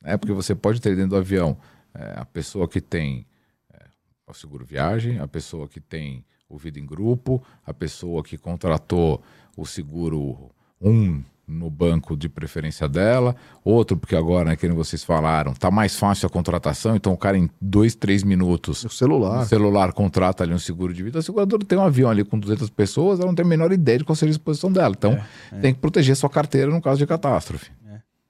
É 0.05 0.17
porque 0.17 0.33
você 0.33 0.55
pode 0.55 0.81
ter 0.81 0.95
dentro 0.95 1.11
do 1.11 1.17
avião 1.17 1.59
é, 1.93 2.15
a 2.21 2.25
pessoa 2.25 2.69
que 2.69 2.81
tem 2.81 3.27
é, 3.73 3.87
o 4.29 4.33
seguro 4.33 4.65
viagem, 4.65 5.19
a 5.19 5.27
pessoa 5.27 5.67
que 5.67 5.81
tem 5.81 6.25
o 6.49 6.57
vida 6.57 6.79
em 6.79 6.87
grupo, 6.87 7.45
a 7.67 7.75
pessoa 7.75 8.23
que 8.23 8.39
contratou 8.39 9.21
o 9.57 9.67
seguro 9.67 10.51
1 10.81 10.91
um 10.91 11.25
no 11.49 11.71
banco 11.71 12.15
de 12.15 12.29
preferência 12.29 12.87
dela, 12.87 13.35
outro 13.65 13.97
porque 13.97 14.15
agora, 14.15 14.51
né, 14.51 14.57
que 14.57 14.69
vocês 14.69 15.03
falaram, 15.03 15.55
tá 15.55 15.71
mais 15.71 15.97
fácil 15.97 16.27
a 16.27 16.31
contratação, 16.31 16.95
então 16.95 17.13
o 17.15 17.17
cara 17.17 17.39
em 17.39 17.49
dois, 17.61 17.95
três 17.95 18.23
minutos, 18.23 18.85
o 18.85 18.91
celular, 18.91 19.43
o 19.43 19.47
celular 19.47 19.93
contrata 19.95 20.45
ali 20.45 20.53
um 20.53 20.59
seguro 20.59 20.93
de 20.93 21.03
vida, 21.03 21.21
a 21.21 21.23
seguradora 21.23 21.65
tem 21.65 21.79
um 21.79 21.83
avião 21.83 22.11
ali 22.11 22.23
com 22.23 22.39
200 22.39 22.69
pessoas, 22.71 23.19
ela 23.19 23.29
não 23.29 23.35
tem 23.35 23.47
a 23.47 23.49
menor 23.49 23.73
ideia 23.73 23.99
de 23.99 24.05
qual 24.05 24.15
seria 24.15 24.31
a 24.31 24.37
exposição 24.37 24.71
dela, 24.71 24.95
então 24.97 25.13
é, 25.13 25.27
é. 25.53 25.61
tem 25.61 25.73
que 25.73 25.81
proteger 25.81 26.15
sua 26.15 26.29
carteira 26.29 26.71
no 26.71 26.83
caso 26.83 26.99
de 26.99 27.07
catástrofe. 27.07 27.71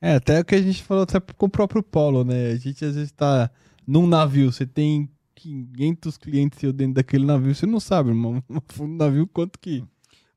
É. 0.00 0.12
é, 0.12 0.14
até 0.14 0.40
o 0.40 0.44
que 0.44 0.54
a 0.54 0.62
gente 0.62 0.82
falou 0.84 1.02
até 1.02 1.18
com 1.20 1.46
o 1.46 1.50
próprio 1.50 1.82
Polo, 1.82 2.22
né, 2.22 2.52
a 2.52 2.56
gente 2.56 2.84
às 2.84 2.94
vezes 2.94 3.10
tá 3.10 3.50
num 3.84 4.06
navio, 4.06 4.52
você 4.52 4.64
tem 4.64 5.10
500 5.34 6.16
clientes 6.18 6.72
dentro 6.72 6.94
daquele 6.94 7.26
navio, 7.26 7.54
você 7.54 7.66
não 7.66 7.80
sabe, 7.80 8.10
irmão, 8.10 8.42
no 8.48 8.62
navio 8.96 9.26
quanto 9.26 9.58
que... 9.58 9.84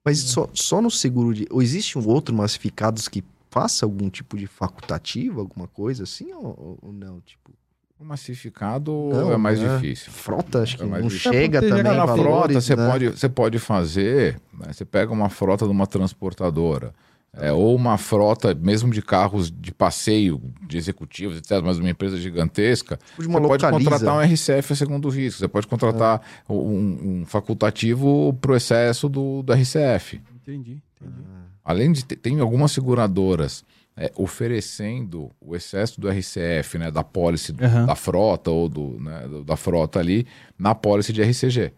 Mas 0.04 0.20
só, 0.20 0.50
só 0.54 0.82
no 0.82 0.90
seguro 0.90 1.34
de. 1.34 1.48
Ou 1.50 1.62
existe 1.62 1.98
um 1.98 2.08
outro 2.08 2.34
massificados 2.36 3.08
que 3.08 3.24
faça 3.50 3.86
algum 3.86 4.10
tipo 4.10 4.38
de 4.38 4.48
facultativo, 4.48 5.40
alguma 5.40 5.68
coisa 5.68 6.04
assim, 6.04 6.34
ou, 6.34 6.80
ou 6.82 6.92
não? 6.92 7.20
Tipo. 7.22 7.52
O 8.00 8.04
massificado 8.04 8.92
não, 8.92 9.32
é 9.32 9.38
mais 9.38 9.62
é. 9.62 9.76
difícil. 9.76 10.12
Frota, 10.12 10.64
acho 10.64 10.76
que 10.76 10.84
é 10.84 10.88
não 10.88 11.08
chega 11.08 11.60
é 11.60 11.62
também. 11.62 11.84
Na 11.84 12.08
frota, 12.08 12.60
você, 12.60 12.76
né? 12.76 12.90
pode, 12.90 13.10
você 13.10 13.30
pode 13.30 13.60
fazer. 13.60 14.42
Né? 14.52 14.74
Você 14.74 14.84
pega 14.84 15.14
uma 15.14 15.30
frota 15.30 15.66
de 15.66 15.72
uma 15.72 15.86
transportadora. 15.86 16.96
É, 17.34 17.50
ou 17.52 17.74
uma 17.74 17.98
frota, 17.98 18.54
mesmo 18.54 18.92
de 18.92 19.02
carros 19.02 19.50
de 19.50 19.74
passeio, 19.74 20.42
de 20.68 20.78
executivos, 20.78 21.38
etc., 21.38 21.62
mas 21.64 21.78
uma 21.78 21.90
empresa 21.90 22.18
gigantesca, 22.18 22.98
tipo 22.98 23.24
você 23.24 23.40
pode 23.40 23.66
contratar 23.70 24.18
um 24.18 24.22
RCF 24.22 24.74
a 24.74 24.76
segundo 24.76 25.08
risco, 25.08 25.40
você 25.40 25.48
pode 25.48 25.66
contratar 25.66 26.22
é. 26.50 26.52
um, 26.52 27.22
um, 27.22 27.26
facultativo 27.26 28.34
para 28.42 28.52
o 28.52 28.56
excesso 28.56 29.08
do, 29.08 29.42
do 29.44 29.54
RCF. 29.54 30.22
Entendi, 30.36 30.82
entendi. 31.02 31.22
Além 31.64 31.94
de 31.94 32.04
ter, 32.04 32.18
tem 32.18 32.38
algumas 32.42 32.74
seguradoras 32.74 33.64
é, 33.96 34.12
oferecendo 34.16 35.32
o 35.40 35.56
excesso 35.56 36.02
do 36.02 36.10
RCF, 36.10 36.78
né, 36.78 36.92
da 36.92 37.04
pólice 37.04 37.52
uhum. 37.52 37.86
da 37.86 37.96
frota 37.96 38.52
ou 38.52 38.68
do, 38.68 39.00
né, 39.00 39.24
da 39.46 39.56
frota 39.56 40.00
ali, 40.00 40.26
na 40.58 40.74
pólice 40.74 41.14
de 41.14 41.22
RCG. 41.22 41.72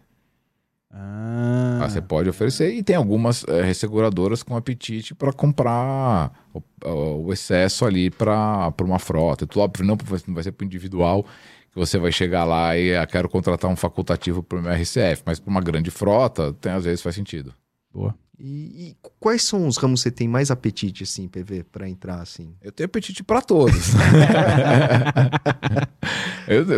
Ah. 0.94 1.80
ah. 1.82 1.90
Você 1.90 2.02
pode 2.02 2.30
oferecer. 2.30 2.74
E 2.74 2.84
tem 2.84 2.96
algumas 2.96 3.44
é, 3.48 3.64
resseguradoras 3.64 4.44
com 4.44 4.56
apetite 4.56 5.16
para 5.16 5.34
comprar 5.34 6.32
o, 6.54 6.62
o, 7.26 7.34
excesso 7.34 7.86
ali 7.86 8.10
para 8.12 8.74
uma 8.82 9.00
frota. 9.00 9.48
Tudo 9.48 9.62
óbvio, 9.62 9.86
não, 9.86 9.98
não 10.28 10.34
vai 10.34 10.44
ser 10.44 10.52
para 10.52 10.66
individual 10.66 11.26
que 11.72 11.80
você 11.80 11.98
vai 11.98 12.12
chegar 12.12 12.44
lá 12.46 12.78
e 12.78 12.96
ah, 12.96 13.06
quero 13.08 13.28
contratar 13.28 13.70
um 13.70 13.76
facultativo 13.76 14.44
para 14.44 14.60
o 14.60 14.62
meu 14.62 14.72
RCF, 14.72 15.24
mas 15.26 15.40
para 15.40 15.50
uma 15.50 15.62
grande 15.62 15.90
frota, 15.90 16.54
tem, 16.54 16.72
às 16.72 16.84
vezes 16.86 17.02
faz 17.02 17.16
sentido. 17.16 17.52
Boa. 17.92 18.16
E, 18.46 18.90
e, 18.90 18.96
quais 19.22 19.42
são 19.42 19.66
os 19.66 19.78
ramos 19.78 20.02
que 20.02 20.10
você 20.10 20.12
tem 20.12 20.28
mais 20.28 20.52
apetite, 20.52 21.04
assim, 21.04 21.30
PV, 21.30 21.64
para 21.72 21.88
entrar, 21.88 22.20
assim? 22.20 22.54
Eu 22.62 22.74
tenho 22.74 22.88
apetite 22.88 23.24
para 23.24 23.42
todos. 23.42 23.92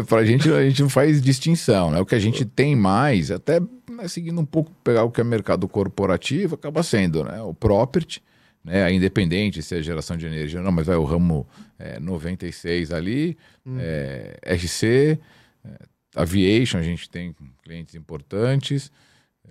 Para 0.08 0.20
a 0.20 0.26
gente, 0.26 0.48
a 0.52 0.62
gente 0.64 0.84
não 0.84 0.90
faz 0.90 1.20
distinção, 1.20 1.90
né? 1.90 2.00
O 2.00 2.06
que 2.06 2.14
a 2.14 2.20
gente 2.20 2.46
tem 2.46 2.76
mais, 2.76 3.32
até 3.32 3.60
né, 3.60 4.08
seguindo 4.08 4.40
um 4.40 4.46
pouco, 4.46 4.72
pegar 4.84 5.04
o 5.06 5.10
que 5.10 5.20
é 5.20 5.24
mercado 5.24 5.68
corporativo, 5.68 6.54
acaba 6.54 6.84
sendo, 6.84 7.24
né? 7.24 7.42
O 7.42 7.52
property, 7.52 8.22
né? 8.64 8.84
A 8.84 8.92
independente, 8.92 9.64
se 9.64 9.76
é 9.76 9.82
geração 9.82 10.16
de 10.16 10.28
energia 10.28 10.60
ou 10.60 10.66
não, 10.66 10.72
mas 10.72 10.86
vai 10.86 10.98
o 10.98 11.04
ramo 11.04 11.48
é, 11.80 12.00
96 12.00 12.92
ali, 12.92 13.36
hum. 13.66 13.78
é, 13.80 14.38
RC, 14.54 15.20
é, 15.66 15.70
aviation, 16.16 16.78
a 16.78 16.84
gente 16.84 17.10
tem 17.10 17.36
clientes 17.64 17.96
importantes, 17.96 18.92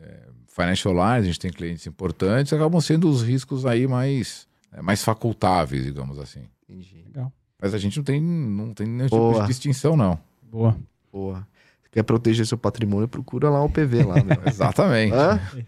é, 0.00 0.20
financial 0.54 0.94
lines, 0.94 1.24
a 1.24 1.26
gente 1.26 1.40
tem 1.40 1.50
clientes 1.50 1.86
importantes, 1.86 2.52
acabam 2.52 2.80
sendo 2.80 3.08
os 3.10 3.22
riscos 3.22 3.66
aí 3.66 3.88
mais, 3.88 4.46
é, 4.72 4.80
mais 4.80 5.02
facultáveis, 5.02 5.84
digamos 5.84 6.18
assim. 6.18 6.44
Entendi. 6.62 7.04
Legal. 7.06 7.32
Mas 7.60 7.74
a 7.74 7.78
gente 7.78 7.96
não 7.96 8.04
tem, 8.04 8.20
não 8.20 8.72
tem 8.72 8.86
nenhum 8.86 9.08
Boa. 9.08 9.32
tipo 9.32 9.42
de 9.42 9.48
distinção, 9.48 9.96
não. 9.96 10.18
Boa. 10.42 10.76
Boa. 11.12 11.46
Quer 11.90 12.02
proteger 12.02 12.44
seu 12.44 12.58
patrimônio, 12.58 13.06
procura 13.06 13.48
lá 13.48 13.62
o 13.62 13.68
PV 13.68 14.04
lá, 14.04 14.14
meu. 14.14 14.36
Exatamente. 14.46 15.14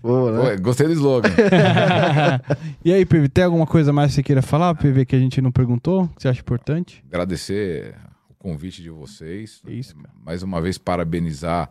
Boa, 0.03 0.51
né? 0.51 0.57
gostei 0.57 0.87
do 0.87 0.93
slogan. 0.93 1.31
e 2.85 2.93
aí, 2.93 3.05
PV, 3.05 3.29
tem 3.29 3.45
alguma 3.45 3.67
coisa 3.67 3.93
mais 3.93 4.11
que 4.11 4.17
você 4.17 4.23
queira 4.23 4.43
falar, 4.43 4.75
PV, 4.75 5.05
que 5.05 5.17
a 5.17 5.19
gente 5.19 5.41
não 5.41 5.53
perguntou, 5.53 6.09
que 6.09 6.23
você 6.23 6.29
acha 6.29 6.41
importante? 6.41 7.05
Agradecer 7.09 7.95
convite 8.47 8.81
de 8.81 8.91
vocês. 8.91 9.61
Isso, 9.67 9.97
cara. 9.97 10.15
Mais 10.25 10.43
uma 10.45 10.61
vez, 10.61 10.79
parabenizar 10.79 11.69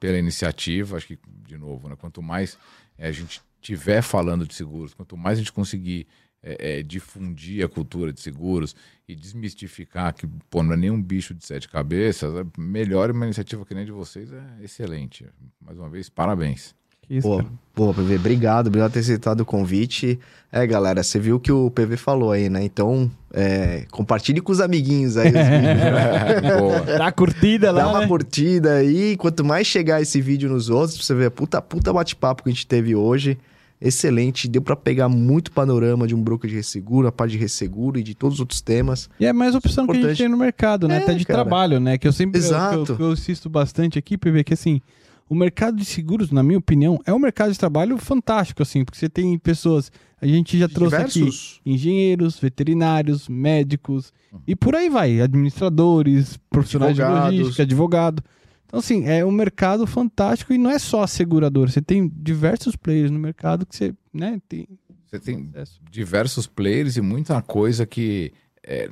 pela 0.00 0.18
iniciativa. 0.18 0.96
Acho 0.96 1.06
que, 1.06 1.18
de 1.46 1.56
novo, 1.56 1.88
né, 1.88 1.94
quanto 1.94 2.20
mais 2.20 2.58
é, 2.98 3.06
a 3.06 3.12
gente 3.12 3.40
tiver 3.60 4.02
falando 4.02 4.44
de 4.44 4.52
seguros, 4.52 4.92
quanto 4.92 5.16
mais 5.16 5.38
a 5.38 5.42
gente 5.42 5.52
conseguir 5.52 6.08
é, 6.42 6.78
é, 6.78 6.82
difundir 6.82 7.64
a 7.64 7.68
cultura 7.68 8.12
de 8.12 8.20
seguros 8.20 8.74
e 9.06 9.14
desmistificar 9.14 10.12
que 10.12 10.26
pô, 10.50 10.64
não 10.64 10.72
é 10.72 10.76
nenhum 10.76 11.00
bicho 11.00 11.32
de 11.32 11.46
sete 11.46 11.68
cabeças, 11.68 12.34
é 12.34 12.44
melhor 12.58 13.10
uma 13.12 13.24
iniciativa 13.24 13.64
que 13.64 13.74
nem 13.74 13.84
de 13.84 13.92
vocês 13.92 14.32
é 14.32 14.64
excelente. 14.64 15.26
Mais 15.60 15.78
uma 15.78 15.88
vez, 15.88 16.08
parabéns. 16.08 16.74
Isso, 17.08 17.28
pô, 17.28 17.44
pô, 17.74 17.94
PV, 17.94 18.16
obrigado, 18.16 18.66
obrigado 18.68 18.90
por 18.90 18.94
ter 18.94 19.00
aceitado 19.00 19.40
o 19.40 19.44
convite. 19.44 20.18
É, 20.50 20.66
galera, 20.66 21.02
você 21.02 21.18
viu 21.18 21.36
o 21.36 21.40
que 21.40 21.52
o 21.52 21.70
PV 21.70 21.96
falou 21.96 22.32
aí, 22.32 22.48
né? 22.48 22.64
Então, 22.64 23.10
é, 23.32 23.84
compartilhe 23.90 24.40
com 24.40 24.50
os 24.50 24.60
amiguinhos 24.60 25.16
aí. 25.16 25.28
Os 25.28 25.32
vídeos, 25.34 26.86
né? 26.86 26.98
Dá 26.98 27.12
curtida 27.12 27.70
lá. 27.70 27.82
Dá 27.84 27.88
uma 27.90 28.00
né? 28.00 28.06
curtida 28.08 28.74
aí. 28.74 29.16
Quanto 29.16 29.44
mais 29.44 29.66
chegar 29.66 30.00
esse 30.00 30.20
vídeo 30.20 30.48
nos 30.48 30.68
outros, 30.70 30.96
pra 30.96 31.04
você 31.06 31.14
ver, 31.14 31.30
puta, 31.30 31.60
puta 31.60 31.92
bate-papo 31.92 32.42
que 32.42 32.48
a 32.48 32.52
gente 32.52 32.66
teve 32.66 32.94
hoje. 32.96 33.36
excelente. 33.80 34.48
Deu 34.48 34.62
pra 34.62 34.74
pegar 34.74 35.08
muito 35.08 35.50
panorama 35.52 36.06
de 36.06 36.14
um 36.14 36.22
broker 36.22 36.48
de 36.48 36.56
resseguro, 36.56 37.06
a 37.08 37.12
parte 37.12 37.32
de 37.32 37.38
resseguro 37.38 37.98
e 37.98 38.02
de 38.02 38.14
todos 38.14 38.36
os 38.36 38.40
outros 38.40 38.60
temas. 38.62 39.10
E 39.20 39.26
é 39.26 39.32
mais 39.32 39.54
opção 39.54 39.86
que 39.86 39.96
a 39.98 40.00
gente 40.08 40.18
tem 40.18 40.28
no 40.28 40.36
mercado, 40.38 40.88
né? 40.88 40.96
É, 40.98 41.02
Até 41.02 41.14
de 41.14 41.24
cara. 41.26 41.42
trabalho, 41.42 41.78
né? 41.78 41.98
Que 41.98 42.08
eu 42.08 42.12
sempre 42.12 42.40
eu- 42.40 42.44
Exato. 42.44 42.96
Eu, 42.98 43.06
eu, 43.06 43.12
assisto 43.12 43.48
bastante 43.50 43.98
aqui, 43.98 44.16
PV, 44.16 44.44
que 44.44 44.54
assim, 44.54 44.80
o 45.28 45.34
mercado 45.34 45.76
de 45.76 45.84
seguros, 45.84 46.30
na 46.30 46.42
minha 46.42 46.58
opinião, 46.58 47.00
é 47.04 47.12
um 47.12 47.18
mercado 47.18 47.52
de 47.52 47.58
trabalho 47.58 47.98
fantástico, 47.98 48.62
assim, 48.62 48.84
porque 48.84 48.98
você 48.98 49.08
tem 49.08 49.36
pessoas. 49.38 49.90
A 50.20 50.26
gente 50.26 50.58
já 50.58 50.68
trouxe 50.68 50.96
aqui 50.96 51.12
Diversos. 51.14 51.60
engenheiros, 51.66 52.38
veterinários, 52.38 53.28
médicos 53.28 54.12
e 54.46 54.54
por 54.56 54.74
aí 54.74 54.88
vai, 54.88 55.20
administradores, 55.20 56.38
profissionais 56.48 56.98
Advogados. 56.98 57.30
de 57.30 57.38
logística, 57.38 57.62
advogado. 57.64 58.22
Então, 58.66 58.80
assim, 58.80 59.04
é 59.04 59.24
um 59.24 59.30
mercado 59.30 59.86
fantástico 59.86 60.52
e 60.52 60.58
não 60.58 60.70
é 60.70 60.78
só 60.78 61.02
a 61.02 61.06
seguradora. 61.06 61.70
Você 61.70 61.82
tem 61.82 62.10
diversos 62.14 62.76
players 62.76 63.10
no 63.10 63.18
mercado 63.18 63.66
que 63.66 63.76
você, 63.76 63.94
né, 64.12 64.40
tem 64.48 64.66
Você 65.06 65.20
tem 65.20 65.50
diversos 65.90 66.46
players 66.46 66.96
e 66.96 67.00
muita 67.00 67.40
coisa 67.42 67.86
que 67.86 68.32
é, 68.64 68.88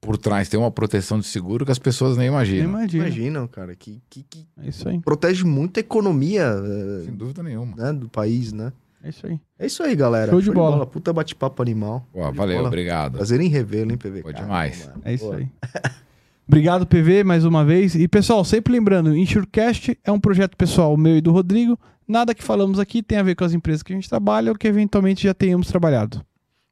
por 0.00 0.16
trás 0.16 0.48
tem 0.48 0.58
uma 0.58 0.70
proteção 0.70 1.18
de 1.18 1.26
seguro 1.26 1.64
que 1.64 1.72
as 1.72 1.78
pessoas 1.78 2.16
nem 2.16 2.28
imaginam. 2.28 2.64
Imagina. 2.70 3.04
Imaginam, 3.06 3.46
cara, 3.48 3.74
que, 3.74 4.00
que, 4.08 4.22
que 4.22 4.46
É 4.62 4.68
isso 4.68 4.88
aí. 4.88 4.98
protege 5.00 5.44
muito 5.44 5.78
a 5.78 5.80
economia 5.80 6.42
eh, 6.44 7.02
Sem 7.04 7.14
dúvida 7.14 7.42
nenhuma. 7.42 7.76
né, 7.76 7.92
do 7.92 8.08
país, 8.08 8.52
né? 8.52 8.72
É 9.02 9.10
isso 9.10 9.26
aí. 9.26 9.40
É 9.58 9.66
isso 9.66 9.82
aí, 9.82 9.94
galera. 9.94 10.30
Show 10.30 10.40
de 10.40 10.50
bola. 10.50 10.84
Puta 10.86 11.12
bate-papo 11.12 11.62
animal. 11.62 12.06
Pô, 12.12 12.20
Show 12.22 12.30
de 12.32 12.36
valeu, 12.36 12.56
bola. 12.56 12.68
obrigado. 12.68 13.12
Prazer 13.14 13.40
em 13.40 13.48
revê-lo, 13.48 13.90
hein, 13.92 13.96
PV? 13.98 14.22
Pô, 14.22 14.28
Caramba, 14.28 14.44
demais. 14.46 14.86
mano. 14.86 15.00
É 15.04 15.14
isso 15.14 15.24
Pô. 15.26 15.32
aí. 15.34 15.48
Obrigado, 16.48 16.86
PV, 16.86 17.24
mais 17.24 17.44
uma 17.44 17.62
vez. 17.64 17.94
E, 17.94 18.08
pessoal, 18.08 18.42
sempre 18.42 18.72
lembrando, 18.72 19.14
Insurecast 19.14 19.98
é 20.02 20.10
um 20.10 20.18
projeto 20.18 20.56
pessoal 20.56 20.96
meu 20.96 21.16
e 21.16 21.20
do 21.20 21.30
Rodrigo. 21.30 21.78
Nada 22.08 22.34
que 22.34 22.42
falamos 22.42 22.78
aqui 22.78 23.02
tem 23.02 23.18
a 23.18 23.22
ver 23.22 23.34
com 23.34 23.44
as 23.44 23.52
empresas 23.52 23.82
que 23.82 23.92
a 23.92 23.96
gente 23.96 24.08
trabalha 24.08 24.50
ou 24.50 24.56
que 24.56 24.66
eventualmente 24.66 25.24
já 25.24 25.34
tenhamos 25.34 25.68
trabalhado. 25.68 26.24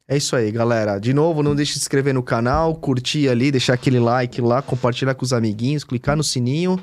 É 0.09 0.15
isso 0.15 0.35
aí, 0.37 0.49
galera. 0.51 0.99
De 0.99 1.13
novo, 1.13 1.43
não 1.43 1.53
deixe 1.53 1.73
de 1.73 1.79
se 1.79 1.83
inscrever 1.83 2.13
no 2.13 2.23
canal, 2.23 2.73
curtir 2.75 3.27
ali, 3.27 3.51
deixar 3.51 3.73
aquele 3.73 3.99
like 3.99 4.39
lá, 4.39 4.61
compartilhar 4.61 5.13
com 5.15 5.25
os 5.25 5.33
amiguinhos, 5.33 5.83
clicar 5.83 6.15
no 6.15 6.23
sininho. 6.23 6.79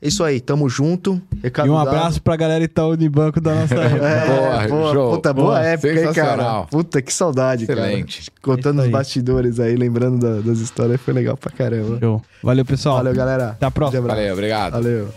É 0.00 0.06
isso 0.06 0.22
aí, 0.22 0.40
tamo 0.40 0.68
junto. 0.68 1.20
Recado 1.42 1.66
e 1.66 1.70
um 1.70 1.74
dado. 1.74 1.88
abraço 1.88 2.22
pra 2.22 2.36
galera 2.36 2.62
Itaú 2.62 2.92
Unibanco 2.92 3.40
da 3.40 3.52
nossa 3.52 3.74
época. 3.82 4.06
É, 4.06 4.26
Boa, 4.28 4.68
boa, 4.68 4.92
show. 4.94 5.10
puta, 5.16 5.32
boa, 5.32 5.46
Boa. 5.48 5.60
época, 5.66 5.88
hein, 5.92 6.12
cara. 6.12 6.62
Puta, 6.70 7.02
que 7.02 7.12
saudade, 7.12 7.64
Excelente. 7.64 8.30
cara. 8.30 8.40
Contando 8.56 8.80
É 8.82 8.84
os 8.84 8.90
bastidores 8.92 9.58
aí, 9.58 9.74
lembrando 9.74 10.18
da- 10.20 10.40
das 10.40 10.60
histórias, 10.60 11.00
foi 11.00 11.12
legal 11.12 11.36
pra 11.36 11.50
caramba. 11.50 11.98
Show. 11.98 12.22
Valeu, 12.44 12.64
pessoal. 12.64 12.98
Valeu, 12.98 13.12
galera. 13.12 13.48
Até 13.48 13.66
a 13.66 13.70
próxima. 13.72 14.06
Valeu, 14.06 14.32
obrigado. 14.34 14.74
Valeu. 14.74 15.08